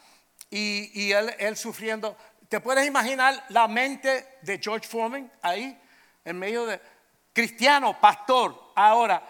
Y, 0.49 1.11
él, 1.11 1.36
él 1.38 1.57
sufriendo, 1.57 2.15
¿te 2.47 2.61
puedes 2.61 2.88
imaginar 2.88 3.43
la 3.49 3.67
mente 3.67 4.38
de 4.41 4.57
George 4.57 4.88
Foreman 4.88 5.30
ahí, 5.41 5.77
en 6.23 6.39
medio 6.39 6.65
de 6.65 6.80
cristiano, 7.34 7.99
pastor, 7.99 8.71
ahora 8.73 9.21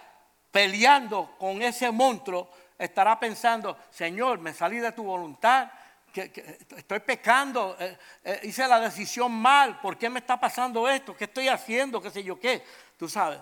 peleando 0.52 1.36
con 1.40 1.64
ese 1.64 1.90
monstruo? 1.90 2.52
Estará 2.78 3.20
pensando, 3.20 3.76
Señor, 3.90 4.38
me 4.38 4.54
salí 4.54 4.78
de 4.78 4.92
tu 4.92 5.02
voluntad, 5.04 5.72
estoy 6.14 7.00
pecando, 7.00 7.76
eh, 7.80 7.98
eh, 8.24 8.40
hice 8.44 8.68
la 8.68 8.80
decisión 8.80 9.32
mal, 9.32 9.80
¿por 9.80 9.98
qué 9.98 10.10
me 10.10 10.20
está 10.20 10.40
pasando 10.40 10.88
esto? 10.90 11.16
¿Qué 11.16 11.26
estoy 11.26 11.48
haciendo? 11.48 12.02
¿Qué 12.02 12.12
sé 12.12 12.24
yo 12.24 12.40
qué? 12.40 12.64
Tú 12.98 13.08
sabes, 13.08 13.40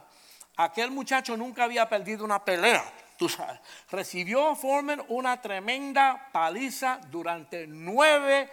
aquel 0.56 0.92
muchacho 0.92 1.36
nunca 1.38 1.64
había 1.64 1.88
perdido 1.88 2.26
una 2.26 2.44
pelea, 2.44 2.84
tú 3.18 3.30
sabes. 3.30 3.60
Recibió 3.90 4.56
Foreman 4.56 5.04
una 5.10 5.42
tremenda 5.42 6.30
paliza 6.32 7.00
durante 7.10 7.66
nueve, 7.68 8.50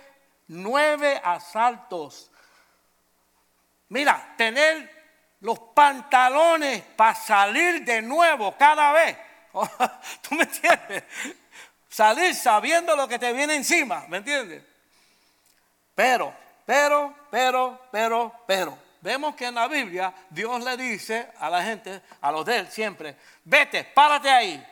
nueve 0.49 1.21
asaltos. 1.23 2.31
Mira, 3.89 4.35
tener 4.37 4.91
los 5.41 5.59
pantalones 5.59 6.83
para 6.97 7.15
salir 7.15 7.85
de 7.85 8.01
nuevo 8.01 8.57
cada 8.57 8.93
vez. 8.93 9.17
¿Tú 10.23 10.35
me 10.35 10.45
entiendes? 10.45 11.05
Salir 11.95 12.35
sabiendo 12.35 12.97
lo 12.97 13.07
que 13.07 13.21
te 13.21 13.33
viene 13.33 13.55
encima, 13.55 14.05
¿me 14.09 14.17
entiendes? 14.17 14.65
Pero, 15.95 16.35
pero, 16.67 17.15
pero, 17.31 17.81
pero, 17.93 18.33
pero, 18.49 18.77
vemos 19.01 19.37
que 19.37 19.47
en 19.47 19.55
la 19.55 19.69
Biblia 19.69 20.13
Dios 20.29 20.65
le 20.65 20.77
dice 20.77 21.31
a 21.39 21.49
la 21.49 21.63
gente, 21.63 22.03
a 22.21 22.33
los 22.33 22.45
de 22.45 22.59
él 22.59 22.69
siempre, 22.69 23.15
vete, 23.45 23.85
párate 23.85 24.29
ahí. 24.29 24.67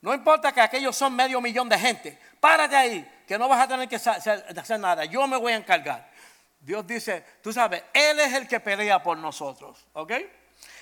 No 0.00 0.12
importa 0.12 0.50
que 0.50 0.60
aquellos 0.60 0.96
son 0.96 1.14
medio 1.14 1.40
millón 1.40 1.68
de 1.68 1.78
gente, 1.78 2.18
párate 2.40 2.74
ahí, 2.74 3.22
que 3.24 3.38
no 3.38 3.48
vas 3.48 3.60
a 3.60 3.68
tener 3.68 3.88
que 3.88 3.94
hacer 3.94 4.80
nada, 4.80 5.04
yo 5.04 5.24
me 5.28 5.36
voy 5.36 5.52
a 5.52 5.56
encargar. 5.56 6.10
Dios 6.58 6.84
dice, 6.84 7.24
tú 7.40 7.52
sabes, 7.52 7.84
Él 7.92 8.18
es 8.18 8.32
el 8.32 8.48
que 8.48 8.58
pelea 8.58 9.00
por 9.00 9.16
nosotros, 9.16 9.86
¿ok? 9.92 10.12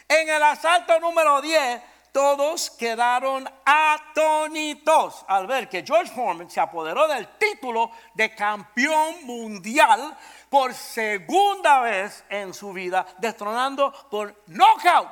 En 0.08 0.26
el 0.26 0.42
asalto 0.42 0.98
número 1.00 1.42
10, 1.42 1.82
todos 2.12 2.70
quedaron 2.70 3.48
atónitos 3.64 5.24
al 5.28 5.46
ver 5.46 5.68
que 5.68 5.84
George 5.86 6.12
Foreman 6.12 6.50
se 6.50 6.60
apoderó 6.60 7.06
del 7.08 7.28
título 7.38 7.90
de 8.14 8.34
campeón 8.34 9.24
mundial 9.24 10.16
por 10.48 10.74
segunda 10.74 11.80
vez 11.80 12.24
en 12.28 12.52
su 12.52 12.72
vida, 12.72 13.06
destronando 13.18 13.92
por 14.10 14.42
knockout 14.46 15.08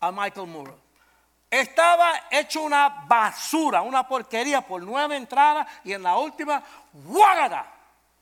a 0.00 0.12
Michael 0.12 0.46
Moore. 0.48 0.74
Estaba 1.50 2.24
hecho 2.30 2.62
una 2.62 2.88
basura, 3.06 3.82
una 3.82 4.06
porquería 4.06 4.60
por 4.60 4.82
nueve 4.82 5.16
entradas 5.16 5.66
y 5.84 5.92
en 5.92 6.02
la 6.02 6.16
última, 6.16 6.62
¡guágata! 6.92 7.72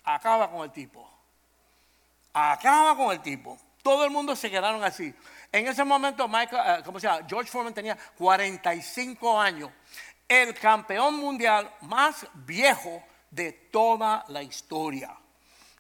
Acaba 0.05 0.51
con 0.51 0.63
el 0.63 0.71
tipo. 0.71 1.09
Acaba 2.35 2.95
con 2.97 3.13
el 3.13 3.21
tipo. 3.21 3.59
Todo 3.83 4.05
el 4.05 4.11
mundo 4.11 4.37
se 4.37 4.51
quedaron 4.51 4.85
así. 4.85 5.15
En 5.55 5.69
ese 5.69 5.85
momento, 5.85 6.27
Michael, 6.27 6.83
uh, 6.85 6.99
se 6.99 7.07
llama? 7.07 7.25
George 7.29 7.49
Foreman 7.49 7.73
tenía 7.73 7.97
45 8.19 9.41
años. 9.41 9.71
El 10.27 10.53
campeón 10.53 11.15
mundial 11.15 11.73
más 11.83 12.27
viejo 12.45 13.05
de 13.31 13.53
toda 13.53 14.25
la 14.31 14.43
historia. 14.43 15.17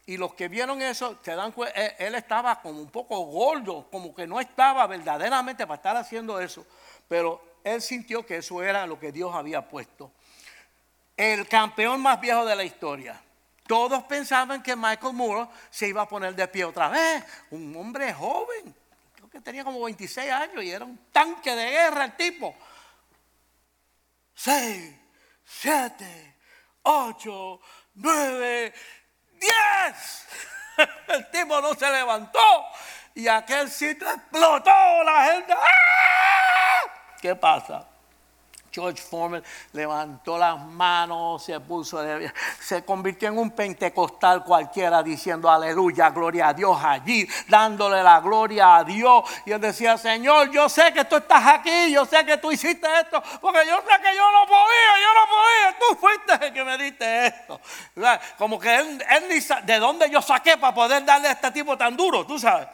Y 0.07 0.17
los 0.17 0.35
que 0.35 0.47
vieron 0.47 0.81
eso, 0.81 1.19
se 1.23 1.35
dan 1.35 1.51
cuenta, 1.51 1.75
eh, 1.77 1.97
él 1.99 2.15
estaba 2.15 2.63
como 2.63 2.79
un 2.79 2.89
poco 2.89 3.19
gordo, 3.23 3.89
como 3.91 4.15
que 4.15 4.29
no 4.29 4.39
estaba 4.39 4.87
verdaderamente 4.87 5.67
para 5.67 5.75
estar 5.75 5.97
haciendo 5.97 6.39
eso. 6.39 6.65
Pero 7.09 7.59
él 7.65 7.83
sintió 7.83 8.25
que 8.25 8.37
eso 8.37 8.63
era 8.63 8.87
lo 8.87 9.01
que 9.01 9.11
Dios 9.11 9.35
había 9.35 9.69
puesto. 9.69 10.13
El 11.17 11.49
campeón 11.49 12.01
más 12.01 12.21
viejo 12.21 12.45
de 12.45 12.55
la 12.55 12.63
historia. 12.63 13.21
Todos 13.67 14.05
pensaban 14.05 14.63
que 14.63 14.77
Michael 14.77 15.15
Moore 15.15 15.49
se 15.69 15.89
iba 15.89 16.03
a 16.03 16.09
poner 16.09 16.37
de 16.37 16.47
pie 16.47 16.65
otra 16.65 16.91
vez. 16.91 17.25
Un 17.51 17.75
hombre 17.75 18.13
joven, 18.15 18.73
que 19.35 19.41
tenía 19.41 19.65
como 19.65 19.83
26 19.83 20.31
años 20.31 20.63
y 20.63 20.71
era 20.71 20.85
un 20.85 20.97
tanque 21.11 21.57
de 21.57 21.69
guerra 21.69 22.05
el 22.05 22.17
tipo. 22.17 22.55
6, 24.33 24.95
7, 25.45 26.37
8, 26.85 27.61
9, 27.95 28.75
10. 29.41 30.27
El 31.09 31.31
tipo 31.33 31.61
no 31.61 31.75
se 31.75 31.91
levantó 31.91 32.39
y 33.17 33.27
aquel 33.27 33.69
sitio 33.69 34.09
explotó. 34.09 35.03
La 35.03 35.33
gente. 35.33 35.53
¡ah! 35.53 37.17
¿Qué 37.21 37.35
pasa? 37.35 37.89
George 38.75 39.01
Foreman 39.01 39.45
levantó 39.73 40.37
las 40.37 40.59
manos, 40.59 41.45
se 41.45 41.61
puso, 41.61 42.05
se 42.59 42.85
convirtió 42.85 43.29
en 43.29 43.39
un 43.39 43.53
pentecostal 43.53 44.43
cualquiera 44.43 45.01
diciendo 45.01 45.49
aleluya, 45.49 46.11
gloria 46.11 46.49
a 46.49 46.55
Dios 46.55 46.77
allí, 46.83 47.25
dándole 47.47 48.03
la 48.03 48.19
gloria 48.21 48.77
a 48.77 48.85
Dios. 48.85 49.23
Y 49.47 49.53
él 49.53 49.61
decía, 49.61 49.97
Señor, 49.97 50.51
yo 50.51 50.69
sé 50.69 50.93
que 50.93 51.05
tú 51.05 51.17
estás 51.17 51.47
aquí, 51.47 51.93
yo 51.93 52.05
sé 52.05 52.27
que 52.27 52.37
tú 52.39 52.51
hiciste 52.51 52.89
esto, 53.01 53.23
porque 53.41 53.61
yo 53.65 53.77
sé 53.77 54.03
que 54.03 54.17
yo 54.17 54.33
no 54.33 54.45
podía, 54.45 54.93
yo 55.03 55.15
no 55.15 55.27
podía, 55.31 55.79
tú 55.79 55.97
fuiste 55.97 56.47
el 56.47 56.53
que 56.53 56.65
me 56.65 56.77
diste 56.77 57.27
esto. 57.29 57.61
Como 58.37 58.59
que 58.59 58.75
él, 58.75 59.05
él 59.09 59.45
de 59.65 59.79
dónde 59.79 60.11
yo 60.11 60.21
saqué 60.21 60.57
para 60.57 60.75
poder 60.75 61.05
darle 61.05 61.29
a 61.29 61.33
este 61.33 61.53
tipo 61.53 61.79
tan 61.79 61.97
duro, 61.97 62.27
tú 62.27 62.41
sabes. 62.41 62.67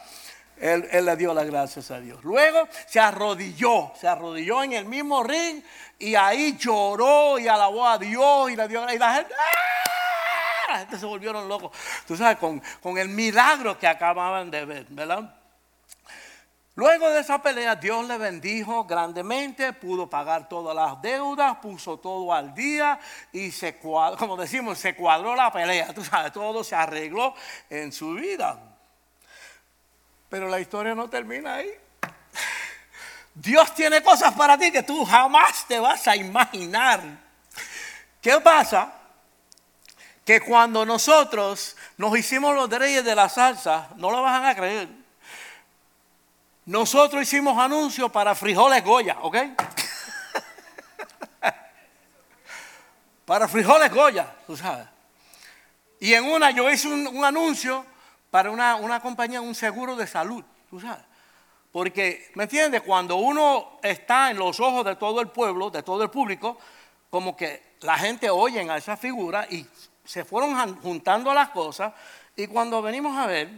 Él, 0.61 0.87
le 0.93 1.17
dio 1.17 1.33
las 1.33 1.47
gracias 1.47 1.91
a 1.91 2.01
Dios. 2.01 2.23
Luego 2.23 2.69
se 2.87 3.01
arrodilló, 3.01 3.93
se 3.99 4.07
arrodilló 4.07 4.63
en 4.63 4.75
el 4.75 4.85
mismo 4.85 5.23
ring 5.23 5.63
y 5.99 6.15
ahí 6.15 6.57
lloró 6.59 7.39
y 7.39 7.49
alabó 7.49 7.87
a 7.87 7.97
Dios 7.97 8.51
y 8.51 8.61
¡ah! 8.61 9.27
la 10.69 10.79
gente 10.79 10.99
se 10.99 11.07
volvieron 11.07 11.49
locos. 11.49 11.73
Tú 12.07 12.15
sabes, 12.15 12.37
con, 12.37 12.63
con 12.83 12.99
el 12.99 13.09
milagro 13.09 13.79
que 13.79 13.87
acababan 13.87 14.51
de 14.51 14.65
ver, 14.67 14.87
¿verdad? 14.91 15.35
Luego 16.75 17.11
de 17.11 17.21
esa 17.21 17.43
pelea, 17.43 17.75
Dios 17.77 18.07
le 18.07 18.17
bendijo 18.17 18.85
grandemente, 18.85 19.73
pudo 19.73 20.09
pagar 20.09 20.49
todas 20.49 20.75
las 20.77 21.01
deudas, 21.03 21.57
puso 21.57 21.99
todo 21.99 22.33
al 22.33 22.55
día 22.55 22.99
y 23.33 23.51
se 23.51 23.77
cuadró, 23.77 24.19
como 24.19 24.37
decimos, 24.37 24.79
se 24.79 24.95
cuadró 24.95 25.35
la 25.35 25.51
pelea. 25.51 25.93
Tú 25.93 26.05
sabes, 26.05 26.33
todo 26.33 26.63
se 26.63 26.75
arregló 26.75 27.35
en 27.69 27.93
su 27.93 28.13
vida. 28.15 28.70
Pero 30.31 30.49
la 30.49 30.61
historia 30.61 30.95
no 30.95 31.11
termina 31.11 31.57
ahí. 31.57 31.71
Dios 33.35 33.75
tiene 33.75 34.03
cosas 34.03 34.33
para 34.35 34.57
ti 34.57 34.71
que 34.71 34.85
tú 34.85 35.05
jamás 35.05 35.67
te 35.67 35.81
vas 35.81 36.07
a 36.07 36.15
imaginar. 36.15 37.01
¿Qué 38.23 38.41
pasa? 38.41 38.93
Que 40.25 40.41
cuando 40.41 40.87
nosotros 40.87 41.77
nos 41.97 42.17
hicimos 42.17 42.55
los 42.55 42.71
reyes 42.71 43.05
de 43.05 43.15
la 43.15 43.29
salsa, 43.29 43.89
no 43.97 44.11
lo 44.11 44.23
van 44.23 44.45
a 44.45 44.55
creer. 44.55 44.89
Nosotros 46.67 47.23
hicimos 47.23 47.59
anuncios 47.59 48.13
para 48.13 48.35
frijoles 48.37 48.85
Goya, 48.85 49.17
¿ok? 49.23 49.37
para 53.25 53.49
frijoles 53.49 53.93
Goya, 53.93 54.33
tú 54.47 54.57
sabes. 54.57 54.87
Y 55.99 56.15
en 56.15 56.25
una 56.25 56.53
yo 56.53 56.71
hice 56.71 56.87
un 56.87 57.25
anuncio 57.25 57.85
para 58.31 58.51
una, 58.51 59.01
compañía, 59.01 59.41
un 59.41 59.55
seguro 59.55 59.97
de 59.97 60.07
salud, 60.07 60.45
tú 60.69 60.81
sabes. 60.81 61.05
Porque, 61.73 62.31
¿me 62.35 62.45
entiendes? 62.45 62.83
Cuando 62.83 63.17
uno 63.17 63.79
está 63.83 64.31
en 64.31 64.39
los 64.39 64.59
ojos 64.61 64.85
de 64.85 64.97
todo 64.97 65.21
el 65.21 65.29
pueblo, 65.29 65.71
de 65.71 65.83
todo 65.83 66.03
el 66.03 66.11
público, 66.11 66.59
como 67.11 67.37
que 67.37 67.77
la 67.81 67.97
gente 67.97 68.29
oye 68.31 68.69
a 68.69 68.77
esa 68.77 68.97
figura 68.97 69.47
y 69.49 69.67
se 70.05 70.25
fueron 70.25 70.77
juntando 70.81 71.33
las 71.33 71.51
cosas. 71.51 71.93
Y 72.37 72.47
cuando 72.47 72.83
venimos 72.83 73.17
a 73.17 73.27
ver, 73.27 73.49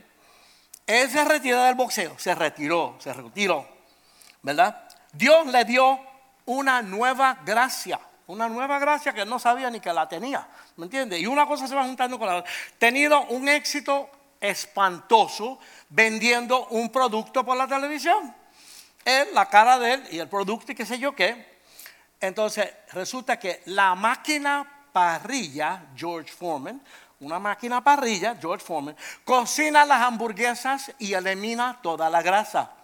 él 0.86 1.10
se 1.10 1.24
retiró 1.24 1.62
del 1.62 1.74
boxeo, 1.74 2.18
se 2.18 2.34
retiró, 2.34 2.96
se 2.98 3.12
retiró, 3.12 3.66
¿verdad? 4.42 4.88
Dios 5.12 5.46
le 5.46 5.64
dio 5.64 5.98
una 6.46 6.82
nueva 6.82 7.38
gracia. 7.44 8.00
Una 8.26 8.48
nueva 8.48 8.78
gracia 8.78 9.12
que 9.12 9.26
no 9.26 9.38
sabía 9.38 9.68
ni 9.68 9.80
que 9.80 9.92
la 9.92 10.08
tenía. 10.08 10.46
¿Me 10.76 10.84
entiendes? 10.84 11.20
Y 11.20 11.26
una 11.26 11.46
cosa 11.46 11.66
se 11.66 11.74
va 11.74 11.84
juntando 11.84 12.18
con 12.18 12.28
la 12.28 12.36
otra. 12.36 12.50
Tenido 12.78 13.20
un 13.26 13.48
éxito 13.48 14.08
espantoso 14.42 15.58
vendiendo 15.88 16.66
un 16.66 16.90
producto 16.90 17.44
por 17.44 17.56
la 17.56 17.66
televisión. 17.66 18.34
Él, 19.04 19.28
la 19.32 19.46
cara 19.46 19.78
de 19.78 19.94
él 19.94 20.04
y 20.10 20.18
el 20.18 20.28
producto 20.28 20.72
y 20.72 20.74
qué 20.74 20.84
sé 20.84 20.98
yo 20.98 21.14
qué. 21.14 21.60
Entonces 22.20 22.68
resulta 22.92 23.38
que 23.38 23.62
la 23.66 23.94
máquina 23.94 24.88
parrilla, 24.92 25.86
George 25.96 26.32
Foreman, 26.32 26.80
una 27.20 27.38
máquina 27.38 27.82
parrilla, 27.82 28.36
George 28.40 28.64
Foreman, 28.64 28.96
cocina 29.24 29.84
las 29.84 30.02
hamburguesas 30.02 30.92
y 30.98 31.14
elimina 31.14 31.80
toda 31.80 32.10
la 32.10 32.20
grasa. 32.20 32.81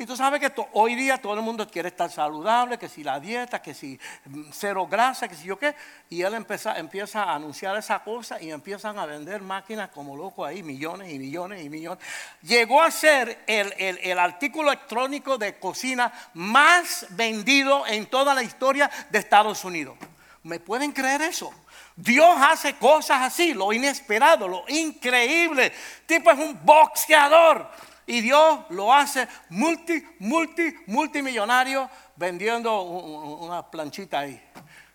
Y 0.00 0.06
tú 0.06 0.16
sabes 0.16 0.40
que 0.40 0.50
hoy 0.72 0.94
día 0.94 1.18
todo 1.18 1.34
el 1.34 1.42
mundo 1.42 1.68
quiere 1.68 1.88
estar 1.88 2.10
saludable, 2.10 2.78
que 2.78 2.88
si 2.88 3.04
la 3.04 3.20
dieta, 3.20 3.60
que 3.60 3.74
si 3.74 4.00
mm, 4.24 4.44
cero 4.50 4.88
grasa, 4.90 5.28
que 5.28 5.34
si 5.34 5.44
yo 5.44 5.58
qué. 5.58 5.74
Y 6.08 6.22
él 6.22 6.32
empieza, 6.32 6.78
empieza 6.78 7.24
a 7.24 7.34
anunciar 7.34 7.76
esa 7.76 8.02
cosa 8.02 8.40
y 8.40 8.50
empiezan 8.50 8.98
a 8.98 9.04
vender 9.04 9.42
máquinas 9.42 9.90
como 9.90 10.16
loco 10.16 10.42
ahí, 10.42 10.62
millones 10.62 11.12
y 11.12 11.18
millones 11.18 11.62
y 11.62 11.68
millones. 11.68 12.02
Llegó 12.40 12.82
a 12.82 12.90
ser 12.90 13.44
el, 13.46 13.74
el 13.76 14.18
artículo 14.18 14.72
electrónico 14.72 15.36
de 15.36 15.58
cocina 15.58 16.10
más 16.32 17.04
vendido 17.10 17.86
en 17.86 18.06
toda 18.06 18.32
la 18.32 18.42
historia 18.42 18.90
de 19.10 19.18
Estados 19.18 19.66
Unidos. 19.66 19.98
¿Me 20.44 20.60
pueden 20.60 20.92
creer 20.92 21.20
eso? 21.20 21.52
Dios 21.94 22.36
hace 22.40 22.74
cosas 22.76 23.20
así, 23.20 23.52
lo 23.52 23.70
inesperado, 23.70 24.48
lo 24.48 24.64
increíble. 24.68 25.70
Tipo 26.06 26.30
es 26.30 26.38
un 26.38 26.58
boxeador 26.64 27.89
y 28.10 28.22
Dios 28.22 28.62
lo 28.70 28.92
hace 28.92 29.28
multi, 29.50 30.04
multi, 30.18 30.74
multimillonario 30.86 31.88
vendiendo 32.16 32.82
una 32.82 33.70
planchita 33.70 34.18
ahí, 34.18 34.42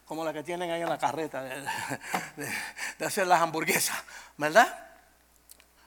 como 0.03 0.25
la 0.25 0.33
que 0.33 0.43
tienen 0.43 0.69
ahí 0.69 0.81
en 0.81 0.89
la 0.89 0.97
carreta 0.97 1.41
de, 1.41 3.05
hacer 3.05 3.25
las 3.25 3.41
hamburguesas, 3.41 3.95
¿verdad? 4.35 4.67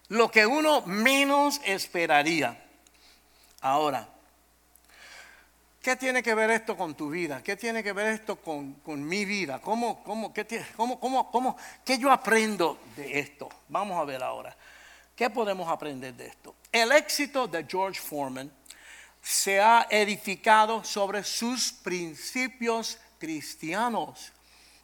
Lo 0.08 0.30
que 0.30 0.46
uno 0.46 0.80
menos 0.86 1.60
esperaría. 1.64 2.58
Ahora, 3.60 4.08
¿Qué 5.82 5.96
tiene 5.96 6.22
que 6.22 6.34
ver 6.34 6.50
esto 6.50 6.76
con 6.76 6.94
tu 6.94 7.08
vida? 7.08 7.42
¿Qué 7.42 7.56
tiene 7.56 7.82
que 7.82 7.92
ver 7.92 8.08
esto 8.08 8.36
con, 8.36 8.82
mi 8.86 9.24
vida? 9.24 9.60
¿Cómo, 9.60 10.02
cómo, 10.02 10.34
qué, 10.34 10.44
cómo, 10.76 10.98
cómo, 11.00 11.56
¿Qué 11.84 11.96
yo 11.96 12.10
aprendo 12.10 12.78
de 12.96 13.20
esto? 13.20 13.48
Vamos 13.68 13.98
a 13.98 14.04
ver 14.04 14.22
ahora. 14.22 14.54
¿Qué 15.18 15.28
podemos 15.28 15.68
aprender 15.68 16.14
de 16.14 16.28
esto? 16.28 16.54
El 16.70 16.92
éxito 16.92 17.48
de 17.48 17.66
George 17.68 18.00
Foreman 18.00 18.52
se 19.20 19.60
ha 19.60 19.88
edificado 19.90 20.84
sobre 20.84 21.24
sus 21.24 21.72
principios 21.72 22.96
cristianos. 23.18 24.32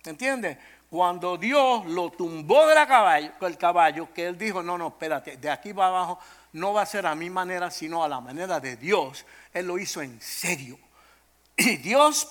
¿Entiendes? 0.03 0.59
Cuando 0.91 1.37
Dios 1.37 1.87
lo 1.87 2.11
tumbó 2.11 2.67
del 2.67 2.85
caballo, 2.85 3.31
el 3.43 3.57
caballo, 3.57 4.13
que 4.13 4.27
él 4.27 4.37
dijo, 4.37 4.61
no, 4.61 4.77
no, 4.77 4.89
espérate, 4.89 5.37
de 5.37 5.49
aquí 5.49 5.73
para 5.73 5.87
abajo 5.87 6.19
no 6.53 6.73
va 6.73 6.83
a 6.83 6.87
ser 6.87 7.07
a 7.07 7.15
mi 7.15 7.31
manera, 7.31 7.71
sino 7.71 8.03
a 8.03 8.09
la 8.09 8.21
manera 8.21 8.59
de 8.59 8.77
Dios. 8.77 9.25
Él 9.53 9.69
lo 9.69 9.79
hizo 9.79 10.03
en 10.03 10.21
serio. 10.21 10.81
Y 11.57 11.77
Dios 11.77 12.27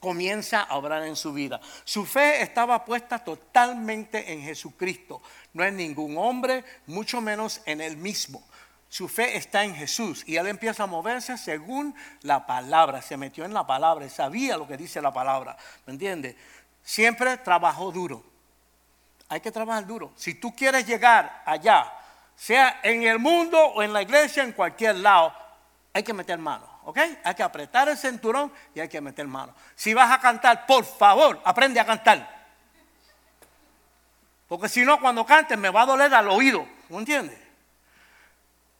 comienza 0.00 0.62
a 0.62 0.76
obrar 0.76 1.02
en 1.04 1.16
su 1.16 1.32
vida. 1.32 1.60
Su 1.84 2.04
fe 2.04 2.42
estaba 2.42 2.84
puesta 2.84 3.18
totalmente 3.18 4.32
en 4.32 4.42
Jesucristo, 4.42 5.22
no 5.52 5.64
en 5.64 5.76
ningún 5.76 6.16
hombre, 6.18 6.64
mucho 6.86 7.20
menos 7.20 7.60
en 7.66 7.80
él 7.80 7.96
mismo. 7.96 8.42
Su 8.88 9.08
fe 9.08 9.36
está 9.36 9.64
en 9.64 9.74
Jesús 9.74 10.22
y 10.26 10.36
él 10.36 10.46
empieza 10.46 10.84
a 10.84 10.86
moverse 10.86 11.36
según 11.36 11.94
la 12.22 12.46
palabra, 12.46 13.02
se 13.02 13.16
metió 13.16 13.44
en 13.44 13.52
la 13.52 13.66
palabra, 13.66 14.08
sabía 14.08 14.56
lo 14.56 14.66
que 14.66 14.76
dice 14.76 15.02
la 15.02 15.12
palabra, 15.12 15.56
¿me 15.86 15.92
entiendes? 15.92 16.36
Siempre 16.82 17.36
trabajó 17.38 17.90
duro. 17.90 18.24
Hay 19.28 19.40
que 19.40 19.50
trabajar 19.50 19.86
duro. 19.86 20.12
Si 20.16 20.34
tú 20.34 20.54
quieres 20.54 20.86
llegar 20.86 21.42
allá, 21.44 21.92
sea 22.36 22.80
en 22.84 23.02
el 23.02 23.18
mundo 23.18 23.58
o 23.58 23.82
en 23.82 23.92
la 23.92 24.02
iglesia, 24.02 24.44
en 24.44 24.52
cualquier 24.52 24.96
lado, 24.96 25.34
hay 25.92 26.04
que 26.04 26.12
meter 26.12 26.38
mano. 26.38 26.75
¿Ok? 26.86 26.98
Hay 27.24 27.34
que 27.34 27.42
apretar 27.42 27.88
el 27.88 27.98
cinturón 27.98 28.52
y 28.74 28.80
hay 28.80 28.88
que 28.88 29.00
meter 29.00 29.26
mano. 29.26 29.52
Si 29.74 29.92
vas 29.92 30.10
a 30.10 30.20
cantar, 30.20 30.66
por 30.66 30.84
favor, 30.84 31.40
aprende 31.44 31.80
a 31.80 31.84
cantar. 31.84 32.46
Porque 34.48 34.68
si 34.68 34.84
no, 34.84 35.00
cuando 35.00 35.26
cantes 35.26 35.58
me 35.58 35.68
va 35.68 35.82
a 35.82 35.86
doler 35.86 36.14
al 36.14 36.28
oído, 36.30 36.66
¿me 36.88 36.98
entiendes? 36.98 37.36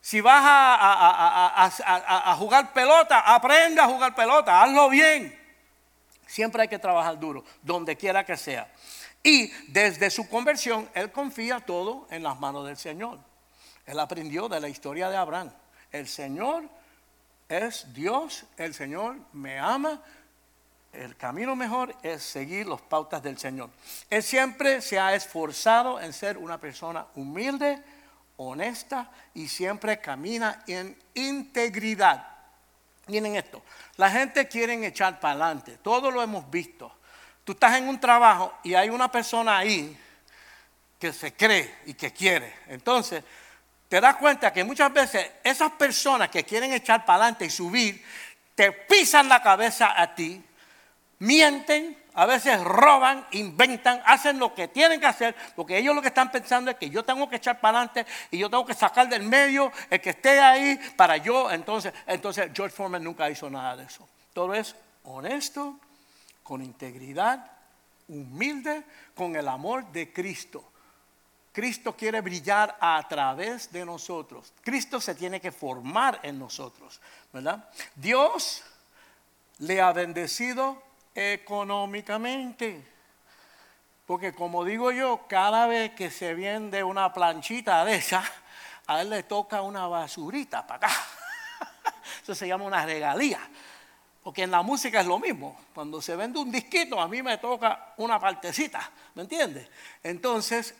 Si 0.00 0.20
vas 0.20 0.40
a, 0.46 1.64
a, 1.66 2.36
jugar 2.36 2.72
pelota, 2.72 3.34
aprende 3.34 3.80
a 3.80 3.86
jugar 3.86 4.14
pelota, 4.14 4.62
hazlo 4.62 4.88
bien. 4.88 5.36
Siempre 6.28 6.62
hay 6.62 6.68
que 6.68 6.78
trabajar 6.78 7.18
duro, 7.18 7.44
donde 7.60 7.96
quiera 7.96 8.24
que 8.24 8.36
sea. 8.36 8.70
Y 9.24 9.48
desde 9.66 10.10
su 10.10 10.28
conversión, 10.28 10.88
él 10.94 11.10
confía 11.10 11.58
todo 11.58 12.06
en 12.10 12.22
las 12.22 12.38
manos 12.38 12.66
del 12.66 12.76
Señor. 12.76 13.18
Él 13.84 13.98
aprendió 13.98 14.48
de 14.48 14.60
la 14.60 14.68
historia 14.68 15.10
de 15.10 15.16
Abraham. 15.16 15.50
El 15.90 16.06
Señor 16.06 16.68
es 17.48 17.92
Dios, 17.92 18.44
el 18.56 18.74
Señor 18.74 19.16
me 19.32 19.58
ama. 19.58 20.00
El 20.92 21.16
camino 21.16 21.54
mejor 21.54 21.94
es 22.02 22.22
seguir 22.22 22.66
las 22.66 22.80
pautas 22.80 23.22
del 23.22 23.38
Señor. 23.38 23.70
Él 24.08 24.22
siempre 24.22 24.80
se 24.80 24.98
ha 24.98 25.14
esforzado 25.14 26.00
en 26.00 26.12
ser 26.12 26.38
una 26.38 26.58
persona 26.58 27.06
humilde, 27.14 27.82
honesta 28.38 29.10
y 29.34 29.48
siempre 29.48 30.00
camina 30.00 30.64
en 30.66 30.96
integridad. 31.14 32.26
Miren 33.08 33.36
esto, 33.36 33.62
la 33.96 34.10
gente 34.10 34.48
quiere 34.48 34.84
echar 34.86 35.20
para 35.20 35.34
adelante, 35.34 35.78
todo 35.82 36.10
lo 36.10 36.22
hemos 36.22 36.50
visto. 36.50 36.90
Tú 37.44 37.52
estás 37.52 37.76
en 37.76 37.88
un 37.88 38.00
trabajo 38.00 38.54
y 38.64 38.74
hay 38.74 38.88
una 38.88 39.12
persona 39.12 39.58
ahí 39.58 39.96
que 40.98 41.12
se 41.12 41.34
cree 41.34 41.72
y 41.86 41.94
que 41.94 42.12
quiere. 42.12 42.52
Entonces, 42.66 43.22
te 43.88 44.00
das 44.00 44.16
cuenta 44.16 44.52
que 44.52 44.64
muchas 44.64 44.92
veces 44.92 45.30
esas 45.44 45.72
personas 45.72 46.28
que 46.28 46.44
quieren 46.44 46.72
echar 46.72 47.04
para 47.04 47.24
adelante 47.24 47.44
y 47.44 47.50
subir, 47.50 48.04
te 48.54 48.72
pisan 48.72 49.28
la 49.28 49.42
cabeza 49.42 50.00
a 50.00 50.14
ti, 50.14 50.42
mienten, 51.18 51.96
a 52.14 52.24
veces 52.24 52.60
roban, 52.62 53.26
inventan, 53.32 54.02
hacen 54.06 54.38
lo 54.38 54.54
que 54.54 54.68
tienen 54.68 54.98
que 54.98 55.06
hacer, 55.06 55.36
porque 55.54 55.76
ellos 55.76 55.94
lo 55.94 56.00
que 56.00 56.08
están 56.08 56.32
pensando 56.32 56.70
es 56.70 56.78
que 56.78 56.88
yo 56.88 57.04
tengo 57.04 57.28
que 57.28 57.36
echar 57.36 57.60
para 57.60 57.78
adelante 57.78 58.06
y 58.30 58.38
yo 58.38 58.48
tengo 58.48 58.64
que 58.64 58.74
sacar 58.74 59.08
del 59.08 59.22
medio 59.22 59.70
el 59.90 60.00
que 60.00 60.10
esté 60.10 60.40
ahí 60.40 60.80
para 60.96 61.18
yo. 61.18 61.50
Entonces, 61.50 61.92
entonces 62.06 62.50
George 62.54 62.74
Foreman 62.74 63.04
nunca 63.04 63.28
hizo 63.28 63.50
nada 63.50 63.76
de 63.76 63.84
eso. 63.84 64.08
Todo 64.32 64.54
es 64.54 64.74
honesto, 65.04 65.78
con 66.42 66.62
integridad, 66.62 67.50
humilde, 68.08 68.82
con 69.14 69.36
el 69.36 69.46
amor 69.46 69.84
de 69.92 70.12
Cristo. 70.12 70.72
Cristo 71.56 71.96
quiere 71.96 72.20
brillar 72.20 72.76
a 72.78 73.02
través 73.08 73.72
de 73.72 73.82
nosotros. 73.82 74.52
Cristo 74.62 75.00
se 75.00 75.14
tiene 75.14 75.40
que 75.40 75.50
formar 75.50 76.20
en 76.22 76.38
nosotros, 76.38 77.00
¿verdad? 77.32 77.70
Dios 77.94 78.62
le 79.60 79.80
ha 79.80 79.90
bendecido 79.94 80.82
económicamente. 81.14 82.86
Porque 84.04 84.34
como 84.34 84.66
digo 84.66 84.92
yo, 84.92 85.26
cada 85.30 85.66
vez 85.66 85.92
que 85.92 86.10
se 86.10 86.34
vende 86.34 86.84
una 86.84 87.14
planchita 87.14 87.86
de 87.86 87.94
esa, 87.94 88.22
a 88.86 89.00
él 89.00 89.08
le 89.08 89.22
toca 89.22 89.62
una 89.62 89.86
basurita 89.86 90.66
para 90.66 90.88
acá. 90.88 90.94
Eso 92.22 92.34
se 92.34 92.46
llama 92.46 92.66
una 92.66 92.84
regalía. 92.84 93.40
Porque 94.26 94.42
en 94.42 94.50
la 94.50 94.62
música 94.62 94.98
es 94.98 95.06
lo 95.06 95.20
mismo. 95.20 95.56
Cuando 95.72 96.02
se 96.02 96.16
vende 96.16 96.40
un 96.40 96.50
disquito, 96.50 97.00
a 97.00 97.06
mí 97.06 97.22
me 97.22 97.38
toca 97.38 97.94
una 97.98 98.18
partecita, 98.18 98.90
¿me 99.14 99.22
entiendes? 99.22 99.68
Entonces, 100.02 100.74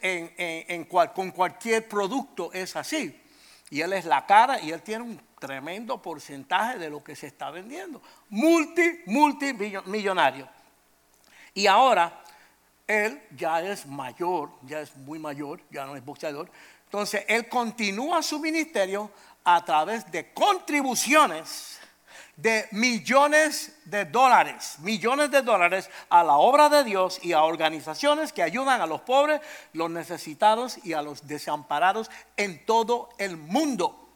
con 1.15 1.31
cualquier 1.31 1.89
producto 1.89 2.53
es 2.53 2.75
así. 2.75 3.23
Y 3.71 3.83
él 3.83 3.93
es 3.93 4.05
la 4.05 4.27
cara 4.27 4.61
y 4.61 4.73
él 4.73 4.83
tiene 4.83 5.05
un 5.05 5.21
tremendo 5.39 6.03
porcentaje 6.03 6.77
de 6.77 6.91
lo 6.91 7.05
que 7.05 7.15
se 7.15 7.29
está 7.29 7.53
vendiendo. 7.53 8.03
Multi, 8.31 9.03
multimillonario. 9.07 10.49
Y 11.55 11.69
ahora, 11.69 12.25
él 12.85 13.23
ya 13.37 13.63
es 13.63 13.87
mayor, 13.87 14.51
ya 14.63 14.81
es 14.81 14.97
muy 14.97 15.21
mayor, 15.21 15.61
ya 15.71 15.87
no 15.87 15.95
es 15.95 16.05
boxeador. 16.05 16.51
Entonces, 16.87 17.25
él 17.29 17.49
continúa 17.49 18.25
su 18.25 18.41
ministerio 18.41 19.09
a 19.45 19.65
través 19.65 20.11
de 20.11 20.33
contribuciones 20.33 21.79
de 22.37 22.69
millones 22.71 23.75
de 23.87 24.05
dólares, 24.05 24.77
millones 24.81 25.31
de 25.31 25.41
dólares 25.41 25.91
a 26.11 26.23
la 26.23 26.35
obra 26.35 26.69
de 26.69 26.85
Dios 26.85 27.19
y 27.23 27.33
a 27.33 27.43
organizaciones 27.43 28.33
que 28.33 28.43
ayudan 28.43 28.81
a 28.83 28.87
los 28.87 29.01
pobres, 29.01 29.41
los 29.73 29.91
necesitados 29.91 30.79
y 30.85 30.93
a 30.93 31.01
los 31.01 31.27
desamparados 31.27 32.11
en 32.37 32.65
todo 32.67 33.09
el 33.19 33.39
mundo, 33.39 34.09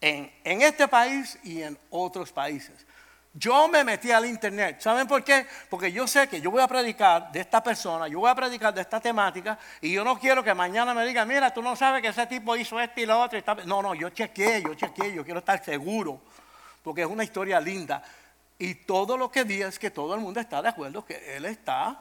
en, 0.00 0.32
en 0.44 0.62
este 0.62 0.88
país 0.88 1.38
y 1.44 1.62
en 1.62 1.78
otros 1.90 2.32
países. 2.32 2.86
Yo 3.34 3.66
me 3.66 3.82
metí 3.82 4.10
al 4.10 4.26
internet. 4.26 4.80
¿Saben 4.80 5.06
por 5.06 5.24
qué? 5.24 5.46
Porque 5.70 5.90
yo 5.90 6.06
sé 6.06 6.28
que 6.28 6.40
yo 6.40 6.50
voy 6.50 6.62
a 6.62 6.68
predicar 6.68 7.32
de 7.32 7.40
esta 7.40 7.62
persona, 7.62 8.06
yo 8.08 8.20
voy 8.20 8.30
a 8.30 8.34
predicar 8.34 8.74
de 8.74 8.82
esta 8.82 9.00
temática 9.00 9.58
y 9.80 9.92
yo 9.92 10.04
no 10.04 10.18
quiero 10.18 10.44
que 10.44 10.52
mañana 10.54 10.92
me 10.92 11.06
digan, 11.06 11.28
mira, 11.28 11.52
tú 11.52 11.62
no 11.62 11.74
sabes 11.76 12.02
que 12.02 12.08
ese 12.08 12.26
tipo 12.26 12.56
hizo 12.56 12.80
esto 12.80 13.00
y 13.00 13.06
lo 13.06 13.20
otro. 13.20 13.38
no, 13.66 13.82
no, 13.82 13.94
yo 13.94 14.10
chequeé, 14.10 14.62
yo 14.62 14.74
chequeé, 14.74 15.14
yo 15.14 15.24
quiero 15.24 15.40
estar 15.40 15.62
seguro 15.62 16.20
porque 16.82 17.02
es 17.02 17.08
una 17.08 17.24
historia 17.24 17.60
linda. 17.60 18.02
Y 18.58 18.74
todo 18.74 19.16
lo 19.16 19.30
que 19.30 19.44
di 19.44 19.62
es 19.62 19.78
que 19.78 19.90
todo 19.90 20.14
el 20.14 20.20
mundo 20.20 20.40
está 20.40 20.62
de 20.62 20.68
acuerdo 20.68 21.04
que 21.04 21.36
él 21.36 21.44
está 21.46 22.00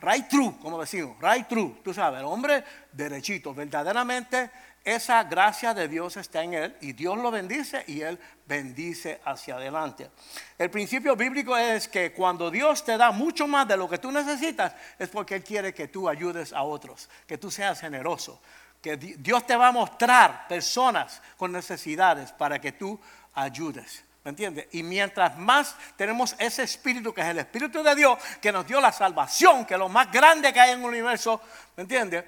right 0.00 0.28
true, 0.28 0.56
como 0.60 0.80
decimos, 0.80 1.16
right 1.20 1.46
true. 1.46 1.76
Tú 1.82 1.92
sabes, 1.92 2.20
el 2.20 2.26
hombre 2.26 2.64
derechito, 2.92 3.54
verdaderamente 3.54 4.50
esa 4.86 5.24
gracia 5.24 5.74
de 5.74 5.88
Dios 5.88 6.16
está 6.16 6.44
en 6.44 6.54
él 6.54 6.76
y 6.80 6.92
Dios 6.92 7.18
lo 7.18 7.32
bendice 7.32 7.82
y 7.88 8.02
él 8.02 8.18
bendice 8.46 9.20
hacia 9.24 9.56
adelante. 9.56 10.08
El 10.56 10.70
principio 10.70 11.16
bíblico 11.16 11.56
es 11.56 11.88
que 11.88 12.12
cuando 12.12 12.52
Dios 12.52 12.84
te 12.84 12.96
da 12.96 13.10
mucho 13.10 13.48
más 13.48 13.66
de 13.66 13.76
lo 13.76 13.88
que 13.88 13.98
tú 13.98 14.12
necesitas, 14.12 14.74
es 14.96 15.08
porque 15.08 15.34
Él 15.34 15.42
quiere 15.42 15.74
que 15.74 15.88
tú 15.88 16.08
ayudes 16.08 16.52
a 16.52 16.62
otros, 16.62 17.10
que 17.26 17.36
tú 17.36 17.50
seas 17.50 17.80
generoso, 17.80 18.40
que 18.80 18.96
Dios 18.96 19.44
te 19.44 19.56
va 19.56 19.68
a 19.68 19.72
mostrar 19.72 20.46
personas 20.46 21.20
con 21.36 21.50
necesidades 21.50 22.30
para 22.30 22.60
que 22.60 22.70
tú 22.70 23.00
ayudes. 23.36 24.02
¿Me 24.24 24.30
entiendes? 24.30 24.66
Y 24.72 24.82
mientras 24.82 25.38
más 25.38 25.76
tenemos 25.96 26.34
ese 26.38 26.64
espíritu 26.64 27.14
que 27.14 27.20
es 27.20 27.28
el 27.28 27.38
espíritu 27.38 27.80
de 27.84 27.94
Dios, 27.94 28.18
que 28.42 28.50
nos 28.50 28.66
dio 28.66 28.80
la 28.80 28.90
salvación, 28.90 29.64
que 29.64 29.74
es 29.74 29.78
lo 29.78 29.88
más 29.88 30.10
grande 30.10 30.52
que 30.52 30.58
hay 30.58 30.72
en 30.72 30.80
el 30.80 30.86
universo, 30.86 31.40
¿me 31.76 31.82
entiendes? 31.82 32.24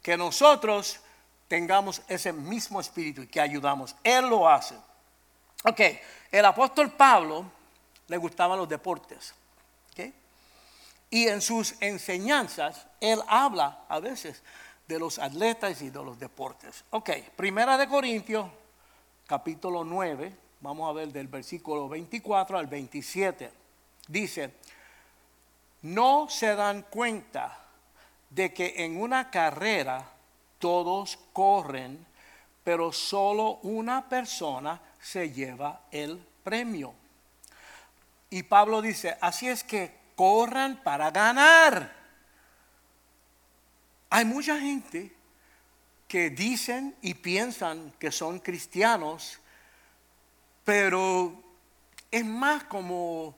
Que 0.00 0.16
nosotros 0.16 1.00
tengamos 1.48 2.00
ese 2.06 2.32
mismo 2.32 2.80
espíritu 2.80 3.22
y 3.22 3.26
que 3.26 3.40
ayudamos. 3.40 3.96
Él 4.04 4.28
lo 4.30 4.48
hace. 4.48 4.76
Ok, 5.64 5.80
el 6.30 6.44
apóstol 6.44 6.92
Pablo 6.92 7.44
le 8.06 8.16
gustaban 8.16 8.56
los 8.58 8.68
deportes. 8.68 9.34
Y 11.12 11.28
en 11.28 11.42
sus 11.42 11.74
enseñanzas, 11.80 12.86
él 12.98 13.20
habla 13.28 13.80
a 13.86 14.00
veces 14.00 14.42
de 14.88 14.98
los 14.98 15.18
atletas 15.18 15.82
y 15.82 15.90
de 15.90 16.02
los 16.02 16.18
deportes. 16.18 16.84
Ok, 16.88 17.10
Primera 17.36 17.76
de 17.76 17.86
Corintios, 17.86 18.46
capítulo 19.32 19.82
9, 19.82 20.30
vamos 20.60 20.90
a 20.90 20.92
ver 20.92 21.10
del 21.10 21.26
versículo 21.26 21.88
24 21.88 22.58
al 22.58 22.66
27. 22.66 23.50
Dice, 24.06 24.52
no 25.80 26.26
se 26.28 26.54
dan 26.54 26.82
cuenta 26.82 27.58
de 28.28 28.52
que 28.52 28.84
en 28.84 29.00
una 29.00 29.30
carrera 29.30 30.06
todos 30.58 31.18
corren, 31.32 32.04
pero 32.62 32.92
solo 32.92 33.58
una 33.62 34.06
persona 34.06 34.78
se 35.00 35.30
lleva 35.30 35.80
el 35.90 36.22
premio. 36.44 36.92
Y 38.28 38.42
Pablo 38.42 38.82
dice, 38.82 39.16
así 39.18 39.48
es 39.48 39.64
que 39.64 39.96
corran 40.14 40.82
para 40.82 41.10
ganar. 41.10 41.90
Hay 44.10 44.26
mucha 44.26 44.60
gente 44.60 45.10
que 46.12 46.28
dicen 46.28 46.94
y 47.00 47.14
piensan 47.14 47.90
que 47.98 48.12
son 48.12 48.38
cristianos, 48.38 49.38
pero 50.62 51.32
es 52.10 52.22
más 52.22 52.64
como 52.64 53.34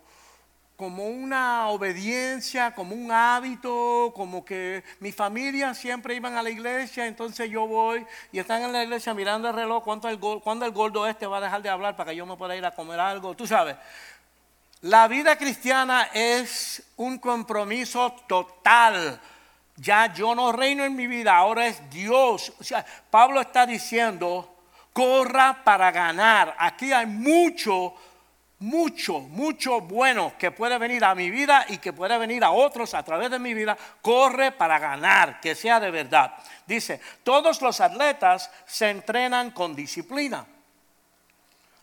como 0.74 1.06
una 1.06 1.68
obediencia, 1.68 2.74
como 2.74 2.96
un 2.96 3.12
hábito, 3.12 4.12
como 4.16 4.44
que 4.44 4.82
mi 4.98 5.12
familia 5.12 5.72
siempre 5.72 6.16
iban 6.16 6.34
a 6.34 6.42
la 6.42 6.50
iglesia, 6.50 7.06
entonces 7.06 7.48
yo 7.48 7.64
voy 7.68 8.04
y 8.32 8.40
están 8.40 8.62
en 8.62 8.72
la 8.72 8.82
iglesia 8.82 9.14
mirando 9.14 9.48
el 9.48 9.54
reloj, 9.54 9.84
¿cuánto 9.84 10.08
el, 10.08 10.18
cuándo 10.18 10.66
el 10.66 10.72
gordo 10.72 11.06
este 11.06 11.28
va 11.28 11.36
a 11.36 11.42
dejar 11.42 11.62
de 11.62 11.68
hablar 11.68 11.94
para 11.94 12.10
que 12.10 12.16
yo 12.16 12.26
me 12.26 12.36
pueda 12.36 12.56
ir 12.56 12.66
a 12.66 12.74
comer 12.74 12.98
algo? 12.98 13.36
Tú 13.36 13.46
sabes, 13.46 13.76
la 14.80 15.06
vida 15.06 15.38
cristiana 15.38 16.08
es 16.12 16.82
un 16.96 17.20
compromiso 17.20 18.10
total. 18.26 19.20
Ya 19.76 20.12
yo 20.12 20.34
no 20.34 20.52
reino 20.52 20.84
en 20.84 20.94
mi 20.94 21.06
vida, 21.06 21.36
ahora 21.36 21.66
es 21.66 21.90
Dios. 21.90 22.52
O 22.60 22.64
sea, 22.64 22.84
Pablo 23.10 23.40
está 23.40 23.66
diciendo, 23.66 24.56
corra 24.92 25.62
para 25.64 25.90
ganar. 25.90 26.54
Aquí 26.58 26.92
hay 26.92 27.06
mucho 27.06 27.94
mucho, 28.64 29.20
mucho 29.20 29.82
bueno 29.82 30.32
que 30.38 30.50
puede 30.50 30.78
venir 30.78 31.04
a 31.04 31.14
mi 31.14 31.30
vida 31.30 31.66
y 31.68 31.78
que 31.78 31.92
puede 31.92 32.16
venir 32.16 32.42
a 32.44 32.50
otros 32.50 32.94
a 32.94 33.02
través 33.02 33.30
de 33.30 33.38
mi 33.38 33.52
vida, 33.52 33.76
corre 34.00 34.52
para 34.52 34.78
ganar, 34.78 35.38
que 35.40 35.54
sea 35.54 35.78
de 35.78 35.90
verdad. 35.90 36.32
Dice, 36.66 37.00
todos 37.22 37.60
los 37.60 37.80
atletas 37.82 38.50
se 38.64 38.88
entrenan 38.88 39.50
con 39.50 39.74
disciplina. 39.74 40.46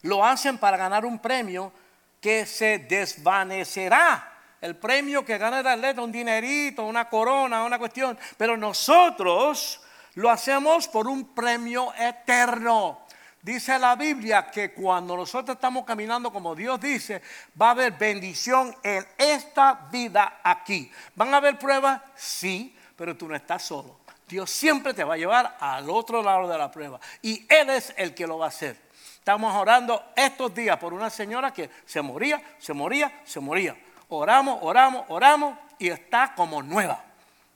Lo 0.04 0.26
hacen 0.26 0.58
para 0.58 0.78
ganar 0.78 1.06
un 1.06 1.20
premio 1.20 1.72
que 2.20 2.48
se 2.48 2.80
desvanecerá. 2.80 4.31
El 4.62 4.76
premio 4.76 5.26
que 5.26 5.40
gana 5.40 5.60
el 5.60 5.68
atleta, 5.68 6.02
un 6.02 6.12
dinerito, 6.12 6.86
una 6.86 7.10
corona, 7.10 7.64
una 7.64 7.80
cuestión. 7.80 8.18
Pero 8.38 8.56
nosotros 8.56 9.82
lo 10.14 10.30
hacemos 10.30 10.88
por 10.88 11.08
un 11.08 11.34
premio 11.34 11.92
eterno. 11.98 13.00
Dice 13.42 13.80
la 13.80 13.96
Biblia 13.96 14.52
que 14.52 14.72
cuando 14.72 15.18
nosotros 15.18 15.56
estamos 15.56 15.84
caminando 15.84 16.32
como 16.32 16.54
Dios 16.54 16.80
dice, 16.80 17.24
va 17.60 17.70
a 17.70 17.72
haber 17.72 17.94
bendición 17.94 18.76
en 18.84 19.04
esta 19.18 19.88
vida 19.92 20.42
aquí. 20.44 20.92
¿Van 21.16 21.34
a 21.34 21.38
haber 21.38 21.58
pruebas? 21.58 22.02
Sí, 22.16 22.76
pero 22.96 23.18
tú 23.18 23.28
no 23.28 23.36
estás 23.36 23.64
solo. 23.64 24.02
Dios 24.28 24.50
siempre 24.52 24.94
te 24.94 25.04
va 25.04 25.16
a 25.16 25.18
llevar 25.18 25.58
al 25.60 25.90
otro 25.90 26.22
lado 26.22 26.48
de 26.48 26.58
la 26.58 26.70
prueba. 26.70 27.00
Y 27.24 27.48
Él 27.52 27.72
es 27.72 27.96
el 27.98 28.14
que 28.14 28.28
lo 28.28 28.38
va 28.38 28.46
a 28.46 28.50
hacer. 28.50 28.80
Estamos 29.16 29.56
orando 29.56 30.14
estos 30.16 30.54
días 30.54 30.78
por 30.78 30.94
una 30.94 31.10
señora 31.10 31.52
que 31.52 31.70
se 31.86 32.02
moría, 32.02 32.42
se 32.60 32.74
moría, 32.74 33.22
se 33.26 33.40
moría. 33.40 33.76
Oramos, 34.14 34.60
oramos, 34.62 35.06
oramos 35.08 35.58
y 35.80 35.88
está 35.88 36.36
como 36.36 36.62
nueva. 36.62 37.02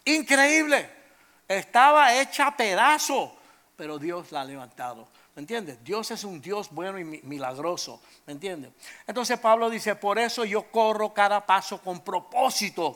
Increíble. 0.06 0.90
Estaba 1.50 2.14
hecha 2.14 2.48
a 2.48 2.56
pedazos, 2.56 3.32
pero 3.76 4.00
Dios 4.00 4.32
la 4.32 4.42
ha 4.42 4.46
levantado. 4.46 5.06
¿Me 5.36 5.42
entiendes? 5.42 5.84
Dios 5.84 6.12
es 6.12 6.24
un 6.24 6.40
Dios 6.40 6.70
bueno 6.72 6.98
y 6.98 7.04
milagroso. 7.04 8.02
¿Me 8.26 8.32
entiendes? 8.32 8.72
Entonces 9.06 9.38
Pablo 9.38 9.70
dice, 9.70 9.96
por 9.96 10.18
eso 10.18 10.46
yo 10.46 10.72
corro 10.72 11.14
cada 11.14 11.46
paso 11.46 11.82
con 11.82 12.00
propósito. 12.00 12.96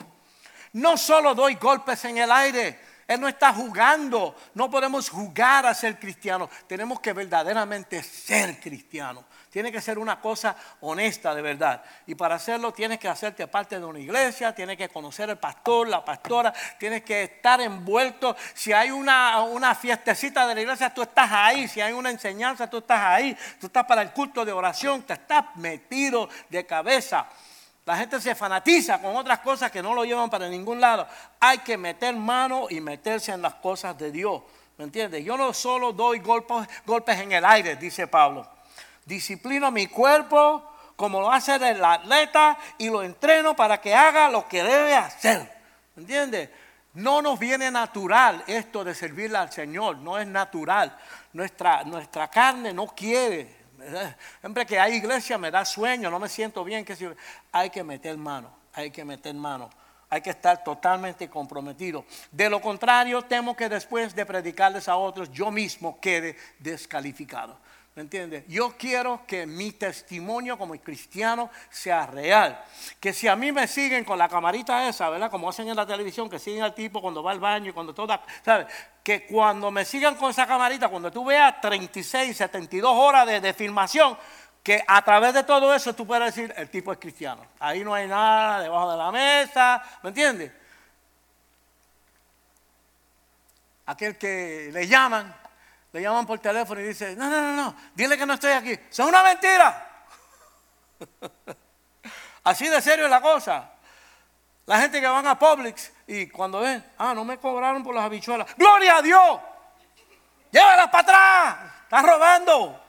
No 0.72 0.96
solo 0.96 1.36
doy 1.36 1.56
golpes 1.56 2.06
en 2.06 2.18
el 2.18 2.32
aire. 2.32 2.80
Él 3.06 3.20
no 3.20 3.28
está 3.28 3.52
jugando. 3.52 4.38
No 4.54 4.70
podemos 4.70 5.10
jugar 5.10 5.66
a 5.66 5.74
ser 5.74 6.00
cristianos. 6.00 6.50
Tenemos 6.66 7.02
que 7.02 7.12
verdaderamente 7.12 8.02
ser 8.04 8.58
cristianos. 8.62 9.26
Tiene 9.50 9.72
que 9.72 9.82
ser 9.82 9.98
una 9.98 10.22
cosa 10.22 10.56
honesta 10.82 11.34
de 11.34 11.42
verdad. 11.42 11.84
Y 12.06 12.14
para 12.14 12.36
hacerlo 12.36 12.72
tienes 12.72 13.00
que 13.00 13.08
hacerte 13.08 13.48
parte 13.48 13.80
de 13.80 13.86
una 13.86 13.98
iglesia, 13.98 14.54
tienes 14.54 14.78
que 14.78 14.90
conocer 14.90 15.28
al 15.30 15.40
pastor, 15.40 15.88
la 15.88 16.06
pastora, 16.06 16.54
tienes 16.78 17.02
que 17.02 17.24
estar 17.24 17.60
envuelto. 17.60 18.36
Si 18.54 18.72
hay 18.72 18.92
una, 18.92 19.76
fiestecita 19.80 20.46
de 20.46 20.54
la 20.54 20.62
iglesia, 20.62 20.94
tú 20.94 21.02
estás 21.02 21.32
ahí. 21.32 21.68
Si 21.68 21.82
hay 21.82 21.94
una 21.94 22.12
enseñanza, 22.12 22.70
tú 22.70 22.78
estás 22.78 23.02
ahí. 23.02 23.36
Tú 23.60 23.68
estás 23.68 23.86
para 23.86 24.04
el 24.04 24.12
culto 24.12 24.46
de 24.46 24.52
oración, 24.52 25.02
te 25.02 25.14
estás 25.14 25.46
metido 25.56 26.30
de 26.50 26.68
cabeza. 26.68 27.26
La 27.86 27.98
gente 27.98 28.22
se 28.22 28.36
fanatiza 28.36 29.02
con 29.02 29.18
otras 29.18 29.40
cosas 29.40 29.72
que 29.72 29.82
no 29.82 29.96
lo 29.96 30.06
llevan 30.06 30.30
para 30.30 30.48
ningún 30.48 30.80
lado. 30.80 31.08
Hay 31.40 31.58
que 31.60 31.76
meter 31.76 32.16
mano 32.16 32.68
y 32.70 32.82
meterse 32.82 33.32
en 33.32 33.42
las 33.42 33.56
cosas 33.56 33.98
de 33.98 34.12
Dios. 34.12 34.44
¿Me 34.78 34.84
entiendes? 34.84 35.26
Yo 35.26 35.36
no 35.36 35.56
solo 35.56 35.92
doy 35.92 36.20
golpes 36.20 37.20
en 37.20 37.32
el 37.32 37.44
aire, 37.44 37.78
dice 37.78 38.06
Pablo 38.06 38.59
disciplino 39.10 39.72
mi 39.72 39.88
cuerpo 39.88 40.64
como 40.96 41.20
lo 41.20 41.32
hace 41.32 41.56
el 41.56 41.84
atleta 41.84 42.58
y 42.78 42.90
lo 42.90 43.02
entreno 43.02 43.56
para 43.56 43.82
que 43.82 43.96
haga 43.96 44.30
lo 44.30 44.48
que 44.48 44.64
debe 44.64 44.96
hacer. 44.96 45.50
¿Entiendes? 45.98 46.50
No 46.94 47.22
nos 47.22 47.40
viene 47.40 47.72
natural 47.72 48.44
esto 48.48 48.84
de 48.84 48.94
servirle 48.94 49.38
al 49.38 49.52
Señor, 49.52 49.98
no 49.98 50.18
es 50.18 50.28
natural. 50.28 50.96
Nuestra, 51.34 51.84
nuestra 51.84 52.28
carne 52.30 52.74
no 52.74 52.88
quiere. 52.88 53.56
Siempre 54.42 54.66
que 54.66 54.80
hay 54.80 54.96
iglesia 54.96 55.38
me 55.38 55.52
da 55.52 55.66
sueño, 55.66 56.12
no 56.12 56.20
me 56.20 56.30
siento 56.30 56.64
bien. 56.64 56.84
Que 56.84 57.16
hay 57.52 57.70
que 57.70 57.84
meter 57.84 58.18
mano, 58.18 58.50
hay 58.74 58.92
que 58.92 59.06
meter 59.06 59.34
mano. 59.34 59.70
Hay 60.12 60.22
que 60.22 60.32
estar 60.32 60.64
totalmente 60.64 61.30
comprometido. 61.30 62.04
De 62.32 62.50
lo 62.50 62.60
contrario, 62.60 63.22
temo 63.22 63.56
que 63.56 63.70
después 63.70 64.16
de 64.16 64.26
predicarles 64.26 64.90
a 64.90 64.96
otros, 64.96 65.32
yo 65.32 65.52
mismo 65.52 66.00
quede 66.02 66.36
descalificado. 66.58 67.56
¿Me 68.00 68.04
entiendes? 68.04 68.46
Yo 68.48 68.78
quiero 68.78 69.24
que 69.28 69.46
mi 69.46 69.74
testimonio 69.74 70.58
como 70.58 70.74
cristiano 70.78 71.50
sea 71.70 72.06
real. 72.06 72.64
Que 72.98 73.12
si 73.12 73.28
a 73.28 73.36
mí 73.36 73.52
me 73.52 73.68
siguen 73.68 74.06
con 74.06 74.18
la 74.18 74.30
camarita 74.30 74.88
esa, 74.88 75.10
¿verdad? 75.10 75.30
Como 75.30 75.50
hacen 75.50 75.68
en 75.68 75.76
la 75.76 75.86
televisión, 75.86 76.30
que 76.30 76.40
siguen 76.40 76.64
al 76.64 76.74
tipo 76.74 77.02
cuando 77.02 77.22
va 77.22 77.32
al 77.32 77.42
baño 77.42 77.72
y 77.72 77.74
cuando 77.74 77.94
toda, 77.94 78.24
¿sabes? 78.46 78.68
Que 79.04 79.26
cuando 79.26 79.70
me 79.70 79.84
sigan 79.84 80.16
con 80.16 80.30
esa 80.30 80.48
camarita, 80.48 80.88
cuando 80.88 81.12
tú 81.12 81.26
veas 81.26 81.60
36, 81.60 82.38
72 82.38 82.90
horas 82.90 83.28
de, 83.28 83.42
de 83.42 83.54
filmación, 83.54 84.18
que 84.64 84.82
a 84.88 85.02
través 85.02 85.34
de 85.34 85.44
todo 85.44 85.76
eso 85.76 85.94
tú 85.94 86.08
puedas 86.08 86.34
decir, 86.34 86.54
el 86.56 86.70
tipo 86.70 86.94
es 86.94 87.00
cristiano. 87.00 87.46
Ahí 87.60 87.84
no 87.84 87.94
hay 87.94 88.08
nada 88.08 88.62
debajo 88.62 88.92
de 88.92 88.98
la 88.98 89.12
mesa, 89.12 89.84
¿me 90.04 90.08
entiendes? 90.08 90.54
Aquel 93.88 94.18
que 94.18 94.70
le 94.72 94.88
llaman 94.88 95.36
le 95.92 96.02
llaman 96.02 96.26
por 96.26 96.40
teléfono 96.40 96.82
y 96.82 96.86
dice, 96.86 97.16
no, 97.16 97.30
no, 97.30 97.42
no, 97.42 97.54
no, 97.54 97.76
dile 97.96 98.18
que 98.18 98.26
no 98.26 98.34
estoy 98.34 98.52
aquí. 98.52 98.78
Son 98.90 99.08
una 99.08 99.24
mentira. 99.24 100.06
Así 102.44 102.68
de 102.68 102.82
serio 102.82 103.06
es 103.06 103.12
la 103.12 103.22
cosa. 103.22 103.72
La 104.66 104.80
gente 104.80 105.02
que 105.02 105.08
van 105.08 105.26
a 105.26 105.38
Publix 105.38 105.92
y 106.06 106.28
cuando 106.28 106.60
ven, 106.60 106.86
ah, 106.98 107.14
no 107.14 107.26
me 107.26 107.40
cobraron 107.40 107.84
por 107.84 107.96
las 107.96 108.04
habichuelas. 108.04 108.56
¡Gloria 108.56 108.98
a 108.98 109.02
Dios! 109.02 109.40
¡Llévalas 110.52 110.90
para 110.90 111.02
atrás! 111.02 111.74
¡Estás 111.84 112.04
robando! 112.04 112.84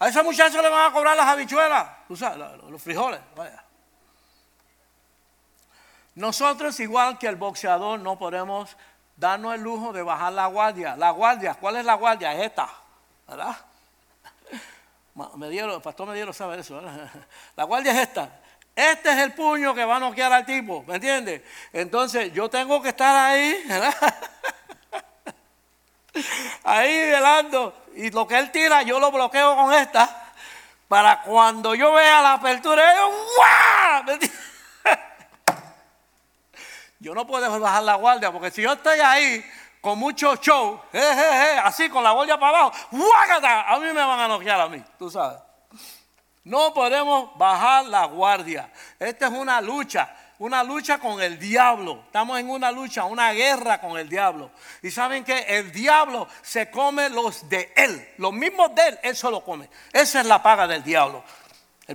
A 0.00 0.08
esa 0.08 0.22
muchacha 0.22 0.60
le 0.60 0.68
van 0.68 0.90
a 0.90 0.92
cobrar 0.92 1.16
las 1.16 1.26
habichuelas. 1.26 1.88
tú 2.08 2.16
sabes, 2.16 2.38
los 2.68 2.82
frijoles, 2.82 3.20
vaya. 3.36 3.64
Nosotros, 6.16 6.78
igual 6.80 7.18
que 7.18 7.28
el 7.28 7.36
boxeador, 7.36 8.00
no 8.00 8.18
podemos 8.18 8.76
darnos 9.18 9.54
el 9.54 9.60
lujo 9.60 9.92
de 9.92 10.02
bajar 10.02 10.32
la 10.32 10.46
guardia. 10.46 10.96
La 10.96 11.10
guardia, 11.10 11.54
¿cuál 11.54 11.76
es 11.76 11.84
la 11.84 11.94
guardia? 11.94 12.32
Es 12.34 12.46
esta, 12.46 12.68
¿verdad? 13.26 13.56
Me 15.36 15.50
dieron, 15.50 15.72
el 15.72 15.82
pastor 15.82 16.06
me 16.06 16.14
dieron 16.14 16.32
sabe 16.32 16.60
eso. 16.60 16.76
¿verdad? 16.76 17.10
La 17.56 17.64
guardia 17.64 17.90
es 17.90 17.98
esta. 17.98 18.30
Este 18.76 19.10
es 19.10 19.18
el 19.18 19.32
puño 19.32 19.74
que 19.74 19.84
va 19.84 19.96
a 19.96 19.98
noquear 19.98 20.32
al 20.32 20.46
tipo, 20.46 20.84
¿me 20.86 20.94
entiendes? 20.94 21.42
Entonces 21.72 22.32
yo 22.32 22.48
tengo 22.48 22.80
que 22.80 22.90
estar 22.90 23.16
ahí, 23.16 23.64
¿verdad? 23.66 23.92
ahí 26.62 27.10
velando. 27.10 27.86
Y 27.96 28.12
lo 28.12 28.28
que 28.28 28.38
él 28.38 28.52
tira, 28.52 28.82
yo 28.82 29.00
lo 29.00 29.10
bloqueo 29.10 29.56
con 29.56 29.74
esta. 29.74 30.32
Para 30.86 31.22
cuando 31.22 31.74
yo 31.74 31.92
vea 31.92 32.22
la 32.22 32.34
apertura, 32.34 32.94
¡guau! 32.94 34.18
Yo 37.00 37.14
no 37.14 37.26
puedo 37.26 37.60
bajar 37.60 37.82
la 37.82 37.94
guardia, 37.94 38.32
porque 38.32 38.50
si 38.50 38.62
yo 38.62 38.72
estoy 38.72 38.98
ahí 38.98 39.44
con 39.80 39.98
mucho 39.98 40.34
show, 40.36 40.80
así 41.62 41.88
con 41.88 42.02
la 42.02 42.10
guardia 42.10 42.38
para 42.38 42.58
abajo, 42.58 42.76
a 42.90 43.78
mí 43.78 43.86
me 43.86 43.94
van 43.94 44.20
a 44.20 44.28
noquear 44.28 44.60
a 44.60 44.68
mí, 44.68 44.82
tú 44.98 45.10
sabes. 45.10 45.40
No 46.42 46.72
podemos 46.72 47.36
bajar 47.36 47.84
la 47.84 48.06
guardia. 48.06 48.72
Esta 48.98 49.26
es 49.26 49.32
una 49.32 49.60
lucha, 49.60 50.12
una 50.38 50.64
lucha 50.64 50.98
con 50.98 51.20
el 51.20 51.38
diablo. 51.38 52.02
Estamos 52.06 52.40
en 52.40 52.48
una 52.48 52.72
lucha, 52.72 53.04
una 53.04 53.32
guerra 53.32 53.80
con 53.80 53.98
el 53.98 54.08
diablo. 54.08 54.50
Y 54.82 54.90
saben 54.90 55.24
que 55.24 55.40
el 55.40 55.70
diablo 55.70 56.26
se 56.42 56.70
come 56.70 57.10
los 57.10 57.48
de 57.48 57.72
él, 57.76 58.14
los 58.16 58.32
mismos 58.32 58.74
de 58.74 58.88
él, 58.88 58.98
él 59.02 59.14
se 59.14 59.30
lo 59.30 59.44
come. 59.44 59.68
Esa 59.92 60.20
es 60.20 60.26
la 60.26 60.42
paga 60.42 60.66
del 60.66 60.82
diablo. 60.82 61.22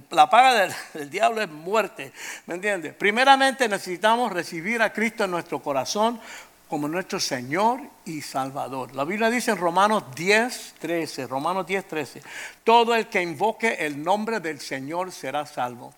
La 0.09 0.27
paga 0.27 0.73
del, 0.93 1.09
diablo 1.11 1.41
es 1.41 1.49
muerte, 1.49 2.11
¿me 2.47 2.55
entiendes? 2.55 2.95
Primeramente 2.95 3.69
necesitamos 3.69 4.31
recibir 4.31 4.81
a 4.81 4.91
Cristo 4.91 5.25
en 5.25 5.31
nuestro 5.31 5.59
corazón 5.59 6.19
como 6.67 6.87
nuestro 6.87 7.19
Señor 7.19 7.79
y 8.03 8.21
Salvador. 8.21 8.95
La 8.95 9.03
Biblia 9.03 9.29
dice 9.29 9.51
en 9.51 9.57
Romanos 9.57 10.03
10, 10.15 10.75
13, 10.79 11.27
Romanos 11.27 11.67
10, 11.67 11.87
13, 11.87 12.21
todo 12.63 12.95
el 12.95 13.07
que 13.07 13.21
invoque 13.21 13.85
el 13.85 14.03
nombre 14.03 14.39
del 14.39 14.59
Señor 14.59 15.11
será 15.11 15.45
salvo. 15.45 15.93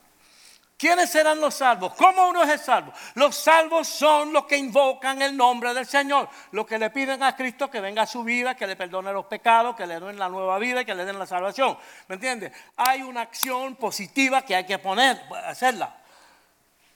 ¿Quiénes 0.78 1.10
serán 1.10 1.40
los 1.40 1.56
salvos? 1.56 1.94
¿Cómo 1.96 2.28
uno 2.28 2.44
es 2.44 2.62
salvo? 2.62 2.92
Los 3.14 3.36
salvos 3.38 3.88
son 3.88 4.34
los 4.34 4.46
que 4.46 4.58
invocan 4.58 5.22
el 5.22 5.36
nombre 5.38 5.74
del 5.74 5.86
Señor, 5.86 6.28
los 6.52 6.66
que 6.66 6.78
le 6.78 6.90
piden 6.90 7.24
a 7.24 7.34
Cristo 7.34 7.72
que 7.72 7.80
venga 7.80 8.02
a 8.02 8.06
su 8.06 8.26
vida, 8.26 8.56
que 8.56 8.68
le 8.68 8.76
perdone 8.76 9.14
los 9.14 9.26
pecados, 9.26 9.74
que 9.76 9.88
le 9.88 10.00
den 10.02 10.20
la 10.20 10.28
nueva 10.28 10.60
vida 10.60 10.82
y 10.82 10.86
que 10.86 10.94
le 10.94 11.06
den 11.06 11.18
la 11.18 11.26
salvación. 11.26 11.78
¿Me 12.10 12.16
entiendes? 12.16 12.52
Hay 12.76 13.04
una 13.04 13.22
acción 13.22 13.76
positiva 13.76 14.42
que 14.42 14.54
hay 14.54 14.66
que 14.66 14.78
poner, 14.78 15.22
hacerla. 15.46 15.96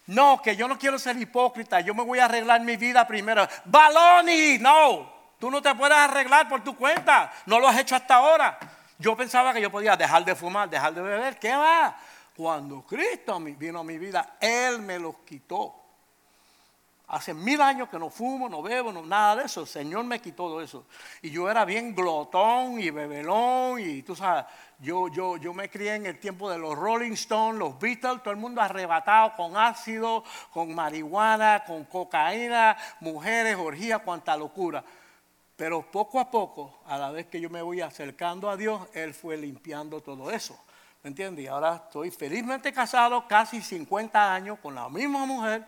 No, 0.08 0.42
que 0.42 0.58
yo 0.58 0.68
no 0.68 0.78
quiero 0.78 1.00
ser 1.00 1.16
hipócrita, 1.16 1.80
yo 1.80 1.94
me 1.94 2.04
voy 2.04 2.20
a 2.20 2.26
arreglar 2.26 2.60
mi 2.62 2.76
vida 2.76 3.08
primero. 3.08 3.48
Baloni, 3.64 4.58
no, 4.58 5.10
tú 5.40 5.50
no 5.50 5.62
te 5.62 5.74
puedes 5.76 5.98
arreglar 5.98 6.50
por 6.50 6.66
tu 6.66 6.76
cuenta, 6.76 7.32
no 7.46 7.60
lo 7.62 7.70
has 7.70 7.80
hecho 7.80 7.96
hasta 7.96 8.16
ahora. 8.16 8.60
Yo 8.98 9.16
pensaba 9.16 9.54
que 9.54 9.62
yo 9.62 9.72
podía 9.72 9.96
dejar 9.96 10.26
de 10.26 10.36
fumar, 10.36 10.70
dejar 10.70 10.94
de 10.94 11.02
beber, 11.02 11.40
¿qué 11.40 11.56
va? 11.56 11.96
Cuando 12.40 12.84
Cristo 12.84 13.38
vino 13.42 13.80
a 13.80 13.84
mi 13.84 13.98
vida, 13.98 14.38
Él 14.40 14.82
me 14.82 14.98
los 14.98 15.18
quitó. 15.26 15.76
Hace 17.10 17.34
mil 17.34 17.60
años 17.60 17.90
que 17.90 18.00
no 18.00 18.10
fumo, 18.10 18.48
no 18.48 18.62
bebo, 18.62 18.94
no, 18.94 19.06
nada 19.06 19.36
de 19.36 19.44
eso. 19.44 19.60
El 19.60 19.68
Señor 19.68 20.06
me 20.06 20.22
quitó 20.22 20.44
todo 20.44 20.62
eso. 20.62 20.86
Y 21.22 21.32
yo 21.32 21.52
era 21.52 21.66
bien 21.66 21.94
glotón 21.94 22.80
y 22.80 22.92
bebelón. 22.92 23.82
Y 23.82 24.04
tú 24.04 24.16
sabes, 24.16 24.46
yo, 24.80 25.10
yo, 25.10 25.36
yo 25.36 25.54
me 25.54 25.70
crié 25.70 25.96
en 25.96 26.06
el 26.06 26.18
tiempo 26.18 26.50
de 26.50 26.58
los 26.58 26.78
Rolling 26.78 27.12
Stones, 27.12 27.60
los 27.60 27.78
Beatles, 27.78 28.24
todo 28.24 28.32
el 28.32 28.40
mundo 28.40 28.62
arrebatado 28.62 29.34
con 29.36 29.58
ácido, 29.58 30.24
con 30.54 30.74
marihuana, 30.74 31.66
con 31.68 31.84
cocaína, 31.84 32.78
mujeres, 33.02 33.58
orgías, 33.58 34.02
cuanta 34.02 34.38
locura. 34.38 34.82
Pero 35.58 35.82
poco 35.92 36.22
a 36.22 36.32
poco, 36.32 36.80
a 36.86 36.98
la 36.98 37.12
vez 37.12 37.26
que 37.26 37.42
yo 37.42 37.50
me 37.50 37.62
voy 37.62 37.82
acercando 37.82 38.50
a 38.50 38.56
Dios, 38.56 38.88
Él 38.94 39.14
fue 39.14 39.36
limpiando 39.36 40.00
todo 40.00 40.32
eso. 40.32 40.58
¿Me 41.02 41.10
entiendes? 41.10 41.46
Y 41.46 41.48
ahora 41.48 41.82
estoy 41.86 42.12
felizmente 42.12 42.74
casado, 42.74 43.26
casi 43.26 43.62
50 43.62 44.34
años, 44.34 44.60
con 44.60 44.76
la 44.76 44.90
misma 44.90 45.26
mujer. 45.26 45.66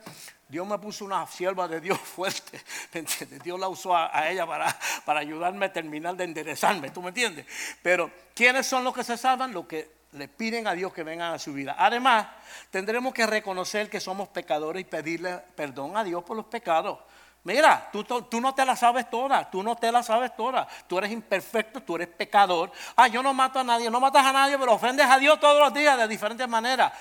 Dios 0.50 0.68
me 0.68 0.78
puso 0.78 1.06
una 1.06 1.26
sierva 1.26 1.70
de 1.70 1.80
Dios 1.80 1.98
fuerte, 2.04 2.62
¿me 2.94 3.00
entiendes? 3.00 3.42
Dios 3.42 3.58
la 3.58 3.70
usó 3.70 3.96
a, 3.96 4.30
ella 4.30 4.46
para, 4.46 4.78
para 5.06 5.22
ayudarme 5.22 5.68
a 5.68 5.74
terminar 5.74 6.18
de 6.18 6.26
enderezarme, 6.26 6.90
¿tú 6.90 7.02
me 7.02 7.10
entiendes? 7.10 7.46
Pero, 7.82 8.12
¿quiénes 8.36 8.68
son 8.68 8.84
los 8.84 8.94
que 8.94 9.06
se 9.06 9.16
salvan? 9.16 9.54
Los 9.54 9.68
que 9.68 10.02
le 10.12 10.28
piden 10.28 10.68
a 10.68 10.74
Dios 10.74 10.92
que 10.92 11.04
vengan 11.04 11.34
a 11.34 11.40
su 11.40 11.54
vida. 11.54 11.76
Además, 11.80 12.28
tendremos 12.70 13.14
que 13.14 13.26
reconocer 13.26 13.90
que 13.90 14.02
somos 14.02 14.28
pecadores 14.28 14.82
y 14.82 14.84
pedirle 14.84 15.40
perdón 15.56 15.96
a 15.96 16.04
Dios 16.04 16.26
por 16.26 16.36
los 16.36 16.48
pecados. 16.48 17.00
Mira, 17.44 17.90
tú, 17.92 18.06
no 18.40 18.54
te 18.54 18.64
la 18.64 18.76
sabes 18.76 19.10
toda, 19.10 19.50
tú 19.50 19.64
no 19.64 19.76
te 19.76 19.92
la 19.92 20.04
sabes 20.04 20.36
toda, 20.36 20.68
tú 20.88 21.00
eres 21.00 21.12
imperfecto, 21.12 21.82
tú 21.82 21.96
eres 21.96 22.08
pecador. 22.08 22.72
Ah, 22.96 23.08
yo 23.08 23.24
no 23.24 23.34
mato 23.34 23.60
a 23.60 23.64
nadie, 23.64 23.90
no 23.90 24.00
matas 24.00 24.26
a 24.26 24.32
nadie, 24.32 24.60
pero 24.60 24.74
ofendes 24.74 25.08
a 25.08 25.18
Dios 25.18 25.40
todos 25.40 25.60
los 25.60 25.74
días 25.74 25.98
de 25.98 26.08
diferentes 26.08 26.48
maneras. 26.48 26.94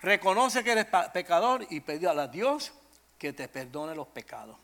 Reconoce 0.00 0.64
que 0.64 0.72
eres 0.72 0.86
pecador 1.12 1.66
y 1.68 1.80
pídele 1.80 2.22
a 2.22 2.26
Dios 2.26 2.72
que 3.18 3.34
te 3.34 3.46
perdone 3.46 3.94
los 3.94 4.08
pecados. 4.08 4.56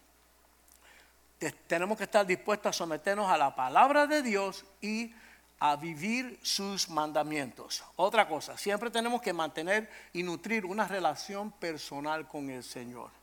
tenemos 1.66 1.99
que 1.99 2.05
estar 2.05 2.26
dispuestos 2.26 2.70
a 2.70 2.72
someternos 2.72 3.30
a 3.30 3.36
la 3.36 3.55
palabra 3.55 4.07
de 4.07 4.22
Dios 4.22 4.64
y 4.80 5.14
a 5.61 5.76
vivir 5.76 6.41
sus 6.43 6.89
mandamientos. 6.89 7.84
Otra 7.97 8.26
cosa, 8.26 8.57
siempre 8.57 8.91
tenemos 8.91 9.20
que 9.20 9.34
mantener 9.34 9.91
y 10.14 10.22
nutrir 10.22 10.64
una 10.64 10.89
relación 10.89 11.51
personal 11.53 12.26
con 12.26 12.49
el 12.49 12.64
Señor 12.64 13.18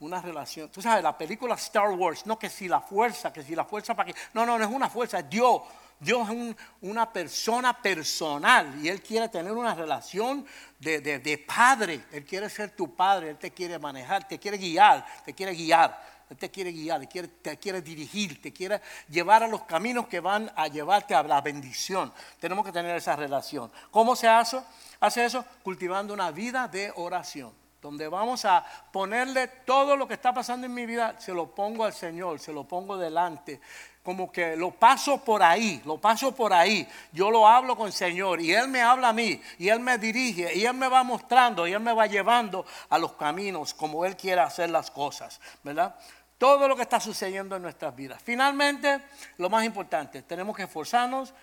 una 0.00 0.20
relación. 0.20 0.70
Tú 0.70 0.80
sabes, 0.80 1.02
la 1.02 1.16
película 1.16 1.54
Star 1.56 1.90
Wars, 1.90 2.26
no 2.26 2.38
que 2.38 2.48
si 2.48 2.68
la 2.68 2.80
fuerza, 2.80 3.32
que 3.32 3.42
si 3.42 3.54
la 3.54 3.64
fuerza 3.64 3.94
para 3.94 4.12
que. 4.12 4.18
No, 4.32 4.46
no, 4.46 4.58
no 4.58 4.64
es 4.64 4.70
una 4.70 4.88
fuerza, 4.88 5.20
es 5.20 5.30
Dios. 5.30 5.62
Dios 6.00 6.28
es 6.30 6.56
una 6.82 7.12
persona 7.12 7.82
personal 7.82 8.78
y 8.80 8.88
Él 8.88 9.02
quiere 9.02 9.28
tener 9.28 9.52
una 9.52 9.74
relación 9.74 10.46
de, 10.78 11.44
padre. 11.46 12.04
Él 12.12 12.24
quiere 12.24 12.48
ser 12.48 12.70
tu 12.70 12.94
padre, 12.94 13.30
Él 13.30 13.36
te 13.36 13.50
quiere 13.50 13.78
manejar, 13.80 14.28
te 14.28 14.38
quiere 14.38 14.58
guiar, 14.58 15.04
te 15.24 15.34
quiere 15.34 15.54
guiar. 15.54 16.18
Él 16.30 16.36
te 16.36 16.50
quiere 16.50 16.70
guiar, 16.70 17.00
te 17.00 17.06
quiere, 17.08 17.28
te 17.28 17.56
quiere 17.56 17.80
dirigir, 17.80 18.40
te 18.42 18.52
quiere 18.52 18.82
llevar 19.08 19.42
a 19.42 19.48
los 19.48 19.62
caminos 19.62 20.06
que 20.08 20.20
van 20.20 20.52
a 20.54 20.68
llevarte 20.68 21.14
a 21.14 21.22
la 21.22 21.40
bendición. 21.40 22.12
Tenemos 22.38 22.66
que 22.66 22.70
tener 22.70 22.94
esa 22.94 23.16
relación. 23.16 23.72
¿Cómo 23.90 24.14
se 24.14 24.28
hace? 24.28 24.60
Hace 25.00 25.24
eso 25.24 25.44
cultivando 25.62 26.12
una 26.12 26.30
vida 26.30 26.68
de 26.68 26.92
oración 26.96 27.50
donde 27.80 28.08
vamos 28.08 28.44
a 28.44 28.64
ponerle 28.92 29.46
todo 29.48 29.96
lo 29.96 30.08
que 30.08 30.14
está 30.14 30.32
pasando 30.34 30.66
en 30.66 30.74
mi 30.74 30.84
vida, 30.84 31.14
se 31.18 31.32
lo 31.32 31.54
pongo 31.54 31.84
al 31.84 31.92
Señor, 31.92 32.40
se 32.40 32.52
lo 32.52 32.64
pongo 32.64 32.96
delante, 32.96 33.60
como 34.02 34.32
que 34.32 34.56
lo 34.56 34.72
paso 34.72 35.22
por 35.22 35.42
ahí, 35.42 35.80
lo 35.84 35.98
paso 35.98 36.34
por 36.34 36.52
ahí, 36.52 36.88
yo 37.12 37.30
lo 37.30 37.46
hablo 37.46 37.76
con 37.76 37.86
el 37.86 37.92
Señor 37.92 38.40
y 38.40 38.52
Él 38.52 38.68
me 38.68 38.82
habla 38.82 39.10
a 39.10 39.12
mí 39.12 39.40
y 39.58 39.68
Él 39.68 39.80
me 39.80 39.98
dirige 39.98 40.54
y 40.54 40.64
Él 40.64 40.74
me 40.74 40.88
va 40.88 41.04
mostrando 41.04 41.66
y 41.66 41.72
Él 41.72 41.80
me 41.80 41.92
va 41.92 42.06
llevando 42.06 42.66
a 42.88 42.98
los 42.98 43.12
caminos 43.12 43.74
como 43.74 44.04
Él 44.04 44.16
quiere 44.16 44.40
hacer 44.40 44.70
las 44.70 44.90
cosas, 44.90 45.40
¿verdad? 45.62 45.94
Todo 46.36 46.66
lo 46.68 46.74
que 46.74 46.82
está 46.82 47.00
sucediendo 47.00 47.56
en 47.56 47.62
nuestras 47.62 47.94
vidas. 47.94 48.20
Finalmente, 48.24 49.00
lo 49.36 49.50
más 49.50 49.64
importante, 49.64 50.22
tenemos 50.22 50.56
que 50.56 50.64
esforzarnos 50.64 51.34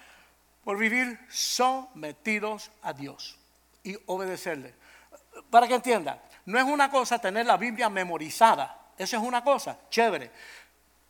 por 0.64 0.78
vivir 0.78 1.20
sometidos 1.30 2.72
a 2.82 2.92
Dios 2.94 3.38
y 3.84 3.96
obedecerle 4.08 4.74
para 5.50 5.68
que 5.68 5.76
entienda, 5.76 6.22
no 6.46 6.60
es 6.60 6.66
una 6.66 6.90
cosa 6.90 7.20
tener 7.20 7.46
la 7.46 7.58
Biblia 7.58 7.90
memorizada, 7.90 8.92
eso 8.98 9.18
es 9.18 9.24
una 9.24 9.44
cosa, 9.44 9.78
chévere. 9.90 10.32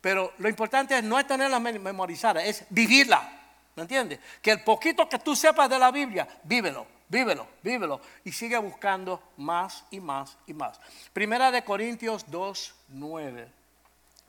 Pero 0.00 0.32
lo 0.38 0.48
importante 0.48 0.96
es 0.96 1.04
no 1.04 1.24
tenerla 1.26 1.58
memorizada, 1.58 2.44
es 2.44 2.64
vivirla. 2.70 3.28
¿Me 3.74 3.82
entiendes? 3.82 4.20
Que 4.40 4.52
el 4.52 4.62
poquito 4.62 5.08
que 5.08 5.18
tú 5.18 5.36
sepas 5.36 5.68
de 5.68 5.78
la 5.78 5.90
Biblia, 5.90 6.26
vívelo, 6.44 6.86
vívelo, 7.08 7.46
vívelo. 7.62 8.00
Y 8.24 8.32
sigue 8.32 8.56
buscando 8.56 9.22
más 9.36 9.84
y 9.90 10.00
más 10.00 10.38
y 10.46 10.54
más. 10.54 10.80
Primera 11.12 11.50
de 11.50 11.62
Corintios 11.62 12.24
2, 12.30 12.74
9. 12.88 13.48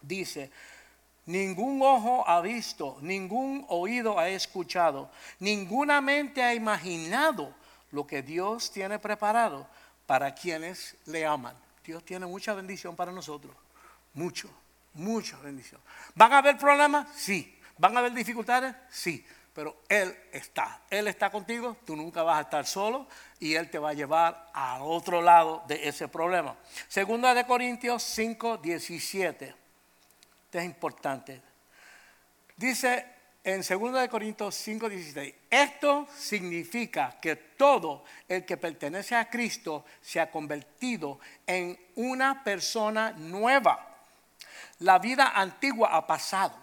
Dice, 0.02 0.52
ningún 1.26 1.82
ojo 1.82 2.28
ha 2.28 2.42
visto, 2.42 2.98
ningún 3.02 3.66
oído 3.70 4.20
ha 4.20 4.28
escuchado, 4.30 5.10
ninguna 5.40 6.02
mente 6.02 6.44
ha 6.44 6.54
imaginado 6.54 7.54
lo 7.92 8.06
que 8.06 8.22
Dios 8.22 8.72
tiene 8.72 9.00
preparado 9.00 9.68
para 10.08 10.34
quienes 10.34 10.96
le 11.06 11.26
aman. 11.26 11.56
Dios 11.84 12.04
tiene 12.04 12.26
mucha 12.26 12.54
bendición 12.56 12.96
para 12.96 13.12
nosotros. 13.12 13.56
Mucho, 14.16 14.50
mucha 14.94 15.38
bendición. 15.38 15.80
¿Van 16.16 16.34
a 16.34 16.40
haber 16.40 16.58
problemas? 16.58 17.08
Sí. 17.16 17.56
¿Van 17.78 17.96
a 17.96 18.00
haber 18.00 18.14
dificultades? 18.14 18.74
Sí. 18.90 19.24
Pero 19.54 19.84
Él 19.90 20.16
está. 20.32 20.82
Él 20.90 21.08
está 21.08 21.30
contigo. 21.30 21.78
Tú 21.86 21.96
nunca 21.96 22.24
vas 22.24 22.40
a 22.40 22.42
estar 22.42 22.66
solo. 22.66 23.08
Y 23.40 23.56
Él 23.56 23.70
te 23.70 23.80
va 23.80 23.90
a 23.90 23.94
llevar 23.94 24.50
al 24.54 24.82
otro 24.82 25.22
lado 25.22 25.64
de 25.68 25.88
ese 25.88 26.08
problema. 26.08 26.56
Segunda 26.88 27.34
de 27.34 27.46
Corintios 27.46 28.02
5, 28.04 28.58
17. 28.58 29.46
Esto 29.46 30.60
es 30.60 30.66
importante. 30.66 31.42
Dice, 32.56 33.06
en 33.48 33.62
2 33.62 34.10
Corintios 34.10 34.56
5, 34.56 34.90
16. 34.90 35.34
Esto 35.50 36.06
significa 36.14 37.18
que 37.22 37.38
todo 37.38 38.04
el 38.28 38.46
que 38.46 38.58
pertenece 38.58 39.16
a 39.16 39.30
Cristo 39.30 39.86
se 40.02 40.20
ha 40.20 40.30
convertido 40.30 41.22
en 41.46 41.80
una 41.96 42.44
persona 42.44 43.12
nueva. 43.12 44.00
La 44.80 45.00
vida 45.00 45.32
antigua 45.34 45.96
ha 45.96 46.06
pasado, 46.06 46.56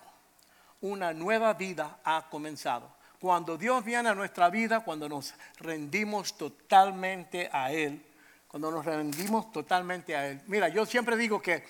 una 0.83 1.15
nueva 1.15 1.55
vida 1.55 2.01
ha 2.05 2.29
comenzado. 2.29 2.95
Cuando 3.19 3.57
Dios 3.57 3.83
viene 3.83 4.11
a 4.11 4.15
nuestra 4.15 4.51
vida, 4.51 4.81
cuando 4.81 5.09
nos 5.09 5.35
rendimos 5.61 6.37
totalmente 6.37 7.49
a 7.51 7.73
Él, 7.73 8.05
cuando 8.47 8.71
nos 8.71 8.85
rendimos 8.85 9.51
totalmente 9.51 10.15
a 10.15 10.29
Él. 10.29 10.43
Mira, 10.49 10.69
yo 10.69 10.85
siempre 10.85 11.17
digo 11.17 11.41
que, 11.41 11.65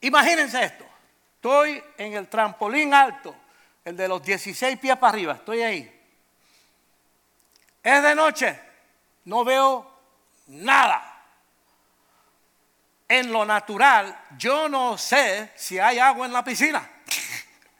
imagínense 0.00 0.62
esto, 0.62 0.84
estoy 1.34 1.82
en 1.98 2.12
el 2.12 2.28
trampolín 2.28 2.94
alto 2.94 3.34
el 3.84 3.96
de 3.96 4.08
los 4.08 4.22
16 4.22 4.78
pies 4.78 4.96
para 4.96 5.12
arriba, 5.12 5.34
estoy 5.34 5.62
ahí. 5.62 6.02
Es 7.82 8.02
de 8.02 8.14
noche, 8.14 8.58
no 9.24 9.44
veo 9.44 9.90
nada. 10.46 11.10
En 13.06 13.30
lo 13.30 13.44
natural, 13.44 14.18
yo 14.38 14.68
no 14.68 14.96
sé 14.96 15.52
si 15.54 15.78
hay 15.78 15.98
agua 15.98 16.26
en 16.26 16.32
la 16.32 16.42
piscina. 16.42 16.90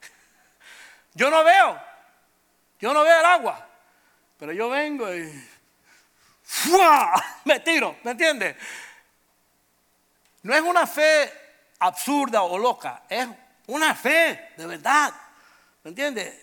yo 1.15 1.31
no 1.31 1.43
veo, 1.43 1.81
yo 2.79 2.93
no 2.93 3.03
veo 3.03 3.19
el 3.19 3.25
agua. 3.25 3.69
Pero 4.39 4.53
yo 4.53 4.69
vengo 4.69 5.13
y 5.15 5.33
me 7.45 7.61
tiro, 7.61 7.97
¿me 8.03 8.11
entiendes? 8.11 8.57
No 10.43 10.55
es 10.55 10.61
una 10.61 10.87
fe 10.87 11.33
absurda 11.79 12.43
o 12.43 12.59
loca, 12.59 13.05
es 13.09 13.27
una 13.69 13.95
fe 13.95 14.53
de 14.57 14.67
verdad. 14.67 15.15
¿Me 15.85 15.91
entiendes? 15.91 16.35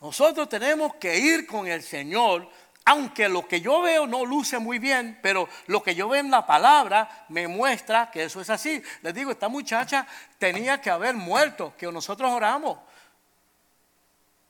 Nosotros 0.00 0.48
tenemos 0.48 0.94
que 0.94 1.18
ir 1.18 1.46
con 1.46 1.66
el 1.66 1.82
Señor, 1.82 2.48
aunque 2.86 3.28
lo 3.28 3.46
que 3.46 3.60
yo 3.60 3.82
veo 3.82 4.06
no 4.06 4.24
luce 4.24 4.58
muy 4.58 4.78
bien, 4.78 5.18
pero 5.22 5.46
lo 5.66 5.82
que 5.82 5.94
yo 5.94 6.08
veo 6.08 6.20
en 6.20 6.30
la 6.30 6.46
palabra 6.46 7.26
me 7.28 7.46
muestra 7.46 8.10
que 8.10 8.24
eso 8.24 8.40
es 8.40 8.48
así. 8.48 8.82
Les 9.02 9.14
digo, 9.14 9.30
esta 9.30 9.48
muchacha 9.48 10.06
tenía 10.38 10.80
que 10.80 10.88
haber 10.88 11.14
muerto, 11.14 11.74
que 11.76 11.92
nosotros 11.92 12.32
oramos. 12.32 12.78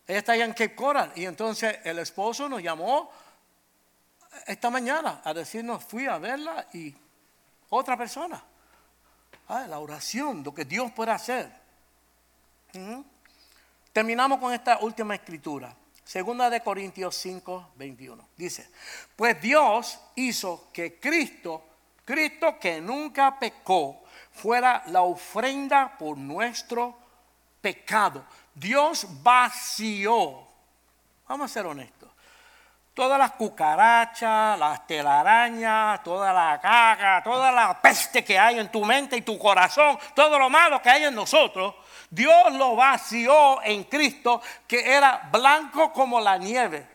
Ella 0.06 0.18
está 0.18 0.32
allá 0.32 0.44
en 0.44 0.52
Cape 0.52 0.76
Coral 0.76 1.12
y 1.16 1.24
entonces 1.24 1.80
el 1.82 1.98
esposo 1.98 2.48
nos 2.48 2.62
llamó 2.62 3.10
esta 4.46 4.70
mañana 4.70 5.22
a 5.24 5.34
decirnos, 5.34 5.84
fui 5.84 6.06
a 6.06 6.18
verla 6.18 6.66
y 6.72 6.94
otra 7.70 7.96
persona. 7.96 8.40
Ah, 9.48 9.66
la 9.68 9.80
oración, 9.80 10.44
lo 10.44 10.54
que 10.54 10.64
Dios 10.64 10.92
puede 10.92 11.10
hacer. 11.10 11.50
Terminamos 13.92 14.38
con 14.38 14.52
esta 14.52 14.78
última 14.78 15.14
escritura. 15.14 15.74
Segunda 16.04 16.50
de 16.50 16.60
Corintios 16.60 17.14
5, 17.16 17.72
21. 17.76 18.28
Dice, 18.36 18.68
pues 19.14 19.40
Dios 19.40 20.00
hizo 20.16 20.68
que 20.72 20.98
Cristo, 20.98 21.64
Cristo 22.04 22.58
que 22.58 22.80
nunca 22.80 23.38
pecó, 23.38 24.02
fuera 24.32 24.82
la 24.86 25.02
ofrenda 25.02 25.96
por 25.98 26.16
nuestro 26.16 26.96
pecado. 27.60 28.24
Dios 28.54 29.06
vació. 29.22 30.46
Vamos 31.28 31.50
a 31.50 31.54
ser 31.54 31.66
honestos. 31.66 31.99
Todas 32.94 33.18
las 33.18 33.32
cucarachas, 33.32 34.58
las 34.58 34.86
telarañas, 34.86 36.02
toda 36.02 36.32
la 36.32 36.60
caga, 36.60 37.22
toda 37.22 37.52
la 37.52 37.80
peste 37.80 38.24
que 38.24 38.38
hay 38.38 38.58
en 38.58 38.70
tu 38.70 38.84
mente 38.84 39.16
y 39.16 39.22
tu 39.22 39.38
corazón, 39.38 39.98
todo 40.14 40.38
lo 40.38 40.50
malo 40.50 40.82
que 40.82 40.90
hay 40.90 41.04
en 41.04 41.14
nosotros, 41.14 41.74
Dios 42.10 42.52
lo 42.54 42.74
vació 42.74 43.62
en 43.62 43.84
Cristo, 43.84 44.42
que 44.66 44.92
era 44.92 45.28
blanco 45.30 45.92
como 45.92 46.20
la 46.20 46.36
nieve. 46.36 46.86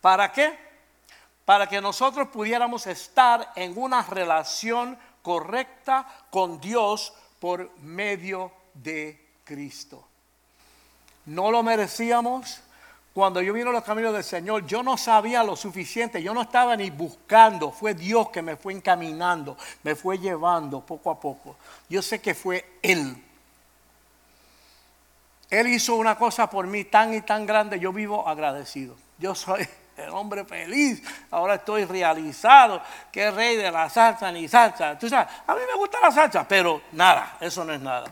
¿Para 0.00 0.32
qué? 0.32 0.58
Para 1.44 1.66
que 1.66 1.80
nosotros 1.80 2.28
pudiéramos 2.28 2.86
estar 2.86 3.52
en 3.54 3.76
una 3.76 4.02
relación 4.02 4.98
correcta 5.22 6.06
con 6.30 6.60
Dios 6.60 7.12
por 7.38 7.76
medio 7.78 8.52
de 8.74 9.34
Cristo. 9.44 10.06
No 11.26 11.50
lo 11.50 11.62
merecíamos, 11.62 12.62
cuando 13.12 13.42
yo 13.42 13.52
vino 13.52 13.72
los 13.72 13.82
caminos 13.82 14.12
del 14.12 14.22
Señor, 14.22 14.66
yo 14.66 14.82
no 14.82 14.96
sabía 14.96 15.42
lo 15.42 15.56
suficiente, 15.56 16.22
yo 16.22 16.32
no 16.32 16.42
estaba 16.42 16.76
ni 16.76 16.90
buscando, 16.90 17.72
fue 17.72 17.94
Dios 17.94 18.30
que 18.30 18.40
me 18.40 18.56
fue 18.56 18.72
encaminando, 18.72 19.56
me 19.82 19.96
fue 19.96 20.18
llevando 20.18 20.80
poco 20.80 21.10
a 21.10 21.18
poco. 21.18 21.56
Yo 21.88 22.02
sé 22.02 22.20
que 22.20 22.34
fue 22.34 22.78
Él. 22.82 23.20
Él 25.50 25.66
hizo 25.66 25.96
una 25.96 26.16
cosa 26.16 26.48
por 26.48 26.68
mí 26.68 26.84
tan 26.84 27.12
y 27.12 27.22
tan 27.22 27.44
grande, 27.46 27.80
yo 27.80 27.92
vivo 27.92 28.28
agradecido. 28.28 28.94
Yo 29.18 29.34
soy 29.34 29.68
el 29.96 30.10
hombre 30.10 30.44
feliz, 30.44 31.02
ahora 31.32 31.54
estoy 31.56 31.86
realizado, 31.86 32.80
que 33.10 33.32
rey 33.32 33.56
de 33.56 33.72
la 33.72 33.90
salsa 33.90 34.30
ni 34.30 34.46
salsa. 34.46 34.96
Tú 34.96 35.08
sabes, 35.08 35.26
a 35.48 35.54
mí 35.56 35.60
me 35.68 35.76
gusta 35.76 35.98
la 36.00 36.12
salsa, 36.12 36.46
pero 36.46 36.82
nada, 36.92 37.38
eso 37.40 37.64
no 37.64 37.72
es 37.72 37.80
nada. 37.80 38.04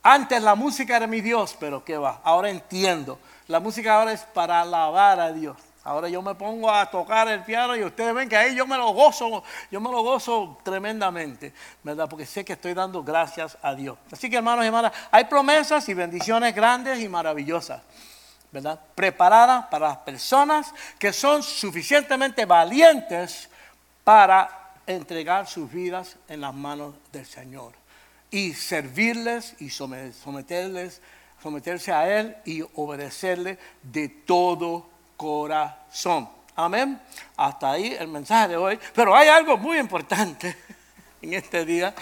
Antes 0.00 0.40
la 0.40 0.54
música 0.54 0.96
era 0.96 1.08
mi 1.08 1.20
Dios, 1.20 1.56
pero 1.58 1.84
qué 1.84 1.98
va, 1.98 2.20
ahora 2.22 2.50
entiendo 2.50 3.18
la 3.48 3.60
música 3.60 3.94
ahora 3.94 4.12
es 4.12 4.20
para 4.20 4.60
alabar 4.60 5.18
a 5.18 5.32
Dios. 5.32 5.56
Ahora 5.82 6.10
yo 6.10 6.20
me 6.20 6.34
pongo 6.34 6.70
a 6.70 6.84
tocar 6.90 7.28
el 7.28 7.42
piano 7.44 7.74
y 7.74 7.82
ustedes 7.82 8.12
ven 8.12 8.28
que 8.28 8.36
ahí 8.36 8.54
yo 8.54 8.66
me 8.66 8.76
lo 8.76 8.90
gozo, 8.90 9.42
yo 9.70 9.80
me 9.80 9.90
lo 9.90 10.02
gozo 10.02 10.58
tremendamente, 10.62 11.54
¿verdad? 11.82 12.06
Porque 12.10 12.26
sé 12.26 12.44
que 12.44 12.52
estoy 12.52 12.74
dando 12.74 13.02
gracias 13.02 13.56
a 13.62 13.74
Dios. 13.74 13.96
Así 14.12 14.28
que 14.28 14.36
hermanos 14.36 14.64
y 14.64 14.68
hermanas, 14.68 14.92
hay 15.10 15.24
promesas 15.24 15.88
y 15.88 15.94
bendiciones 15.94 16.54
grandes 16.54 17.00
y 17.00 17.08
maravillosas, 17.08 17.80
¿verdad? 18.52 18.78
Preparadas 18.94 19.64
para 19.66 19.88
las 19.88 19.96
personas 19.98 20.74
que 20.98 21.10
son 21.10 21.42
suficientemente 21.42 22.44
valientes 22.44 23.48
para 24.04 24.74
entregar 24.86 25.46
sus 25.46 25.72
vidas 25.72 26.16
en 26.28 26.42
las 26.42 26.52
manos 26.52 26.94
del 27.12 27.24
Señor 27.24 27.72
y 28.30 28.52
servirles 28.52 29.54
y 29.58 29.70
someterles 29.70 31.00
someterse 31.42 31.92
a 31.92 32.18
Él 32.18 32.36
y 32.44 32.62
obedecerle 32.74 33.58
de 33.82 34.08
todo 34.08 34.86
corazón. 35.16 36.28
Amén. 36.54 37.00
Hasta 37.36 37.70
ahí 37.70 37.96
el 37.98 38.08
mensaje 38.08 38.48
de 38.48 38.56
hoy. 38.56 38.78
Pero 38.94 39.14
hay 39.14 39.28
algo 39.28 39.56
muy 39.56 39.78
importante 39.78 40.56
en 41.22 41.34
este 41.34 41.64
día 41.64 41.94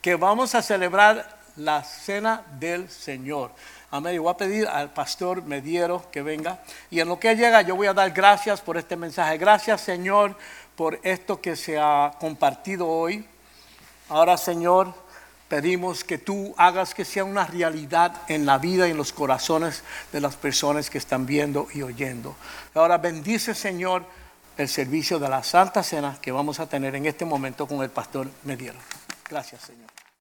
que 0.00 0.14
vamos 0.14 0.54
a 0.54 0.62
celebrar 0.62 1.36
la 1.56 1.82
cena 1.82 2.42
del 2.58 2.88
Señor. 2.88 3.50
Amén. 3.90 4.14
Y 4.14 4.18
voy 4.18 4.30
a 4.30 4.36
pedir 4.36 4.68
al 4.68 4.92
pastor 4.92 5.42
Mediero 5.42 6.08
que 6.10 6.22
venga. 6.22 6.60
Y 6.90 7.00
en 7.00 7.08
lo 7.08 7.18
que 7.18 7.34
llega, 7.34 7.62
yo 7.62 7.74
voy 7.74 7.88
a 7.88 7.94
dar 7.94 8.10
gracias 8.10 8.60
por 8.60 8.76
este 8.76 8.94
mensaje. 8.94 9.38
Gracias, 9.38 9.80
Señor, 9.80 10.36
por 10.76 11.00
esto 11.02 11.40
que 11.40 11.56
se 11.56 11.78
ha 11.78 12.12
compartido 12.20 12.86
hoy. 12.86 13.26
Ahora, 14.08 14.36
Señor, 14.36 14.94
Pedimos 15.48 16.02
que 16.02 16.18
tú 16.18 16.54
hagas 16.56 16.92
que 16.92 17.04
sea 17.04 17.24
una 17.24 17.46
realidad 17.46 18.22
en 18.28 18.46
la 18.46 18.58
vida 18.58 18.88
y 18.88 18.90
en 18.90 18.96
los 18.96 19.12
corazones 19.12 19.84
de 20.12 20.20
las 20.20 20.34
personas 20.34 20.90
que 20.90 20.98
están 20.98 21.24
viendo 21.24 21.68
y 21.72 21.82
oyendo. 21.82 22.34
Ahora 22.74 22.98
bendice, 22.98 23.54
Señor, 23.54 24.04
el 24.56 24.68
servicio 24.68 25.18
de 25.18 25.28
la 25.28 25.44
Santa 25.44 25.82
Cena 25.82 26.18
que 26.20 26.32
vamos 26.32 26.58
a 26.58 26.68
tener 26.68 26.96
en 26.96 27.06
este 27.06 27.24
momento 27.24 27.66
con 27.68 27.82
el 27.82 27.90
pastor 27.90 28.28
Mediero. 28.42 28.78
Gracias, 29.28 29.62
Señor. 29.62 29.85